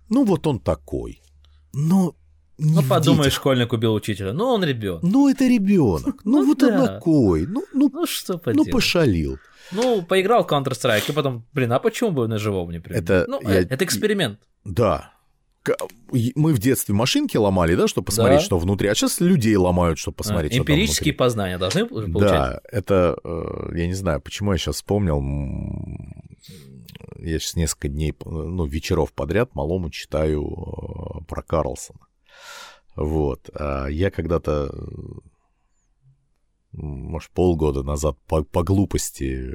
[0.08, 1.22] Ну, вот он такой.
[1.72, 2.14] Но
[2.58, 4.32] ну, подумай, школьник убил учителя.
[4.32, 5.02] Ну, он ребенок.
[5.02, 6.24] Ну, это ребенок.
[6.24, 6.80] Ну, ну, вот да.
[6.80, 7.46] он такой.
[7.46, 8.68] Ну, ну, ну что поделать?
[8.68, 9.38] Ну, пошалил.
[9.72, 13.04] Ну, поиграл в Counter-Strike, и потом, блин, а почему бы на живом не применить?
[13.04, 13.60] Это, ну, я...
[13.60, 14.40] это эксперимент.
[14.64, 15.12] Да.
[16.36, 18.44] Мы в детстве машинки ломали, да, чтобы посмотреть, да.
[18.44, 22.30] что внутри, а сейчас людей ломают, чтобы посмотреть, а, что Эмпирические там познания должны получать?
[22.30, 25.20] Да, это, э, я не знаю, почему я сейчас вспомнил,
[27.18, 32.05] я сейчас несколько дней, ну, вечеров подряд малому читаю э, про Карлсона.
[32.96, 33.50] Вот.
[33.54, 34.74] А я когда-то,
[36.72, 39.54] может, полгода назад по, по глупости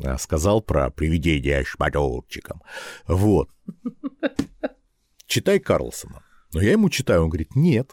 [0.00, 2.62] э, сказал про привидение шматовчиком.
[3.06, 3.48] Вот.
[5.26, 6.22] Читай Карлсона.
[6.52, 7.92] Но я ему читаю, он говорит, нет.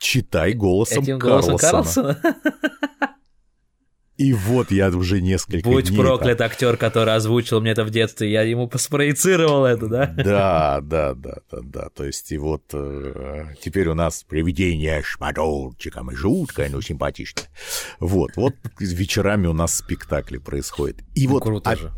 [0.00, 1.58] Читай голосом Этим Карлсона.
[1.58, 2.20] Голосом Карлсона?
[4.18, 5.98] И вот я уже несколько Будь дней...
[5.98, 6.46] проклят там...
[6.46, 10.06] актер, который озвучил мне это в детстве, я ему поспроецировал это, да?
[10.06, 11.88] Да, да, да, да, да.
[11.88, 17.48] То есть и вот э, теперь у нас привидение шматовчиком и жуткое, но симпатичное.
[18.00, 20.98] Вот, вот вечерами у нас спектакли происходят.
[21.14, 21.90] И ну, вот круто же.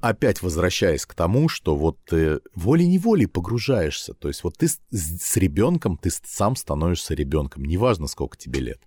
[0.00, 4.14] опять возвращаясь к тому, что вот ты волей-неволей погружаешься.
[4.14, 8.80] То есть вот ты с, с ребенком, ты сам становишься ребенком, неважно, сколько тебе лет.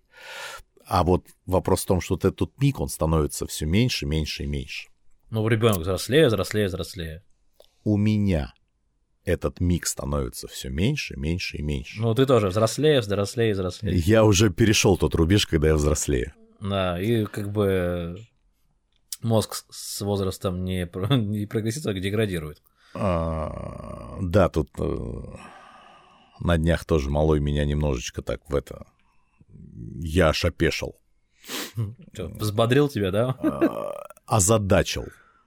[0.86, 4.48] А вот вопрос в том, что вот этот миг, он становится все меньше, меньше и
[4.48, 4.90] меньше.
[5.30, 7.24] Ну, ребенок взрослее, взрослее, взрослее.
[7.84, 8.54] У меня
[9.26, 12.02] этот миг становится все меньше, меньше и меньше.
[12.02, 13.98] Ну, ты тоже взрослее, взрослее, взрослее.
[13.98, 16.34] Я уже перешел тот рубеж, когда я взрослею.
[16.60, 18.18] Да, и как бы
[19.22, 22.62] мозг с возрастом не, не прогрессирует, а деградирует.
[22.96, 25.22] А, да, тут э,
[26.40, 28.86] на днях тоже малой меня немножечко так в это
[30.00, 30.96] я аж опешил.
[32.16, 33.36] Взбодрил тебя, да?
[33.40, 35.06] А, озадачил.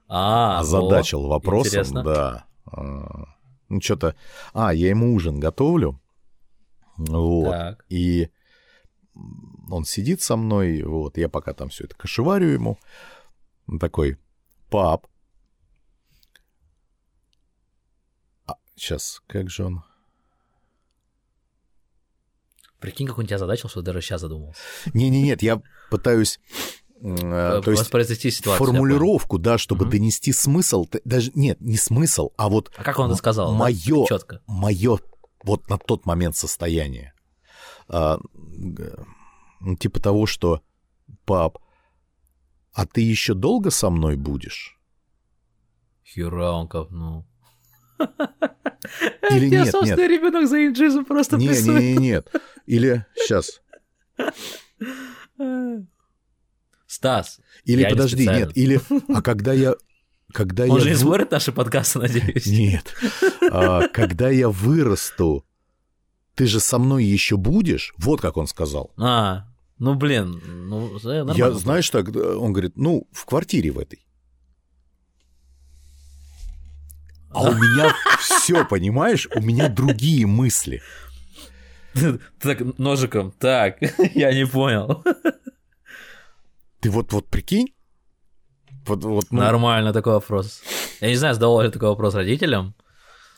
[0.09, 2.03] А, Озадачил о, вопросом, интересно.
[2.03, 2.47] да.
[2.67, 3.27] А,
[3.69, 4.15] ну, что-то...
[4.53, 6.01] А, я ему ужин готовлю.
[6.97, 7.51] Вот.
[7.51, 7.85] Так.
[7.89, 8.31] И
[9.71, 12.79] он сидит со мной, вот, я пока там все это кошеварю ему.
[13.67, 14.19] Он такой,
[14.71, 15.07] пап.
[18.47, 19.83] А, сейчас, как же он...
[22.87, 24.61] Прикинь, как он тебя задачил, что даже сейчас задумался.
[24.95, 25.61] Не-не-нет, я
[25.91, 26.39] пытаюсь
[27.03, 29.91] э, то есть ситуацию, формулировку, да, чтобы угу.
[29.91, 32.71] донести смысл, даже нет, не смысл, а вот.
[32.77, 33.53] А как он это сказал?
[33.53, 34.07] Мое, да?
[34.07, 34.41] четко.
[34.47, 35.01] Мое
[35.43, 37.13] вот на тот момент состояние,
[37.89, 38.21] а,
[39.59, 40.61] ну, типа того, что
[41.25, 41.59] пап,
[42.73, 44.79] а ты еще долго со мной будешь?
[46.05, 47.27] Хера он копнул.
[49.31, 49.99] Или нет, нет.
[49.99, 52.33] ребенок за инджизу просто Не, не, не, нет.
[52.67, 53.61] Или сейчас.
[56.87, 57.41] Стас.
[57.65, 58.53] Или подожди, не нет.
[58.57, 59.75] Или, а когда я
[60.33, 60.81] когда Он я...
[60.81, 62.47] же не смотрит наши подкасты, надеюсь.
[62.47, 62.95] Нет.
[63.51, 65.47] А, когда я вырасту,
[66.35, 67.95] ты же со мной еще будешь?
[67.97, 68.93] Вот как он сказал.
[68.99, 69.47] А,
[69.79, 70.99] ну блин, ну
[71.35, 74.06] Я, знаешь, так, он говорит, ну, в квартире в этой.
[77.31, 80.83] А у меня все, понимаешь, у меня другие мысли.
[82.41, 83.79] Так, ножиком, так,
[84.15, 85.03] я не понял.
[86.81, 87.75] Ты вот, вот прикинь?
[88.87, 89.41] Вот, вот, ну...
[89.41, 90.63] Нормально такой вопрос.
[91.01, 92.75] Я не знаю, задавал ли такой вопрос родителям.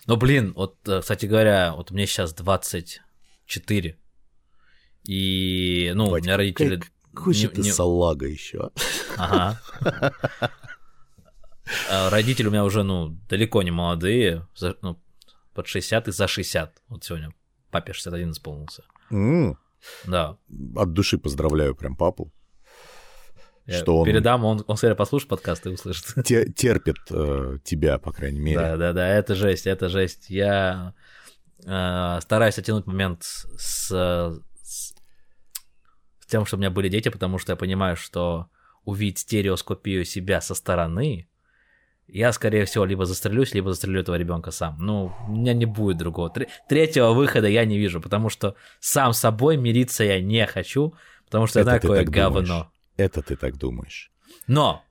[0.06, 3.96] Но, блин, вот, э, кстати говоря, вот мне сейчас 24.
[5.04, 6.76] И, ну, Батя, у меня родители...
[6.76, 8.70] Как, какой не- ты не- салага еще.
[9.16, 9.60] Ага.
[11.90, 14.98] А Родители у меня уже, ну, далеко не молодые, за- ну,
[15.54, 16.82] под 60 и за 60.
[16.88, 17.32] Вот сегодня
[17.70, 18.84] папе 61 исполнился.
[19.10, 19.58] М,
[20.06, 20.36] Да.
[20.76, 22.32] От души поздравляю прям папу.
[23.66, 26.06] Я Что он- передам, он, он, скорее послушает подкаст и услышит.
[26.24, 28.58] Те- терпит э, тебя, по крайней мере.
[28.58, 30.30] Да, да, да, это жесть, это жесть.
[30.30, 30.94] Я
[31.66, 34.94] э, стараюсь оттянуть момент с, с, с
[36.28, 38.46] тем, что у меня были дети, потому что я понимаю, что
[38.84, 41.27] увидеть стереоскопию себя со стороны,
[42.08, 44.76] я, скорее всего, либо застрелюсь, либо застрелю этого ребенка сам.
[44.80, 46.30] Ну, у меня не будет другого.
[46.30, 50.94] Тре- Третьего выхода я не вижу, потому что сам собой мириться я не хочу,
[51.26, 52.40] потому что Это какое так говно.
[52.40, 52.66] думаешь.
[52.96, 54.10] Это ты так думаешь.
[54.46, 54.82] Но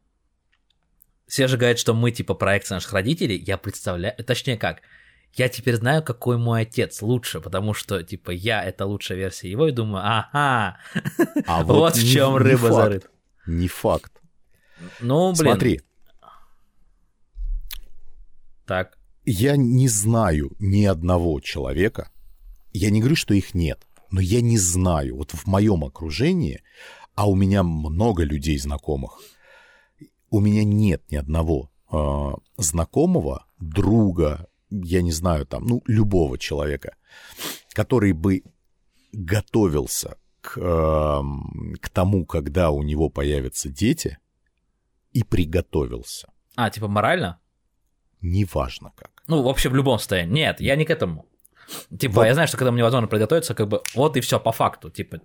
[1.28, 3.38] все же говорят, что мы типа проекция наших родителей.
[3.38, 4.82] Я представляю, точнее как,
[5.34, 9.68] я теперь знаю, какой мой отец лучше, потому что типа я это лучшая версия его
[9.68, 10.78] и думаю, ага,
[11.48, 12.74] А вот, в не- чем не рыба факт.
[12.76, 13.08] зарыта.
[13.48, 14.12] Не факт.
[15.00, 15.52] Ну, блин.
[15.52, 15.82] Смотри,
[18.68, 18.98] Так.
[19.26, 22.12] я не знаю ни одного человека,
[22.74, 26.62] я не говорю, что их нет, но я не знаю, вот в моем окружении,
[27.16, 29.20] а у меня много людей знакомых,
[30.30, 36.96] у меня нет ни одного э, знакомого, друга, я не знаю, там, ну, любого человека,
[37.74, 38.44] который бы
[39.14, 44.18] готовился к, эм, к тому, когда у него появятся дети,
[45.14, 46.28] и приготовился.
[46.56, 47.40] А, типа морально?
[48.22, 49.12] Неважно как.
[49.28, 50.34] Ну, вообще в любом состоянии.
[50.34, 51.26] Нет, я не к этому.
[51.98, 52.26] Типа, Вот.
[52.26, 54.90] я знаю, что когда мне невозможно приготовиться, как бы вот и все по факту.
[54.90, 55.20] Типа,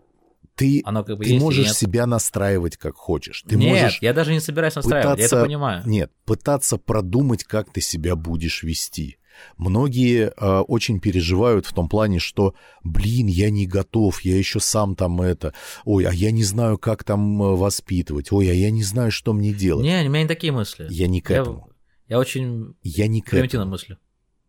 [0.57, 3.43] Ты, оно как бы ты можешь себя настраивать как хочешь.
[3.49, 5.83] Ты нет, можешь я даже не собираюсь настраивать, я это пытаться- понимаю.
[5.87, 9.19] Нет, пытаться продумать, как ты себя будешь вести.
[9.57, 14.95] Многие э, очень переживают в том плане, что, блин, я не готов, я еще сам
[14.95, 18.83] там это, ой, а я не знаю, как там э, воспитывать, ой, а я не
[18.83, 19.85] знаю, что мне делать.
[19.85, 20.87] Не, у меня не такие мысли.
[20.91, 21.69] Я не к Я- этому.
[22.13, 23.97] Я очень Я не к примитивно мыслю.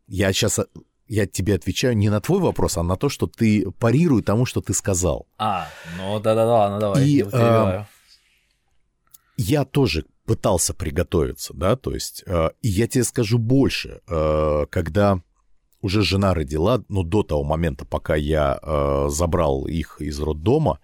[0.07, 0.59] Я сейчас
[1.07, 4.59] я тебе отвечаю не на твой вопрос, а на то, что ты парируй тому, что
[4.59, 5.27] ты сказал.
[5.37, 7.87] А, ну да-да-да, ну давай, И, я перебиваю.
[9.37, 15.21] я тоже пытался приготовиться, да, то есть, э, и я тебе скажу больше, э, когда
[15.81, 20.81] уже жена родила, ну, до того момента, пока я э, забрал их из роддома,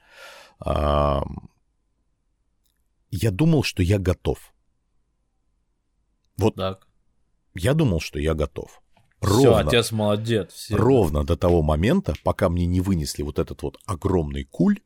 [0.65, 1.19] э,
[3.11, 4.53] я думал, что я готов.
[6.39, 6.87] Вот Так.
[7.55, 8.81] я думал, что я готов.
[9.21, 10.53] Все, Ровно, отец молодец.
[10.53, 10.77] всё.
[10.77, 14.79] ровно до того момента, пока мне не вынесли вот этот вот огромный куль,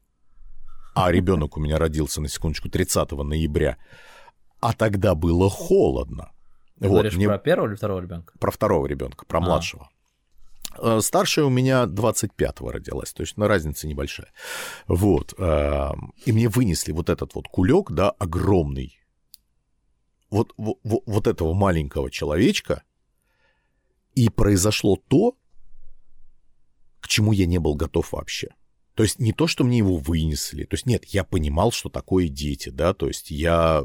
[0.96, 3.78] а ребенок у меня родился, на секундочку, 30 ноября,
[4.60, 6.32] а тогда было холодно.
[6.80, 8.34] Ты Вот, говоришь мне- про первого или второго ребенка?
[8.40, 9.42] про второго ребенка, про А.
[9.42, 9.90] младшего.
[10.80, 14.32] Э, Старшая у меня 25-го родилась, то есть на разница небольшая.
[14.88, 15.36] Вот.
[15.38, 15.90] э,
[16.26, 18.98] И мне вынесли вот этот вот кулек, да, огромный.
[20.34, 22.82] Вот, во- во- вот этого маленького человечка.
[24.16, 25.38] И произошло то,
[27.00, 28.48] к чему я не был готов вообще.
[28.96, 30.64] То есть не то, что мне его вынесли.
[30.64, 33.84] То есть нет, я понимал, что такое дети, да, то есть я,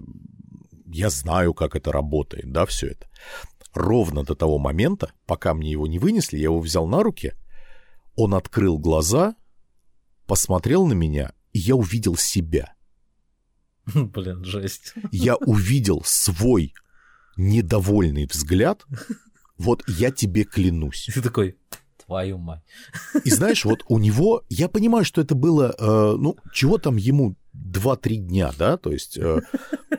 [0.87, 3.11] я знаю, как это работает, да, все это
[3.75, 7.35] ровно до того момента, пока мне его не вынесли, я его взял на руки,
[8.17, 9.37] он открыл глаза,
[10.27, 12.75] посмотрел на меня, и я увидел себя.
[13.95, 14.95] Блин, жесть.
[15.13, 16.75] Я увидел свой
[17.37, 18.85] недовольный взгляд.
[19.57, 21.09] Вот я тебе клянусь.
[21.09, 21.57] И ты такой,
[22.05, 22.63] твою мать.
[23.25, 27.37] И знаешь, вот у него, я понимаю, что это было, э, ну, чего там ему
[27.55, 29.41] 2-3 дня, да, то есть, э,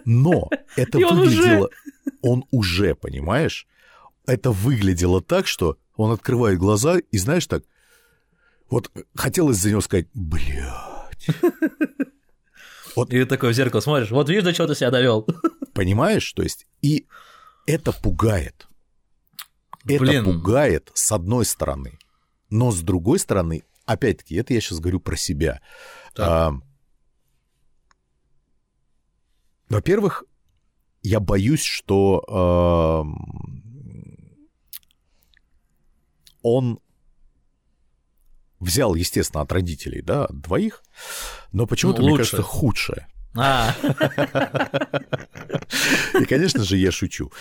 [0.05, 1.69] но это И он выглядело,
[2.21, 3.67] он уже, понимаешь,
[4.25, 7.63] это выглядело так, что он открывает глаза и, знаешь, так,
[8.69, 11.27] вот хотелось за него сказать, блядь,
[12.95, 15.27] И ты такой в зеркало смотришь, вот видишь, до чего ты себя довел.
[15.73, 17.07] понимаешь, то есть, и
[17.65, 18.67] это пугает.
[19.85, 20.25] Это Блин.
[20.25, 21.99] пугает с одной стороны,
[22.49, 25.61] но с другой стороны, опять-таки, это я сейчас говорю про себя.
[26.13, 26.27] Так.
[26.27, 26.53] А,
[29.69, 30.25] во-первых,
[31.01, 33.63] я боюсь, что ам,
[36.41, 36.81] он
[38.59, 40.83] взял, естественно, от родителей, да, от двоих,
[41.51, 43.07] но почему-то, Ну, мне кажется, худшее.
[43.35, 43.75] А,
[46.19, 47.31] И, конечно же, я шучу.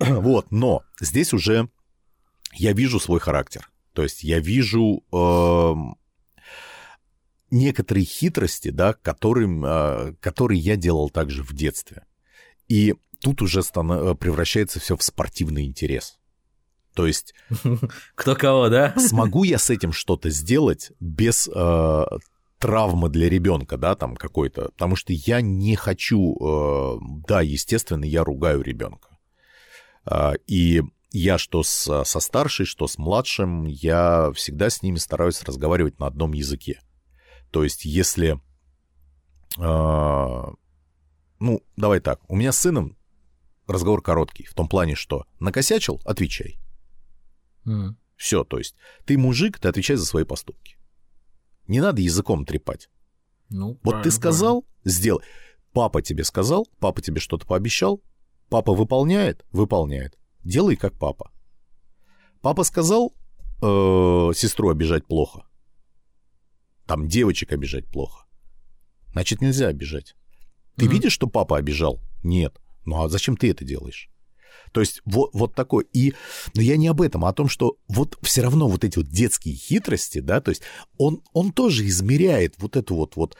[0.00, 1.68] Вот, но здесь уже
[2.54, 3.68] я вижу свой характер.
[3.92, 5.96] То есть я вижу эм,
[7.50, 12.04] некоторые хитрости, да, которым, э, которые я делал также в детстве.
[12.68, 16.18] И тут уже стана- превращается все в спортивный интерес.
[16.94, 17.34] То есть...
[18.14, 18.94] Кто кого, да?
[18.98, 22.04] Смогу я с этим что-то сделать без э,
[22.58, 28.24] травмы для ребенка, да, там какой-то, потому что я не хочу, э, да, естественно, я
[28.24, 29.18] ругаю ребенка.
[30.10, 35.42] Э, и я что с, со старшей, что с младшим, я всегда с ними стараюсь
[35.42, 36.80] разговаривать на одном языке.
[37.50, 38.40] То есть, если...
[39.58, 40.52] Э,
[41.40, 42.96] ну, давай так, у меня с сыном
[43.66, 46.58] разговор короткий, в том плане, что накосячил, отвечай.
[47.66, 47.94] Mm.
[48.16, 50.77] Все, то есть, ты мужик, ты отвечай за свои поступки.
[51.68, 52.88] Не надо языком трепать.
[53.50, 55.22] Ну, вот ты сказал, сделай.
[55.72, 58.02] Папа тебе сказал, папа тебе что-то пообещал,
[58.48, 60.18] папа выполняет, выполняет.
[60.42, 61.30] Делай как папа.
[62.40, 63.14] Папа сказал
[63.62, 65.44] э, сестру обижать плохо.
[66.86, 68.26] Там девочек обижать плохо.
[69.12, 70.16] Значит, нельзя обижать.
[70.76, 72.00] Ты mm видишь, что папа обижал?
[72.22, 72.58] Нет.
[72.84, 74.08] Ну а зачем ты это делаешь?
[74.72, 75.86] То есть вот, вот такой.
[75.92, 76.14] И,
[76.54, 79.08] но я не об этом, а о том, что вот все равно вот эти вот
[79.08, 80.62] детские хитрости, да, то есть
[80.98, 83.36] он, он тоже измеряет вот эту вот, вот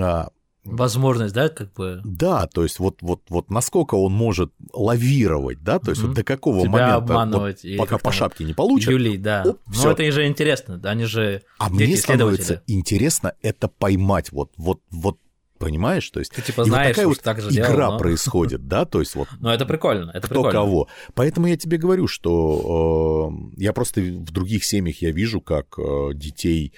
[0.00, 0.30] а,
[0.64, 2.00] возможность, да, как бы.
[2.04, 6.16] Да, то есть вот, вот, вот насколько он может лавировать, да, то есть mm вот
[6.16, 8.90] до какого Тебя момента, обманывать вот, пока по шапке не получат.
[8.90, 9.44] Юлий, да.
[9.46, 14.80] Оп, ну это же интересно, они же А мне становится интересно это поймать, вот, вот,
[14.90, 15.18] вот
[15.62, 16.10] Понимаешь?
[16.10, 17.98] То есть, Ты типа знаешь, вот такая вот так же игра делал, но...
[17.98, 19.28] происходит, да, то есть вот...
[19.40, 20.50] Ну, это прикольно, это кто прикольно.
[20.50, 20.88] кого.
[21.14, 26.14] Поэтому я тебе говорю, что э, я просто в других семьях я вижу, как э,
[26.14, 26.74] детей...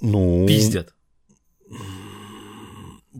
[0.00, 0.44] Ну...
[0.48, 0.92] Пиздят.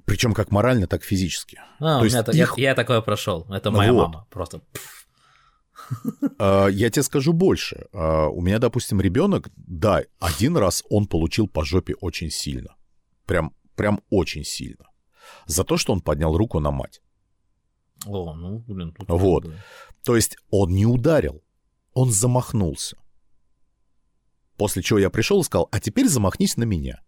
[0.04, 1.60] Причем как морально, так и физически.
[1.78, 2.54] А, то есть меня, их...
[2.58, 3.46] я, я такое прошел.
[3.48, 4.08] Это моя вот.
[4.08, 4.26] мама.
[4.28, 4.60] Просто.
[6.38, 7.86] Я тебе скажу больше.
[7.92, 12.76] А, у меня, допустим, ребенок, да, один раз он получил по жопе очень сильно.
[13.26, 14.86] Прям, прям очень сильно.
[15.46, 17.00] За то, что он поднял руку на мать.
[18.06, 18.92] О, ну, блин.
[18.92, 19.46] Тут вот.
[20.04, 21.42] То есть он не ударил,
[21.94, 22.96] он замахнулся.
[24.56, 27.02] После чего я пришел и сказал, а теперь замахнись на меня.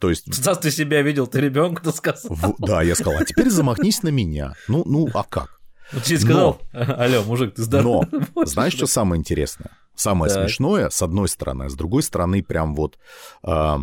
[0.00, 0.24] То есть...
[0.34, 2.34] Сейчас ты себя видел, ты ребенку сказал.
[2.34, 4.54] В, да, я сказал, а теперь замахнись на меня.
[4.68, 5.59] Ну, ну, а как?
[5.92, 8.06] Вот тебе сказал, алло, мужик, ты здоров.
[8.10, 9.70] Но, знаешь, что самое интересное?
[9.94, 10.44] Самое так.
[10.44, 12.98] смешное, с одной стороны, а с другой стороны, прям вот...
[13.42, 13.78] Э,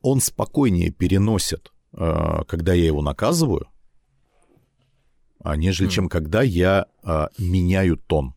[0.00, 3.68] он спокойнее переносит, э, когда я его наказываю,
[5.42, 5.92] а нежели mm.
[5.92, 8.34] чем когда я э, меняю тон.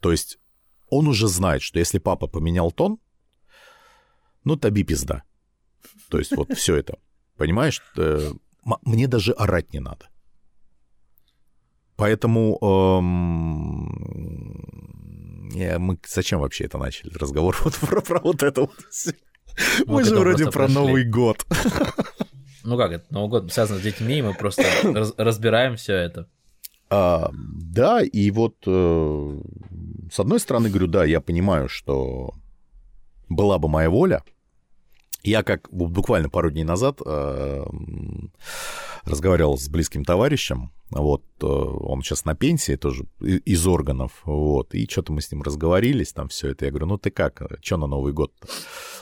[0.00, 0.38] То есть
[0.90, 2.98] он уже знает, что если папа поменял тон,
[4.44, 5.22] ну, таби пизда.
[6.10, 6.98] То есть вот все это.
[7.36, 7.82] Понимаешь?
[8.82, 10.08] Мне даже орать не надо.
[11.96, 13.88] Поэтому эм,
[15.54, 18.72] я, мы зачем вообще это начали разговор вот про, про вот это вот
[19.86, 20.74] мы же вроде про прошли.
[20.74, 21.46] Новый год.
[22.66, 26.30] Ну как это, Новый год связан с детьми, мы просто раз, разбираем все это.
[26.88, 29.40] А, да, и вот э,
[30.10, 32.32] с одной стороны говорю, да, я понимаю, что
[33.28, 34.22] была бы моя воля,
[35.24, 37.64] я как буквально пару дней назад э,
[39.04, 44.86] разговаривал с близким товарищем, вот, э, он сейчас на пенсии тоже из органов, вот, и
[44.86, 47.86] что-то мы с ним разговорились, там все это, я говорю, ну ты как, что на
[47.86, 48.48] Новый год -то?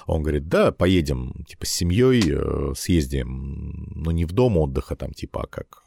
[0.06, 5.12] Он говорит, да, поедем, типа, с семьей э, съездим, ну не в дом отдыха, там,
[5.12, 5.84] типа, а как,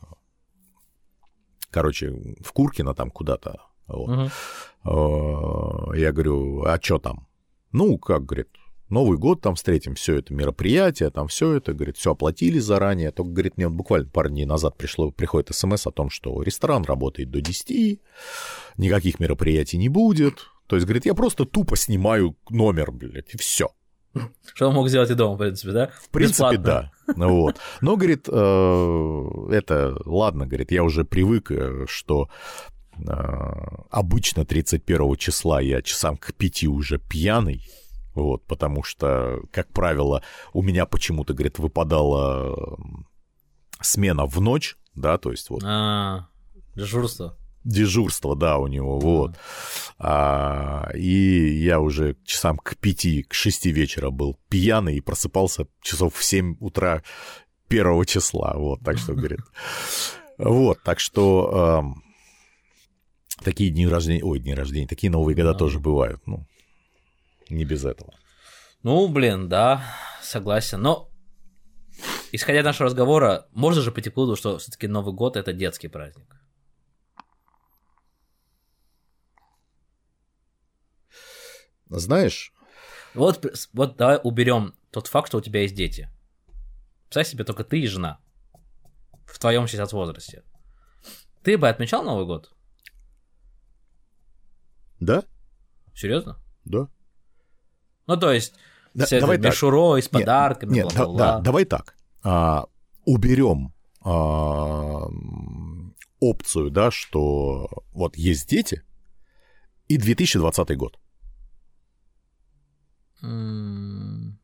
[1.70, 4.10] короче, в Куркино там куда-то, вот.
[4.84, 5.94] Угу.
[5.96, 7.28] Я говорю, а что там?
[7.72, 8.50] Ну, как, говорит,
[8.90, 13.12] Новый год там встретим, все это мероприятие, там все это, говорит, все оплатили заранее.
[13.12, 16.84] Только, говорит, мне вот буквально пару дней назад пришло, приходит смс о том, что ресторан
[16.84, 18.00] работает до 10,
[18.78, 20.48] никаких мероприятий не будет.
[20.68, 23.70] То есть, говорит, я просто тупо снимаю номер, блядь, и все.
[24.54, 25.88] Что он мог сделать и дома, в принципе, да?
[25.88, 26.92] В принципе, Бесплатно.
[27.08, 27.14] да.
[27.16, 27.58] Ну, вот.
[27.82, 32.30] Но, говорит, э, это, ладно, говорит, я уже привык, э, что
[32.98, 33.02] э,
[33.90, 37.62] обычно 31 числа я часам к пяти уже пьяный,
[38.16, 40.24] вот, потому что, как правило,
[40.54, 42.78] у меня почему-то, говорит, выпадала
[43.82, 45.62] смена в ночь, да, то есть вот...
[45.66, 46.28] А,
[46.76, 47.38] дежурство.
[47.66, 49.36] Дежурство, да, у него, вот.
[50.00, 56.16] А, и я уже часам к пяти, к шести вечера был пьяный и просыпался часов
[56.16, 57.04] в семь утра
[57.68, 59.42] первого числа, вот, так что, говорит.
[60.38, 61.84] Вот, так что
[63.44, 66.46] такие дни рождения, ой, дни рождения, такие Новые года тоже бывают, ну,
[67.50, 68.14] не без этого.
[68.84, 69.84] Ну, блин, да,
[70.22, 70.82] согласен.
[70.82, 71.10] Но,
[72.32, 75.88] исходя из нашего разговора, можно же прийти к выводу, что все-таки Новый год это детский
[75.88, 76.36] праздник.
[81.90, 82.54] Знаешь?
[83.14, 86.10] Вот, вот давай уберем тот факт, что у тебя есть дети.
[87.04, 88.20] Представь себе только ты и жена.
[89.26, 90.44] в твоем сейчас возрасте,
[91.44, 92.54] ты бы отмечал Новый год?
[95.00, 95.24] Да?
[95.94, 96.38] Серьезно?
[96.66, 96.90] Да.
[98.08, 98.54] Ну, то есть,
[98.94, 99.52] Да, давай так.
[99.52, 101.18] мишурой с Нет, подарками, Нет, да, бла-бла-бла.
[101.38, 101.96] да, давай так.
[102.24, 102.66] А,
[103.06, 105.08] уберем а,
[106.20, 108.84] опцию, да, что вот есть дети
[109.88, 111.00] и 2020 год.
[113.22, 114.40] М,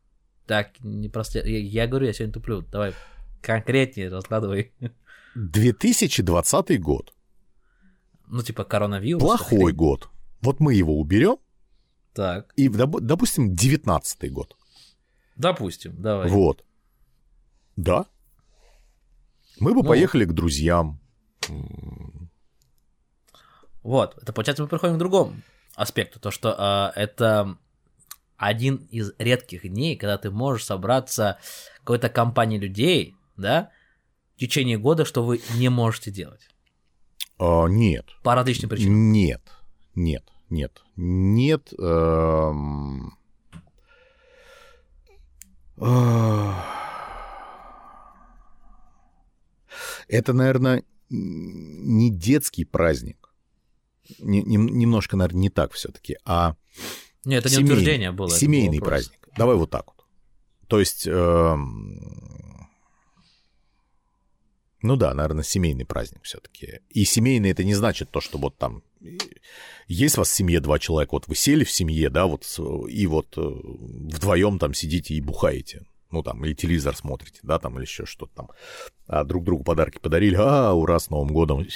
[0.46, 1.46] Так, не прослед...
[1.46, 2.62] я, я говорю, я сегодня туплю.
[2.62, 2.94] Давай
[3.40, 4.72] конкретнее раскладывай.
[5.34, 7.14] 2020 год.
[8.26, 9.22] Ну, типа коронавирус.
[9.22, 10.08] Плохой год.
[10.40, 11.36] Вот мы его уберем,
[12.14, 14.56] Так, и, допу- допустим, 19 год.
[15.36, 16.28] допустим, давай.
[16.28, 16.64] Вот.
[17.76, 18.06] Да.
[19.58, 19.88] Мы бы Ну.
[19.88, 21.00] поехали к друзьям.
[23.82, 25.34] Вот, это получается мы приходим к другому
[25.74, 27.56] аспекту, то что а, это
[28.36, 31.38] один из редких дней, когда ты можешь собраться
[31.78, 33.70] какой-то компанией людей, да,
[34.36, 36.48] в течение года, что вы не можете делать.
[37.38, 38.06] А, нет.
[38.22, 39.10] По различным причинам.
[39.12, 39.42] Нет,
[39.94, 41.72] нет, нет, нет.
[41.78, 43.16] эм.
[50.08, 53.32] Это, наверное, не детский праздник.
[54.18, 56.56] Не- нем- немножко, наверное, не так все-таки, а
[57.24, 58.26] Нет, это не семейный- утверждение было.
[58.28, 58.88] был Семейный вопрос.
[59.06, 59.28] праздник.
[59.36, 60.04] Давай вот так вот.
[60.66, 62.68] То есть, эм,
[64.82, 66.80] ну да, наверное, семейный праздник все-таки.
[66.90, 68.82] И семейный это не значит то, что вот там
[69.88, 72.44] есть у вас в семье два человека, вот вы сели в семье, да, вот
[72.88, 75.86] и вот э, вдвоем там сидите и бухаете.
[76.10, 78.50] Ну, там, или телевизор смотрите, да, там, или еще что-то там.
[79.06, 81.66] А друг другу подарки подарили, а, ура, с Новым годом,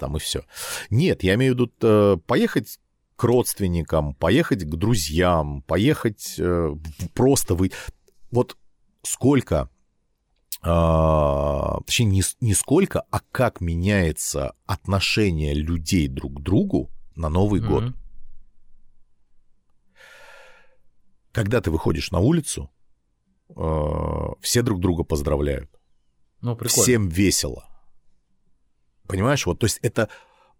[0.00, 0.42] там и все.
[0.90, 2.80] Нет, я имею в виду э, поехать
[3.16, 6.74] к родственникам, поехать к друзьям, поехать э,
[7.14, 7.70] просто вы...
[8.32, 8.56] Вот
[9.02, 9.70] сколько,
[10.66, 17.60] а, точнее, не, не сколько, а как меняется отношение людей друг к другу на Новый
[17.60, 17.70] Мгм.
[17.70, 17.94] год.
[21.32, 22.70] Когда ты выходишь на улицу,
[23.54, 25.70] э, все друг друга поздравляют.
[26.40, 26.82] Ну, прикольно.
[26.82, 27.68] Всем весело.
[29.06, 30.08] Понимаешь, вот, то есть это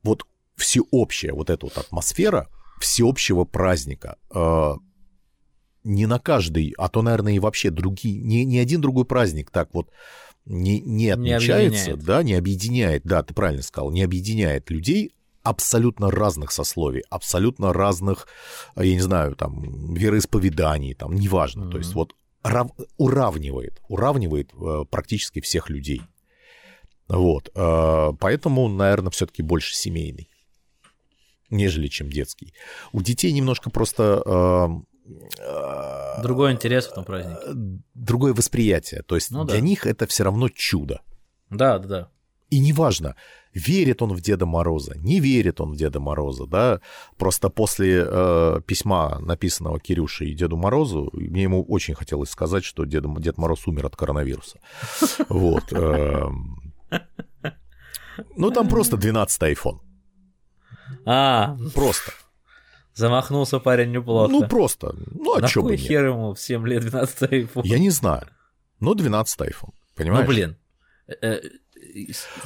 [0.02, 0.26] вот
[0.56, 2.48] всеобщая вот эта вот атмосфера
[2.80, 4.18] всеобщего праздника.
[4.34, 4.74] Э,
[5.84, 9.68] не на каждый, а то, наверное, и вообще другие, не, ни один другой праздник так
[9.72, 9.90] вот
[10.46, 12.04] не, не отмечается, объединяет.
[12.04, 15.12] да, не объединяет, да, ты правильно сказал, не объединяет людей
[15.42, 18.26] абсолютно разных сословий, абсолютно разных,
[18.76, 21.70] э, я не знаю, там, вероисповеданий, там, неважно.
[21.70, 26.02] То есть вот рав- уравнивает, уравнивает э, практически всех людей.
[27.08, 30.30] Вот, э, поэтому, наверное, все-таки больше семейный,
[31.50, 32.54] нежели чем детский.
[32.92, 34.82] У детей немножко просто
[36.22, 37.40] Другой интерес в этом празднике.
[37.94, 39.02] другое восприятие.
[39.02, 39.60] То есть Ну для да.
[39.60, 41.00] них это все равно чудо.
[41.50, 42.08] Да, да, да.
[42.50, 43.16] И неважно,
[43.52, 46.80] верит он в Деда Мороза, не верит он в Деда Мороза, да.
[47.16, 52.84] Просто после э, письма, написанного Кирюше и Деду Морозу, мне ему очень хотелось сказать, что
[52.84, 54.58] Дед, Дед Мороз умер от коронавируса.
[55.28, 55.72] Вот.
[55.72, 56.74] эм.
[58.36, 59.80] Ну, там просто 12 iPhone.
[61.04, 62.12] А, Просто.
[62.94, 64.30] Замахнулся парень неплохо.
[64.32, 64.94] Ну, просто.
[65.12, 65.80] Ну, а На чё бы нет?
[65.80, 67.62] хер ему в 7 лет 12 iPhone?
[67.64, 68.28] Я не знаю.
[68.80, 69.52] Ну, 12 iPhone.
[69.62, 70.26] Ну, Понимаешь?
[70.28, 70.56] блин.
[71.06, 71.40] э, э,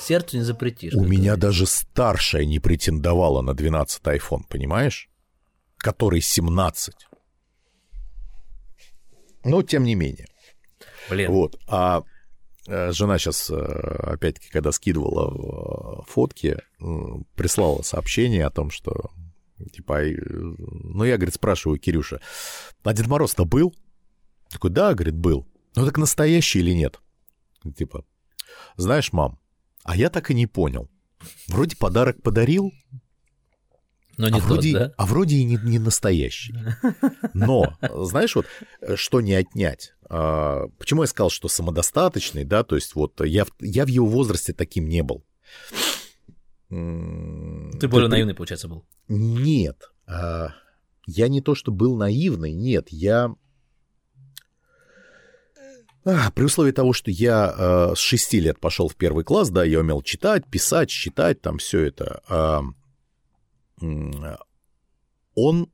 [0.01, 0.95] Сердцу не запретишь.
[0.95, 1.41] У меня говорится.
[1.41, 5.09] даже старшая не претендовала на 12 iPhone, понимаешь?
[5.79, 6.95] Который 17.
[9.45, 10.27] Но тем не менее.
[11.09, 11.31] Блин.
[11.31, 11.59] Вот.
[11.69, 12.03] А
[12.67, 16.59] э, жена сейчас, опять-таки, когда скидывала фотки,
[17.35, 19.11] прислала сообщение о том, что
[19.73, 22.21] типа, э, ну, я, говорит, спрашиваю Кирюша,
[22.83, 23.75] а Дед Мороз-то был?
[24.51, 25.47] Такой, да, говорит, был.
[25.77, 27.01] Ну, так настоящий или нет?
[27.77, 28.05] Типа,
[28.77, 29.39] знаешь, мам,
[29.85, 30.89] а я так и не понял.
[31.49, 32.73] Вроде подарок подарил,
[34.17, 34.95] Но не а, тот, вроде, да?
[34.97, 36.55] а вроде и не, не настоящий.
[37.35, 38.47] Но, знаешь, вот
[38.97, 39.95] что не отнять?
[40.09, 44.53] А, Почему я сказал, что самодостаточный, да, то есть вот я, я в его возрасте
[44.53, 45.25] таким не был.
[46.69, 48.85] Ты более при- наивный, получается, был.
[49.09, 49.91] Нет.
[50.07, 50.51] а,
[51.07, 53.35] Я не то, что был наивный, нет, я...
[56.05, 57.55] А, При условии того, что я
[57.91, 61.59] э, с 6 лет пошел в первый класс, да, я умел читать, писать, считать, там
[61.59, 62.23] все это.
[62.29, 62.63] а,
[65.35, 65.71] он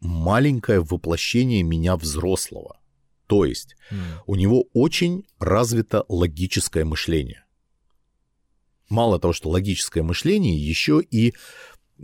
[0.00, 2.78] маленькое воплощение меня взрослого.
[3.26, 3.98] То есть М.
[4.26, 7.44] у него очень развито логическое мышление.
[8.88, 11.34] Мало того, что логическое мышление, еще и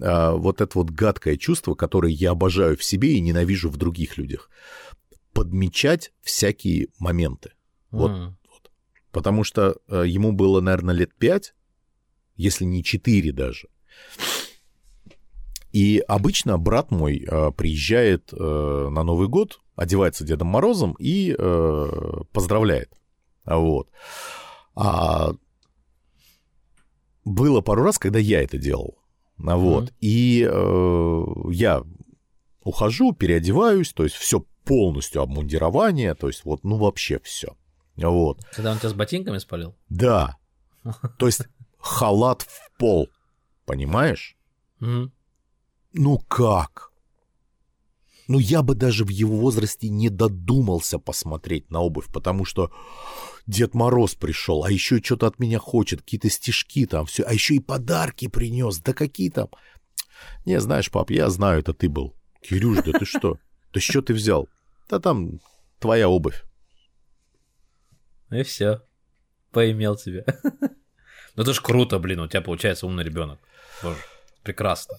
[0.01, 4.19] а, вот это вот гадкое чувство, которое я обожаю в себе и ненавижу в других
[4.19, 4.51] людях.
[5.33, 7.53] Подмечать всякие моменты.
[7.91, 8.37] Вот М.
[9.13, 11.55] потому что э, ему было, наверное, лет пять,
[12.37, 13.69] если не четыре даже.
[15.73, 21.91] И обычно брат мой э, приезжает э, на Новый год, одевается Дедом Морозом и э,
[22.33, 22.93] поздравляет.
[23.45, 23.89] Вот.
[24.77, 25.35] А
[27.35, 28.99] было пару раз, когда я это делал.
[29.37, 29.85] Вот.
[29.85, 29.95] Mm-hmm.
[30.01, 31.83] И э, я
[32.63, 37.57] ухожу, переодеваюсь, то есть все полностью обмундирование, то есть вот, ну вообще все.
[37.97, 38.45] Вот.
[38.53, 39.77] Когда он тебя с ботинками спалил?
[39.89, 40.37] Да.
[41.19, 41.43] То есть
[41.79, 43.09] халат в пол,
[43.67, 44.37] понимаешь?
[44.81, 45.13] Мгм.
[45.93, 46.91] Ну как?
[48.27, 52.71] Ну я бы даже в его возрасте не додумался посмотреть на обувь, потому что
[53.47, 57.55] Дед Мороз пришел, а еще что-то от меня хочет, какие-то стишки там, все, а еще
[57.55, 59.49] и подарки принес, да какие там.
[60.47, 62.15] Не, знаешь, пап, я знаю, это ты был.
[62.41, 63.39] Кирюш, да ты что?
[63.73, 64.49] Да что ты взял?
[64.89, 65.41] Да там
[65.79, 66.45] твоя обувь.
[68.31, 68.83] И все.
[69.51, 70.25] Поимел тебя.
[71.37, 73.41] Ну это ж круто, блин, у тебя получается умный ребенок.
[73.83, 73.99] Боже,
[74.45, 74.95] прекрасно.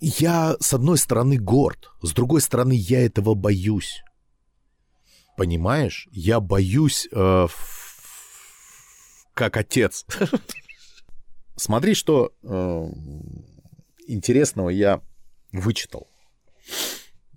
[0.00, 4.02] Я, с одной стороны, горд, с другой стороны, я этого боюсь.
[5.36, 6.08] Понимаешь?
[6.12, 7.46] Я боюсь э,
[9.34, 10.06] как отец.
[11.56, 12.88] Смотри, что э,
[14.06, 15.00] интересного я
[15.52, 16.08] вычитал.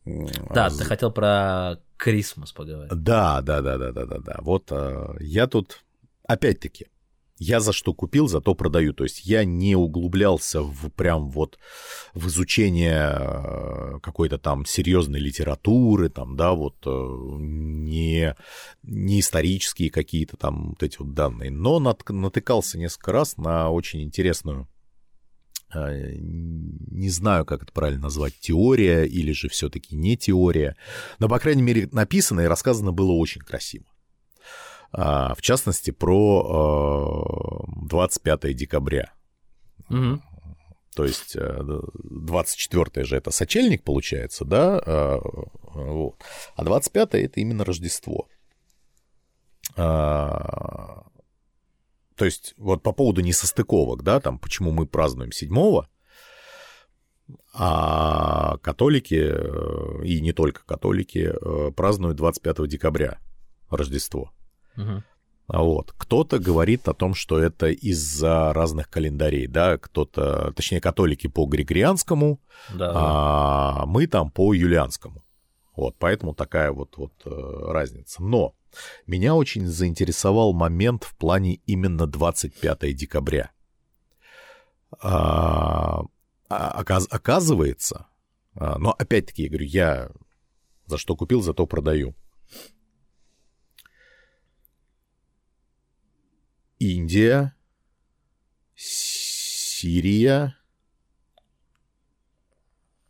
[0.06, 2.92] Да, ты хотел про Крисмас поговорить.
[2.94, 4.38] Да, да, да, да, да, да, да.
[4.42, 5.84] Вот э, я тут,
[6.24, 6.88] опять-таки,
[7.40, 8.94] я за что купил, за то продаю.
[8.94, 11.60] То есть я не углублялся в прям вот
[12.14, 18.36] в изучение э, какой-то там серьезной литературы, там, да, вот э, не,
[18.84, 24.02] не исторические какие-то там вот эти вот данные, но нат- натыкался несколько раз на очень
[24.02, 24.68] интересную
[25.74, 30.76] э, не знаю, как это правильно назвать, теория или же все-таки не теория,
[31.20, 33.86] но, по крайней мере, написано и рассказано было очень красиво.
[34.92, 39.14] А, В частности, про э, 25 декабря.
[39.90, 40.22] Мгм.
[40.96, 41.60] То есть э,
[41.94, 44.82] 24 же это сочельник, получается, да?
[44.84, 45.20] э,
[45.74, 46.16] вот.
[46.56, 48.28] А 25 это именно Рождество.
[49.76, 51.04] А,
[52.16, 55.84] То есть вот по поводу несостыковок, да, там, почему мы празднуем 7
[57.54, 63.20] а католики, э, и не только католики, э, празднуют 25 декабря
[63.70, 64.32] Рождество.
[65.50, 65.94] А Вот.
[65.98, 72.42] Кто-то говорит о том, что это из-за разных календарей, да, кто-то, точнее, католики по григорианскому,
[72.74, 72.92] Да.
[72.94, 75.24] а мы там по юлианскому.
[75.76, 78.22] Вот, поэтому такая вот, вот э, разница.
[78.24, 78.56] Но
[79.06, 83.52] меня очень заинтересовал момент в плане именно 25 декабря.
[85.00, 86.02] А,
[86.50, 88.08] а, оказ- оказывается,
[88.56, 90.10] а, но опять-таки, я говорю, я
[90.86, 92.16] за что купил, зато продаю.
[96.80, 97.56] Индия,
[98.76, 100.56] Сирия.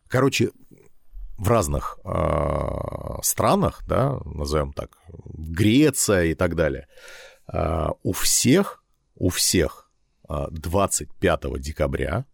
[0.07, 0.51] Короче,
[1.37, 4.97] в разных а, странах, да, назовем так,
[5.33, 6.87] Греция и так далее,
[7.45, 8.83] а, у всех,
[9.15, 9.91] у всех
[10.27, 12.25] а, 25 декабря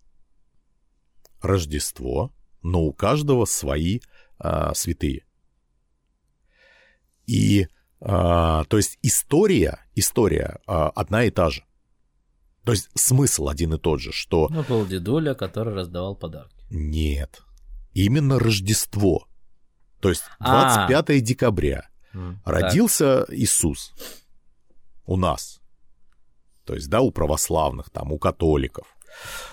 [1.42, 4.00] Рождество, но у каждого свои
[4.38, 5.26] а, святые.
[7.26, 7.68] И,
[8.00, 11.64] а, то есть история, история а, одна и та же.
[12.64, 16.56] То есть смысл один и тот же, что Ну, был дедуля, который раздавал подарки.
[16.70, 17.42] нет,
[17.94, 19.28] именно Рождество.
[20.00, 20.88] То есть А.
[20.88, 23.94] 25 декабря М, родился Иисус
[25.06, 25.60] у нас.
[26.66, 28.88] То есть, да, у православных, там, у католиков.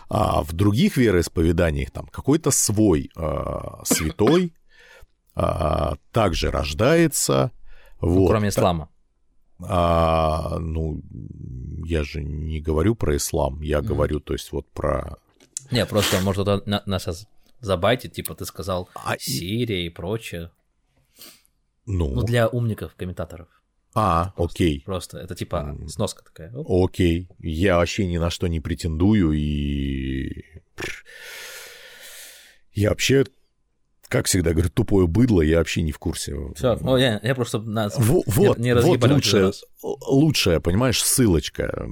[0.09, 4.55] А в других вероисповеданиях там какой-то свой а, святой
[5.35, 7.51] а, также рождается.
[8.01, 8.29] Ну, Вот.
[8.31, 8.89] Кроме ислама.
[9.69, 11.03] А, ну,
[11.85, 15.19] я же не говорю про ислам, я говорю, то есть, вот про...
[15.71, 17.27] Не, просто, может, на- нас сейчас
[17.61, 20.51] забайтит, типа ты сказал А, Сирия и прочее.
[21.87, 23.49] ну, Ну, для умников, комментаторов.
[23.95, 24.83] а, окей.
[24.87, 26.53] Просто это типа сноска такая.
[26.55, 26.91] Оп.
[26.91, 30.45] Окей, я вообще ни на что не претендую, и...
[32.73, 33.25] Я вообще,
[34.11, 36.35] как всегда говорю, тупое быдло, я вообще не в курсе.
[36.57, 41.87] Все, ну, я, я просто нас Во- Вот, не, не вот лучшая, лучшая, понимаешь, ссылочка.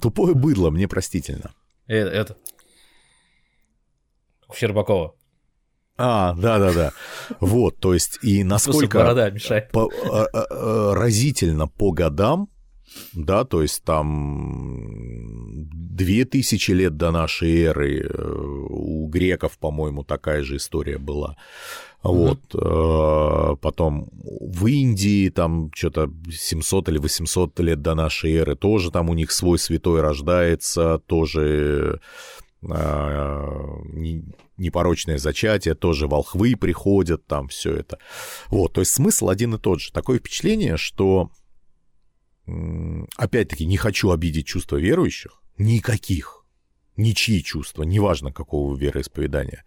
[0.00, 1.52] Тупое быдло, мне простительно.
[1.86, 2.36] Э, Это.
[4.48, 5.14] У Щербакова.
[5.98, 6.92] А, да-да-да.
[7.40, 8.98] Вот, то есть, и насколько...
[8.98, 9.70] борода мешает.
[9.72, 12.48] по- а- а- а, разительно по годам,
[13.12, 15.66] да, то есть там
[15.96, 18.32] две тысячи лет до нашей эры э,
[18.68, 21.36] у греков, по-моему, такая же история была.
[22.02, 23.56] Вот, mm-hmm.
[23.56, 29.14] потом в Индии там что-то 700 или 800 лет до нашей эры тоже там у
[29.14, 32.00] них свой святой рождается, тоже
[32.62, 33.80] а,
[34.56, 37.98] непорочное зачатие, тоже волхвы приходят, там все это.
[38.48, 39.92] Вот, то есть смысл один и тот же.
[39.92, 41.30] Такое впечатление, что,
[43.16, 46.44] опять-таки, не хочу обидеть чувства верующих, никаких,
[46.96, 49.64] ничьи чувства, неважно какого вероисповедания,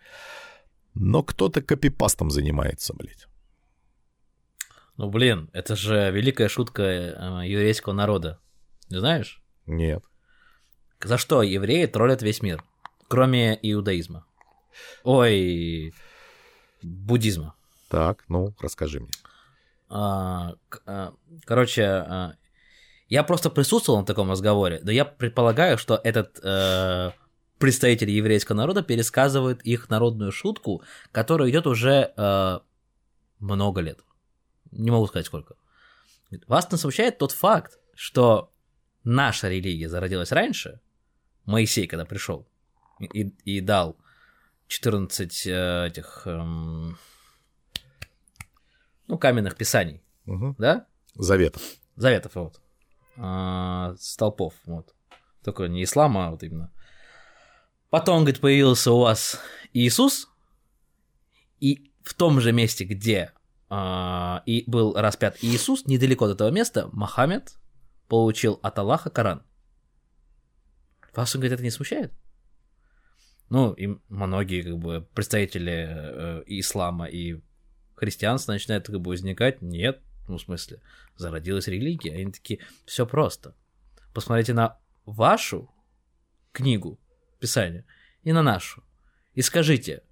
[0.93, 3.27] но кто-то копипастом занимается, блядь.
[4.97, 8.39] Ну, блин, это же великая шутка э, еврейского народа.
[8.89, 9.41] Не знаешь?
[9.65, 10.03] Нет.
[11.01, 12.63] За что евреи троллят весь мир,
[13.07, 14.25] кроме иудаизма?
[15.03, 15.93] Ой,
[16.81, 17.55] буддизма.
[17.87, 19.11] Так, ну, расскажи мне.
[19.87, 21.13] А, а,
[21.45, 22.35] короче, а,
[23.09, 27.11] я просто присутствовал на таком разговоре, но я предполагаю, что этот э,
[27.57, 32.59] представитель еврейского народа пересказывает их народную шутку, которая идет уже э,
[33.39, 33.99] много лет.
[34.71, 35.55] Не могу сказать сколько.
[36.47, 38.53] Вас не смущает тот факт, что
[39.03, 40.79] наша религия зародилась раньше,
[41.45, 42.47] Моисей, когда пришел
[42.99, 43.97] и, и дал
[44.67, 46.97] 14 э, этих, эм,
[49.07, 50.55] ну, каменных писаний, угу.
[50.59, 50.85] да?
[51.15, 51.63] Заветов.
[51.95, 52.61] Заветов, вот.
[53.21, 54.95] А, столпов, вот.
[55.43, 56.71] Только не ислама, а вот именно.
[57.89, 59.39] Потом, говорит, появился у вас
[59.73, 60.29] Иисус,
[61.59, 63.33] и в том же месте, где
[63.69, 67.57] а, и был распят Иисус, недалеко от этого места, Мохаммед
[68.07, 69.43] получил от Аллаха Коран.
[71.13, 72.13] Вас, он говорит, это не смущает?
[73.49, 77.41] Ну, и многие как бы представители э, ислама и
[77.95, 79.61] христианства начинают как бы возникать.
[79.61, 80.81] Нет, ну, в смысле,
[81.15, 82.13] зародилась религия.
[82.13, 83.55] Они такие, все просто.
[84.13, 85.69] Посмотрите на вашу
[86.51, 86.99] книгу,
[87.39, 87.85] Писание,
[88.23, 88.83] и на нашу.
[89.33, 90.03] И скажите,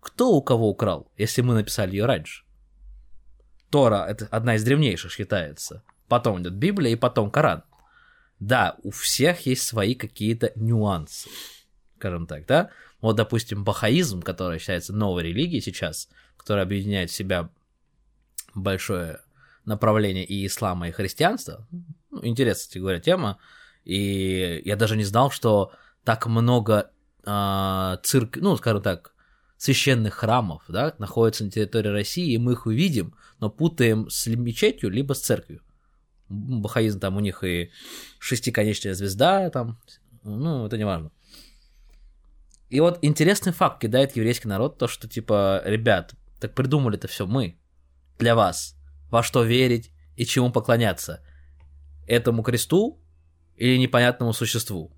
[0.00, 2.44] кто у кого украл, если мы написали ее раньше?
[3.70, 5.82] Тора— это одна из древнейших считается.
[6.08, 7.62] Потом идет Библия и потом Коран.
[8.40, 11.28] Да, у всех есть свои какие-то нюансы
[12.00, 12.70] скажем так, да?
[13.02, 17.50] Вот, допустим, бахаизм, который считается новой религией сейчас, которая объединяет в себя
[18.54, 19.20] большое
[19.70, 21.66] направление и ислама, и христианства.
[22.10, 23.38] Ну, интересная, кстати говоря, тема.
[23.84, 25.72] И я даже не знал, что
[26.04, 26.90] так много
[27.24, 29.14] э, цирк, ну, скажем так,
[29.56, 34.90] священных храмов, да, находится на территории России, и мы их увидим, но путаем с мечетью
[34.90, 35.62] либо с церковью.
[36.28, 37.70] Бахаизм там у них и
[38.18, 39.78] шестиконечная звезда, там,
[40.22, 41.10] ну, это не важно.
[42.70, 47.26] И вот интересный факт кидает еврейский народ, то, что типа, ребят, так придумали это все
[47.26, 47.58] мы,
[48.18, 48.76] для вас,
[49.10, 51.22] во что верить и чему поклоняться.
[52.06, 52.98] Этому кресту
[53.56, 54.90] или непонятному существу,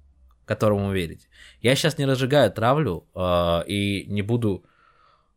[0.44, 1.28] которому верить.
[1.60, 4.64] Я сейчас не разжигаю травлю э, и не буду,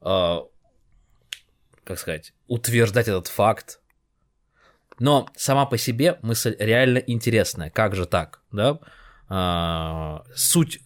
[0.01, 0.37] э,
[1.83, 3.79] как сказать, утверждать этот факт.
[4.99, 7.69] Но сама по себе мысль реально интересная.
[7.69, 8.79] Как же так, да?
[9.29, 10.79] Э, суть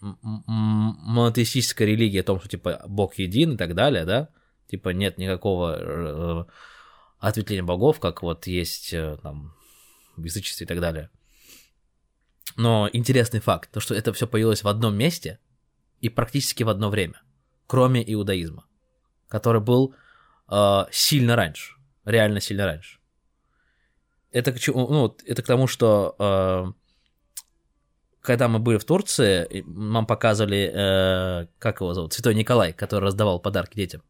[0.00, 4.28] монотеистическая религия о том, что типа Бог един и так далее, да,
[4.68, 6.46] типа нет никакого
[7.18, 9.54] ответвления богов, как вот есть э, там
[10.16, 11.10] в язычестве и так далее.
[12.56, 15.38] Но интересный факт, то что это все появилось в одном месте
[16.00, 17.20] и практически в одно время,
[17.66, 18.66] кроме иудаизма,
[19.28, 19.94] который был
[20.50, 21.74] э, сильно раньше,
[22.04, 22.98] реально сильно раньше.
[24.32, 24.88] Это к чему?
[24.88, 26.72] Ну, это к тому, что э,
[28.20, 33.40] когда мы были в Турции, нам показывали, э, как его зовут, Святой Николай, который раздавал
[33.40, 34.02] подарки детям.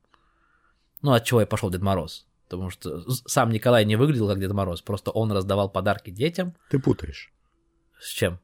[1.03, 2.27] Ну, от чего я пошел Дед Мороз.
[2.49, 6.55] Потому что сам Николай не выглядел как Дед Мороз, просто он раздавал подарки детям.
[6.71, 7.33] Ты путаешь.
[8.01, 8.39] С чем?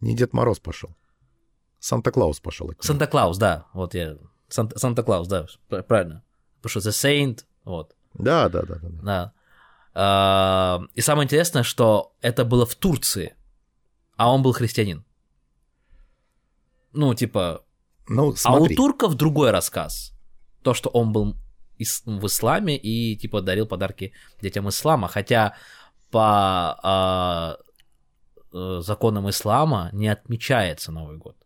[0.00, 0.90] Не Дед Мороз пошел.
[1.78, 2.72] Санта-Клаус пошел.
[2.80, 3.66] Санта-Клаус, да.
[3.72, 4.16] Вот я.
[4.48, 6.24] Санта-Клаус, да, правильно.
[6.60, 7.94] Потому что The Saint, вот.
[8.14, 8.76] Да, да, да.
[8.82, 8.88] да.
[9.02, 9.32] да.
[9.94, 13.36] А, и самое интересное, что это было в Турции
[14.22, 15.04] а он был христианин.
[16.92, 17.64] Ну, типа...
[18.08, 18.60] Ну, смотри.
[18.60, 20.12] А у турков другой рассказ.
[20.62, 21.36] То, что он был
[21.84, 25.08] в исламе и, типа, дарил подарки детям ислама.
[25.08, 25.54] Хотя
[26.10, 27.56] по а,
[28.52, 31.36] э, законам ислама не отмечается Новый год.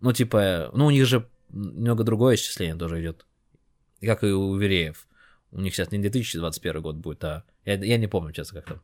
[0.00, 3.26] Ну, типа, ну, у них же немного другое исчисление тоже идет.
[4.00, 5.06] Как и у вереев.
[5.52, 7.44] У них сейчас не 2021 год будет, а...
[7.64, 8.82] Я, я не помню, честно, как там.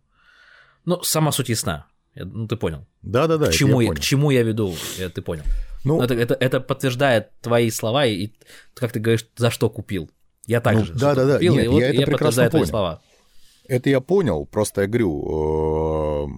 [0.85, 1.87] Ну, сама суть ясна.
[2.15, 2.87] Ну, ты понял.
[3.03, 3.47] Да-да-да.
[3.47, 5.45] К, чему я, я, к чему я веду, ты понял.
[5.85, 8.31] Ну, это, это, это подтверждает твои слова, и,
[8.75, 10.11] как ты говоришь, за что купил.
[10.47, 10.93] Я также.
[10.93, 12.51] Ну, да-да-да, купил, Нет, и вот я это прекрасно понял.
[12.51, 13.03] твои слова.
[13.69, 16.29] Это я понял, просто я говорю,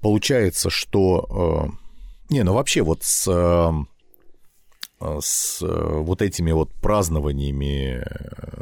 [0.00, 1.70] получается, что...
[1.70, 3.72] Э, не, ну вообще вот с, э,
[5.20, 8.04] с вот этими вот празднованиями,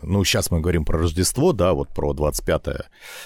[0.02, 2.66] ну, сейчас мы говорим про Рождество, да, вот про 25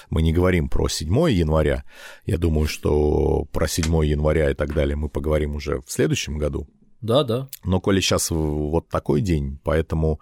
[0.09, 1.83] мы не говорим про 7 января.
[2.25, 6.67] Я думаю, что про 7 января и так далее мы поговорим уже в следующем году.
[7.01, 7.47] Да, да.
[7.63, 10.19] Но коли сейчас вот такой день, поэтому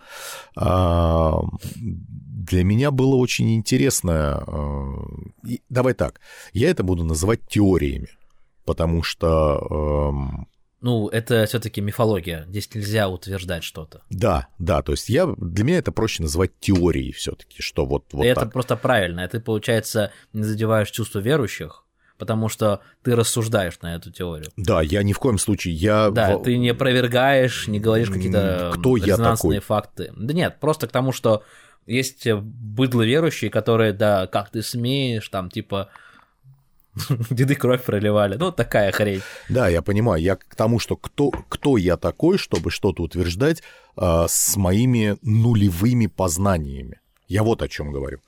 [0.57, 1.41] а,
[1.75, 4.43] для меня было очень интересно.
[4.45, 5.05] А,
[5.47, 6.19] и, давай так,
[6.51, 8.09] я это буду называть теориями,
[8.65, 9.57] потому что...
[9.69, 10.43] А,
[10.83, 12.45] ну, это все-таки мифология.
[12.49, 14.01] Здесь нельзя утверждать что-то.
[14.09, 14.81] Да, да.
[14.81, 18.41] То есть я для меня это проще называть теорией все-таки, что вот, вот и это
[18.41, 18.51] так.
[18.51, 19.25] просто правильно.
[19.29, 21.85] Ты, получается, не задеваешь чувство верующих,
[22.17, 24.51] потому что ты рассуждаешь на эту теорию.
[24.57, 26.09] Да, я ни в коем случае, я...
[26.09, 29.59] Да, ты не опровергаешь, не говоришь какие-то Кто я такой?
[29.59, 30.11] факты.
[30.17, 31.43] Да нет, просто к тому, что
[31.85, 35.89] есть быдло верующие, которые, да, как ты смеешь, там, типа,
[37.29, 38.35] деды кровь проливали.
[38.37, 39.21] Ну, такая хрень.
[39.49, 40.21] Да, я понимаю.
[40.21, 43.63] Я к тому, что кто, кто я такой, чтобы что-то утверждать
[43.97, 46.99] э, с моими нулевыми познаниями.
[47.27, 48.19] Я вот о чем говорю.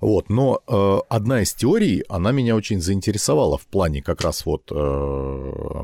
[0.00, 4.72] Вот, но э, одна из теорий, она меня очень заинтересовала в плане как раз вот
[4.72, 5.82] э,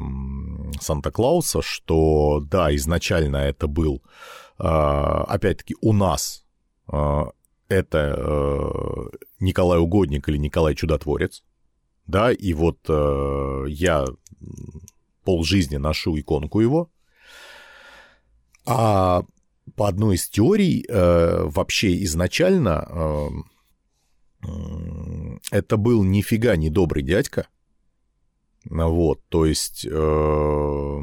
[0.81, 4.03] Санта-Клауса, что да, изначально это был,
[4.59, 6.45] э, опять-таки, у нас
[6.91, 7.25] э,
[7.69, 11.43] это э, Николай Угодник или Николай Чудотворец,
[12.07, 14.05] да, и вот э, я
[15.25, 16.91] полжизни ношу иконку его,
[18.67, 19.23] а
[19.77, 23.33] по одной из теорий, э, вообще изначально
[24.43, 24.49] э,
[25.51, 27.49] это был нифига не добрый дядька.
[28.65, 29.87] Вот, то есть...
[29.91, 31.01] Э,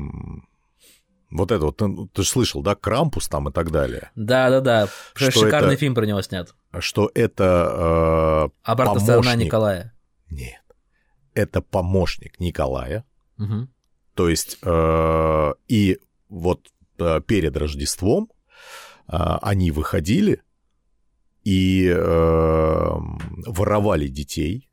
[1.32, 4.12] вот это вот, ты, ты же слышал, да, Крампус там и так далее.
[4.16, 6.54] Да-да-да, шикарный это, фильм про него снят.
[6.80, 9.04] Что это э, Обратная помощник...
[9.04, 9.94] сторона Николая.
[10.30, 10.61] Нет,
[11.34, 13.06] это помощник Николая.
[13.38, 13.68] Угу.
[14.16, 16.00] То есть, э, и
[16.30, 16.68] вот
[17.00, 18.30] э, перед Рождеством
[19.08, 20.42] а, они выходили
[21.44, 22.96] и э,
[23.48, 24.70] воровали детей,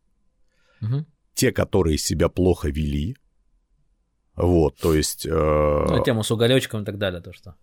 [0.80, 1.06] угу.
[1.34, 3.16] те, которые себя плохо вели.
[4.36, 5.26] Вот, то есть...
[5.26, 7.56] Э, ну, тему с уголечком и так далее, то что.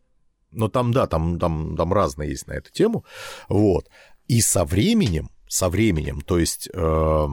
[0.51, 3.05] Ну, там, да, там, там, там разные есть на эту тему.
[3.47, 3.89] Вот.
[4.27, 7.27] И со временем, со временем, то есть э,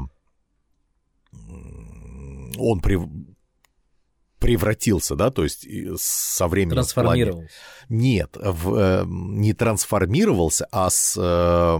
[2.58, 2.98] он при,
[4.42, 5.66] превратился, да, то есть
[5.98, 6.74] со временем...
[6.74, 7.48] Трансформировался.
[7.88, 8.02] Плане...
[8.02, 11.78] Нет, в, э, не трансформировался, а с э,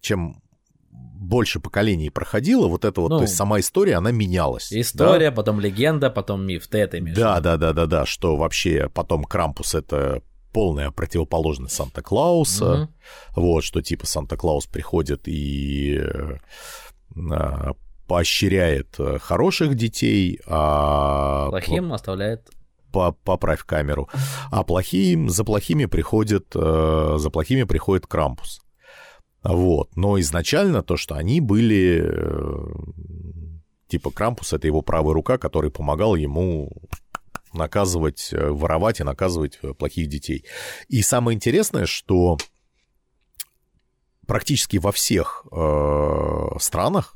[0.00, 0.42] чем
[0.90, 4.72] больше поколений проходило, вот эта вот, ну, то есть сама история, она менялась.
[4.72, 5.36] История, да?
[5.36, 9.24] потом легенда, потом миф, ты это имеешь Да, да, да, да, да, что вообще потом
[9.24, 10.22] Крампус это
[10.52, 12.90] полная противоположность Санта-Клауса, угу.
[13.36, 16.36] вот, что типа Санта-Клаус приходит и э,
[18.06, 21.48] поощряет э, хороших детей, а...
[21.50, 22.50] Плохим оставляет
[22.92, 24.08] поправь камеру.
[24.50, 28.60] А плохим, за плохими приходит, э, за плохими приходит Крампус.
[29.42, 29.96] Вот.
[29.96, 32.02] Но изначально то, что они были...
[32.04, 32.66] Э,
[33.88, 36.70] типа Крампус— это его правая рука, который помогал ему
[37.54, 40.44] наказывать, воровать и наказывать плохих детей.
[40.88, 42.38] И самое интересное, что
[44.26, 47.14] практически во всех э, странах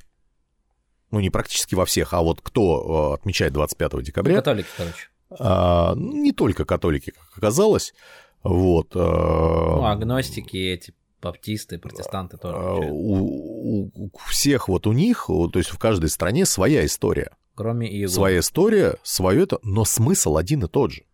[1.16, 4.34] ну, не практически во всех, а вот кто э, отмечает 25 декабря.
[4.34, 5.08] Ну, католики, короче.
[5.30, 7.94] А, не только католики, как оказалось.
[8.42, 8.94] Вот.
[8.94, 12.56] Э, ну, агностики эти, баптисты, протестанты тоже.
[12.58, 17.30] А, у, у, у всех вот у них, то есть в каждой стране своя история.
[17.54, 18.12] Кроме Иеговы.
[18.12, 21.04] Своя история, свое это, но смысл один и тот же.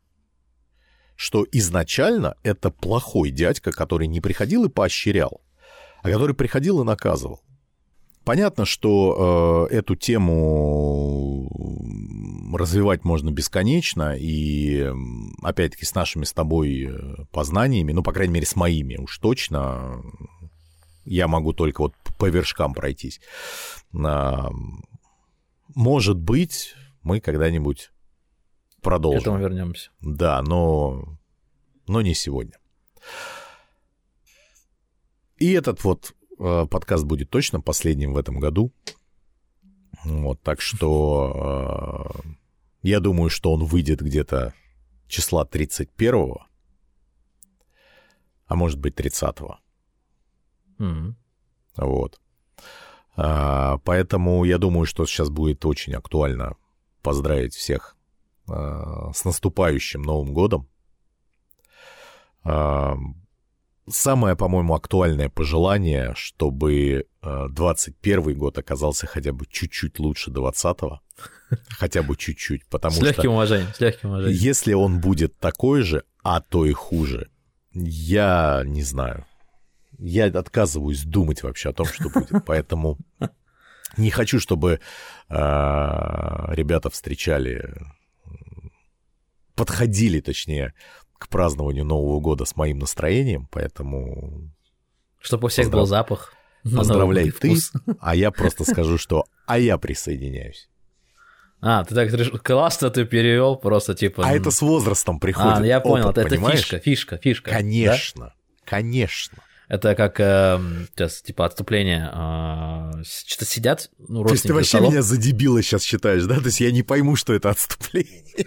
[1.14, 5.42] Что изначально это плохой дядька, который не приходил и поощрял,
[6.02, 7.40] а который приходил и наказывал.
[8.24, 11.48] Понятно, что э, эту тему
[12.56, 14.92] развивать можно бесконечно, и
[15.42, 20.02] опять-таки с нашими с тобой э, познаниями, ну, по крайней мере, с моими уж точно,
[21.04, 23.20] я могу только вот по вершкам пройтись.
[23.92, 24.50] А,
[25.74, 27.90] может быть, мы когда-нибудь
[28.82, 29.20] продолжим.
[29.20, 29.90] К этому вернемся.
[30.00, 31.18] Да, но,
[31.88, 32.58] но не сегодня.
[35.38, 36.14] И этот вот
[36.66, 38.72] подкаст будет точно последним в этом году.
[40.04, 42.28] Вот, так что э,
[42.82, 44.52] я думаю, что он выйдет где-то
[45.06, 46.36] числа 31
[48.52, 49.56] а может быть 30 -го.
[50.78, 51.14] Mm-hmm.
[51.76, 52.20] Вот.
[53.16, 56.56] А, поэтому я думаю, что сейчас будет очень актуально
[57.02, 57.96] поздравить всех
[58.46, 60.68] а, с наступающим Новым годом.
[62.44, 62.96] А,
[63.88, 71.00] самое, по-моему, актуальное пожелание, чтобы 21 э, год оказался хотя бы чуть-чуть лучше 20-го.
[71.68, 73.06] Хотя бы чуть-чуть, потому С что...
[73.06, 74.38] легким уважением, с легким уважением.
[74.40, 77.28] Если он будет такой же, а то и хуже,
[77.74, 79.26] я не знаю.
[79.98, 82.30] Я отказываюсь думать вообще о том, что будет.
[82.46, 82.98] Поэтому
[83.98, 84.80] не хочу, чтобы
[85.28, 85.34] э,
[86.54, 87.74] ребята встречали,
[89.54, 90.74] подходили, точнее,
[91.22, 94.50] к празднованию Нового года с моим настроением, поэтому
[95.20, 96.34] Чтобы у всех Поздрав- был запах.
[96.64, 97.72] поздравляй ты, вкус.
[98.00, 100.68] а я просто скажу, что а я присоединяюсь.
[101.60, 104.24] А, ты так классно ты перевел, просто типа...
[104.26, 105.58] А это с возрастом приходит.
[105.58, 107.50] А, я понял, опыт, это, это фишка, фишка, фишка.
[107.50, 107.56] да?
[107.56, 108.34] Конечно,
[108.64, 109.38] конечно.
[109.72, 112.10] Это как эм, сейчас, типа, отступление.
[113.04, 116.34] с- Что-то сидят, ну, То есть ты вообще меня за дебила сейчас считаешь, да?
[116.40, 118.22] То есть я не пойму, что это отступление.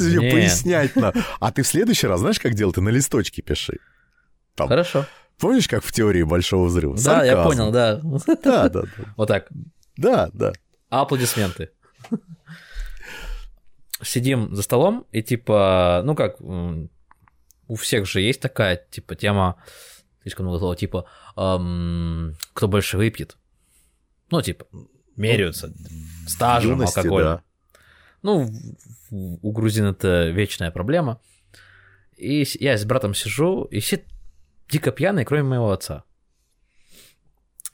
[0.00, 0.30] Мне Не.
[0.32, 1.24] пояснять надо.
[1.38, 2.74] А ты в следующий раз знаешь, как делать?
[2.74, 3.78] Ты на листочке пиши.
[4.56, 5.06] Там, Хорошо.
[5.38, 6.96] Помнишь, как в теории Большого Взрыва?
[6.96, 7.48] Да, я Сарказм.
[7.56, 8.00] понял, да.
[8.42, 8.88] Да, да, да.
[9.16, 9.46] Вот так.
[9.96, 10.52] Да, да.
[10.90, 11.70] Аплодисменты.
[14.02, 19.62] Сидим за столом, и типа, ну как, у всех же есть такая, типа, тема,
[20.24, 21.04] слишком много слова, типа,
[21.36, 23.36] ам, кто больше выпьет.
[24.30, 24.66] Ну, типа,
[25.16, 25.72] меряются
[26.26, 27.26] В стажем юности, алкоголем.
[27.26, 27.42] да.
[28.22, 28.50] Ну,
[29.10, 31.20] у грузин это вечная проблема.
[32.16, 34.02] И я с братом сижу, и все
[34.70, 36.04] дико пьяные, кроме моего отца.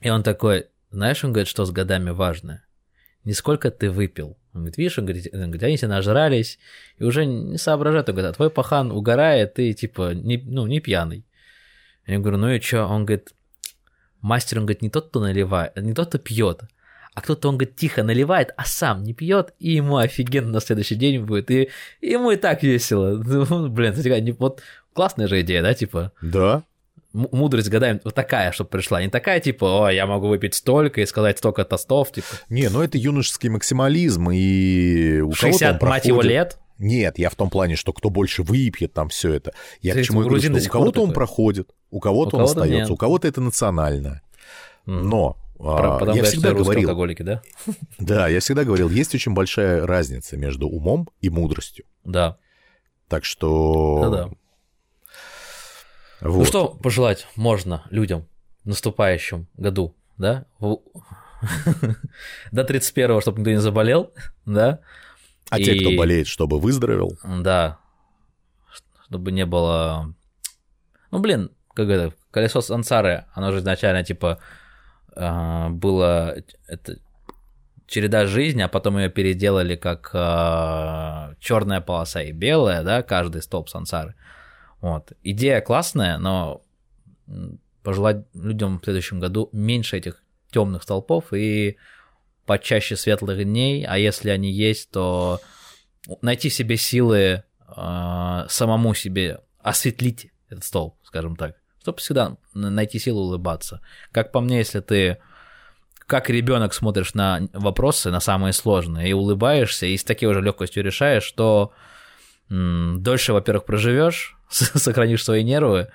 [0.00, 2.64] И он такой, знаешь, он говорит, что с годами важно?
[3.22, 4.38] Не сколько ты выпил.
[4.52, 6.58] Он говорит, видишь, он говорит, он говорит, они все нажрались,
[6.98, 8.08] и уже не соображают.
[8.08, 11.24] Он говорит, а твой пахан угорает, ты типа, не, ну, не пьяный.
[12.06, 12.86] Я говорю, ну и что?
[12.86, 13.30] Он говорит,
[14.20, 16.62] мастер, он говорит, не тот, кто наливает, не тот, кто пьет,
[17.14, 20.94] а кто-то, он говорит, тихо наливает, а сам не пьет, и ему офигенно на следующий
[20.94, 21.68] день будет, и,
[22.00, 23.22] и ему и так весело.
[23.24, 23.94] Ну, блин,
[24.24, 24.62] не- вот
[24.92, 26.62] классная же идея, да, типа, Да.
[27.12, 31.06] мудрость годами вот такая, чтобы пришла, не такая, типа, о, я могу выпить столько и
[31.06, 36.04] сказать столько тостов, типа, Не, ну это юношеский максимализм, и у кого-то он 60, мать
[36.06, 36.30] его, проходит.
[36.30, 39.52] лет, Нет, я в том плане, что кто больше выпьет, там все это.
[39.82, 42.78] Я Ты к чему говорю, что у кого-то он проходит, у кого-то он кого-то остается,
[42.78, 42.90] нет.
[42.90, 44.22] у кого-то это национальное.
[44.86, 47.42] Но Про- а, я всегда говорил, алкоголики, да?
[47.98, 51.84] да, я всегда говорил, есть очень большая разница между умом и мудростью.
[52.02, 52.38] Да.
[53.08, 54.00] Так что...
[54.02, 54.30] Да-да.
[56.22, 56.38] Вот.
[56.38, 58.26] Ну что пожелать можно людям
[58.64, 60.46] в наступающем году, да?
[62.52, 64.12] До 31-го, чтобы никто не заболел,
[64.46, 64.80] да?
[65.50, 67.18] А те, кто и- болеет, чтобы выздоровел.
[67.42, 67.78] Да.
[69.06, 70.14] Чтобы не было...
[71.10, 74.38] Ну, блин, как это, колесо сансары, оно же изначально, типа,
[75.14, 76.36] а, было...
[76.68, 76.98] Это
[77.86, 80.10] череда жизни, а потом ее переделали как
[81.40, 84.14] черная полоса и белая, да, каждый столб сансары.
[84.80, 85.12] Вот.
[85.24, 86.62] Идея классная, но
[87.82, 90.22] пожелать людям в следующем году меньше этих
[90.52, 91.78] темных столпов и
[92.50, 95.40] почаще светлых дней, а если они есть, то
[96.20, 97.44] найти себе силы
[97.76, 103.82] э, самому себе осветлить этот столб, скажем так, чтобы всегда найти силу улыбаться.
[104.10, 105.18] Как по мне, если ты
[106.08, 110.82] как ребенок смотришь на вопросы, на самые сложные, и улыбаешься, и с такой же легкостью
[110.82, 111.72] решаешь, что
[112.50, 115.86] м, дольше, во-первых, проживешь, сохранишь свои нервы,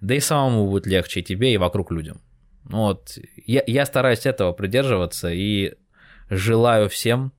[0.00, 2.22] да и самому будет легче и тебе, и вокруг людям.
[2.64, 3.18] Ну Вот.
[3.44, 5.74] Я, я стараюсь этого придерживаться и
[6.30, 7.32] желаю всем,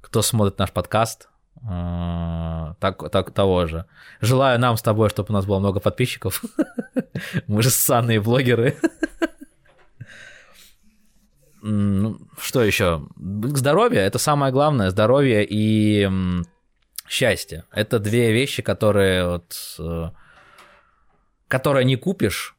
[0.00, 3.86] кто смотрит наш подкаст, э, так, так, того же.
[4.20, 6.42] Желаю нам с тобой, чтобы у нас было много подписчиков.
[7.46, 8.76] Мы же ссанные блогеры.
[11.62, 13.08] Ну, Что еще?
[13.16, 14.90] Здоровье это самое главное.
[14.90, 16.06] Здоровье и
[17.08, 17.64] счастье.
[17.72, 20.10] Это две вещи, которые вот, э,
[21.48, 22.54] которые не купишь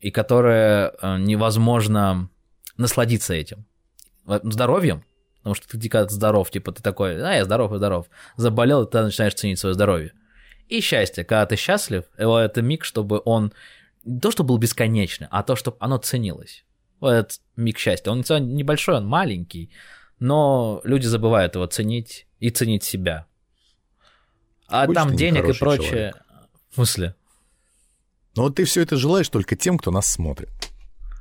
[0.00, 2.28] и которые э, невозможно
[2.76, 3.67] насладиться этим.
[4.28, 5.04] Во- Здоровьем,
[5.38, 8.06] потому что ты дико здоров, типа ты такой, а, я здоров, я здоров.
[8.36, 10.12] Заболел, и ты начинаешь ценить свое здоровье.
[10.68, 13.52] И счастье, когда ты счастлив, это миг, чтобы он
[14.04, 16.64] не то, что был бесконечный, а то, чтобы оно ценилось.
[17.00, 18.10] Вот этот миг счастья.
[18.10, 19.70] Он не небольшой, он маленький,
[20.18, 23.26] но люди забывают его ценить и ценить себя.
[24.66, 25.88] А Хочешь, там денег и прочее.
[25.88, 26.16] человек.
[26.70, 27.14] В смысле?
[28.36, 30.50] Но вот ты все это желаешь только тем, кто нас смотрит.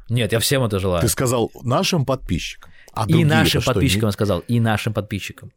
[0.09, 1.01] Нет, я всем это желаю.
[1.01, 2.71] Ты сказал нашим подписчикам.
[2.97, 5.51] А и нашим что, не подписчикам сказал, и нашим подписчикам.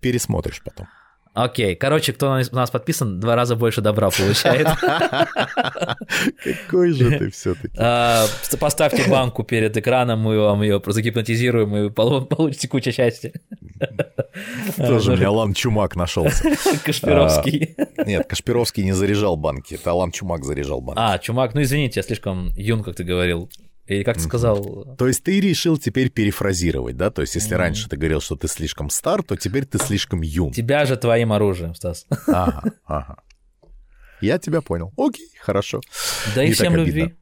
[0.00, 0.86] пересмотришь потом.
[1.34, 4.68] Окей, короче, кто на нас подписан, два раза больше добра получает.
[6.66, 7.74] Какой же ты все-таки.
[7.78, 8.26] А,
[8.60, 13.32] Поставьте банку перед экраном, мы вам ее загипнотизируем, и получите кучу счастья.
[14.76, 16.44] Тоже у меня Алан Чумак нашелся.
[16.84, 17.76] Кашпировский.
[18.04, 21.00] Нет, Кашпировский не заряжал банки, это Алан Чумак заряжал банки.
[21.02, 23.50] А, чумак, ну извините, я слишком юн, как ты говорил.
[23.86, 24.96] Или как ты сказал?
[24.96, 27.10] То есть ты решил теперь перефразировать, да?
[27.10, 30.52] То есть если раньше ты говорил, что ты слишком стар, то теперь ты слишком юн.
[30.52, 32.06] Тебя же твоим оружием, Стас.
[32.28, 33.16] Ага, ага.
[34.20, 34.92] Я тебя понял.
[34.96, 35.80] Окей, хорошо.
[36.34, 37.14] Да и всем любви.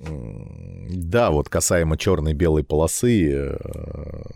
[0.00, 3.56] Да, вот касаемо черной белой полосы, э,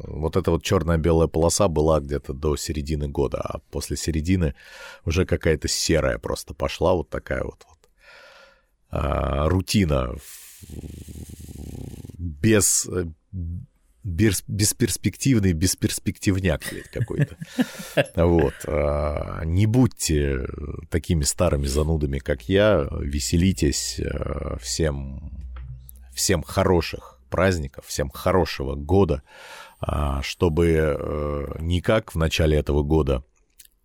[0.07, 4.55] вот эта вот черная белая полоса была где-то до середины года, а после середины
[5.05, 7.79] уже какая-то серая просто пошла, вот такая вот, вот
[8.91, 10.48] а, рутина в-
[12.19, 13.07] без э,
[14.05, 16.63] без, бесперспективный бесперспективняк
[16.93, 17.37] какой-то.
[18.17, 18.55] Вот.
[18.67, 20.47] а, Не будьте
[20.91, 22.89] такими старыми занудами, как я.
[23.01, 24.01] Веселитесь.
[24.01, 25.31] э, Всем,
[26.15, 29.23] всем хороших праздников, всем хорошего года,
[29.81, 33.23] а, чтобы э, не как в начале этого года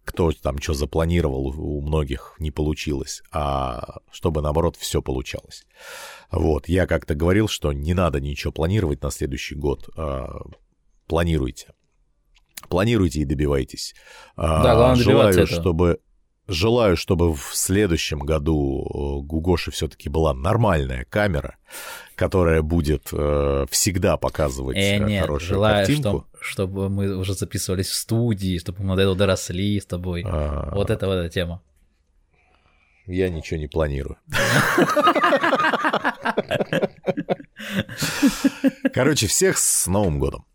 [0.05, 5.63] кто там что запланировал, у многих не получилось, а чтобы, наоборот, все получалось.
[6.31, 9.89] Вот, я как-то говорил, что не надо ничего планировать на следующий год.
[9.95, 10.41] а,
[11.07, 11.73] Планируйте.
[12.69, 13.93] Планируйте и добивайтесь.
[14.35, 15.61] А, Да, главное добиваться Желаю, этого.
[15.61, 15.99] чтобы...
[16.48, 18.88] Желаю, чтобы в следующем году э,
[19.34, 21.56] у Гоши все-таки была нормальная камера,
[22.15, 26.10] которая будет э, всегда показывать Э, э, нет, хорошую желаю, картинку.
[26.10, 30.24] чтоб- чтобы мы уже записывались в студии, чтобы мы до этого доросли с тобой.
[30.28, 31.61] А, Вот это вот эта тема.
[33.07, 34.18] Я ничего не планирую.
[38.94, 40.45] Короче, всех с Новым годом.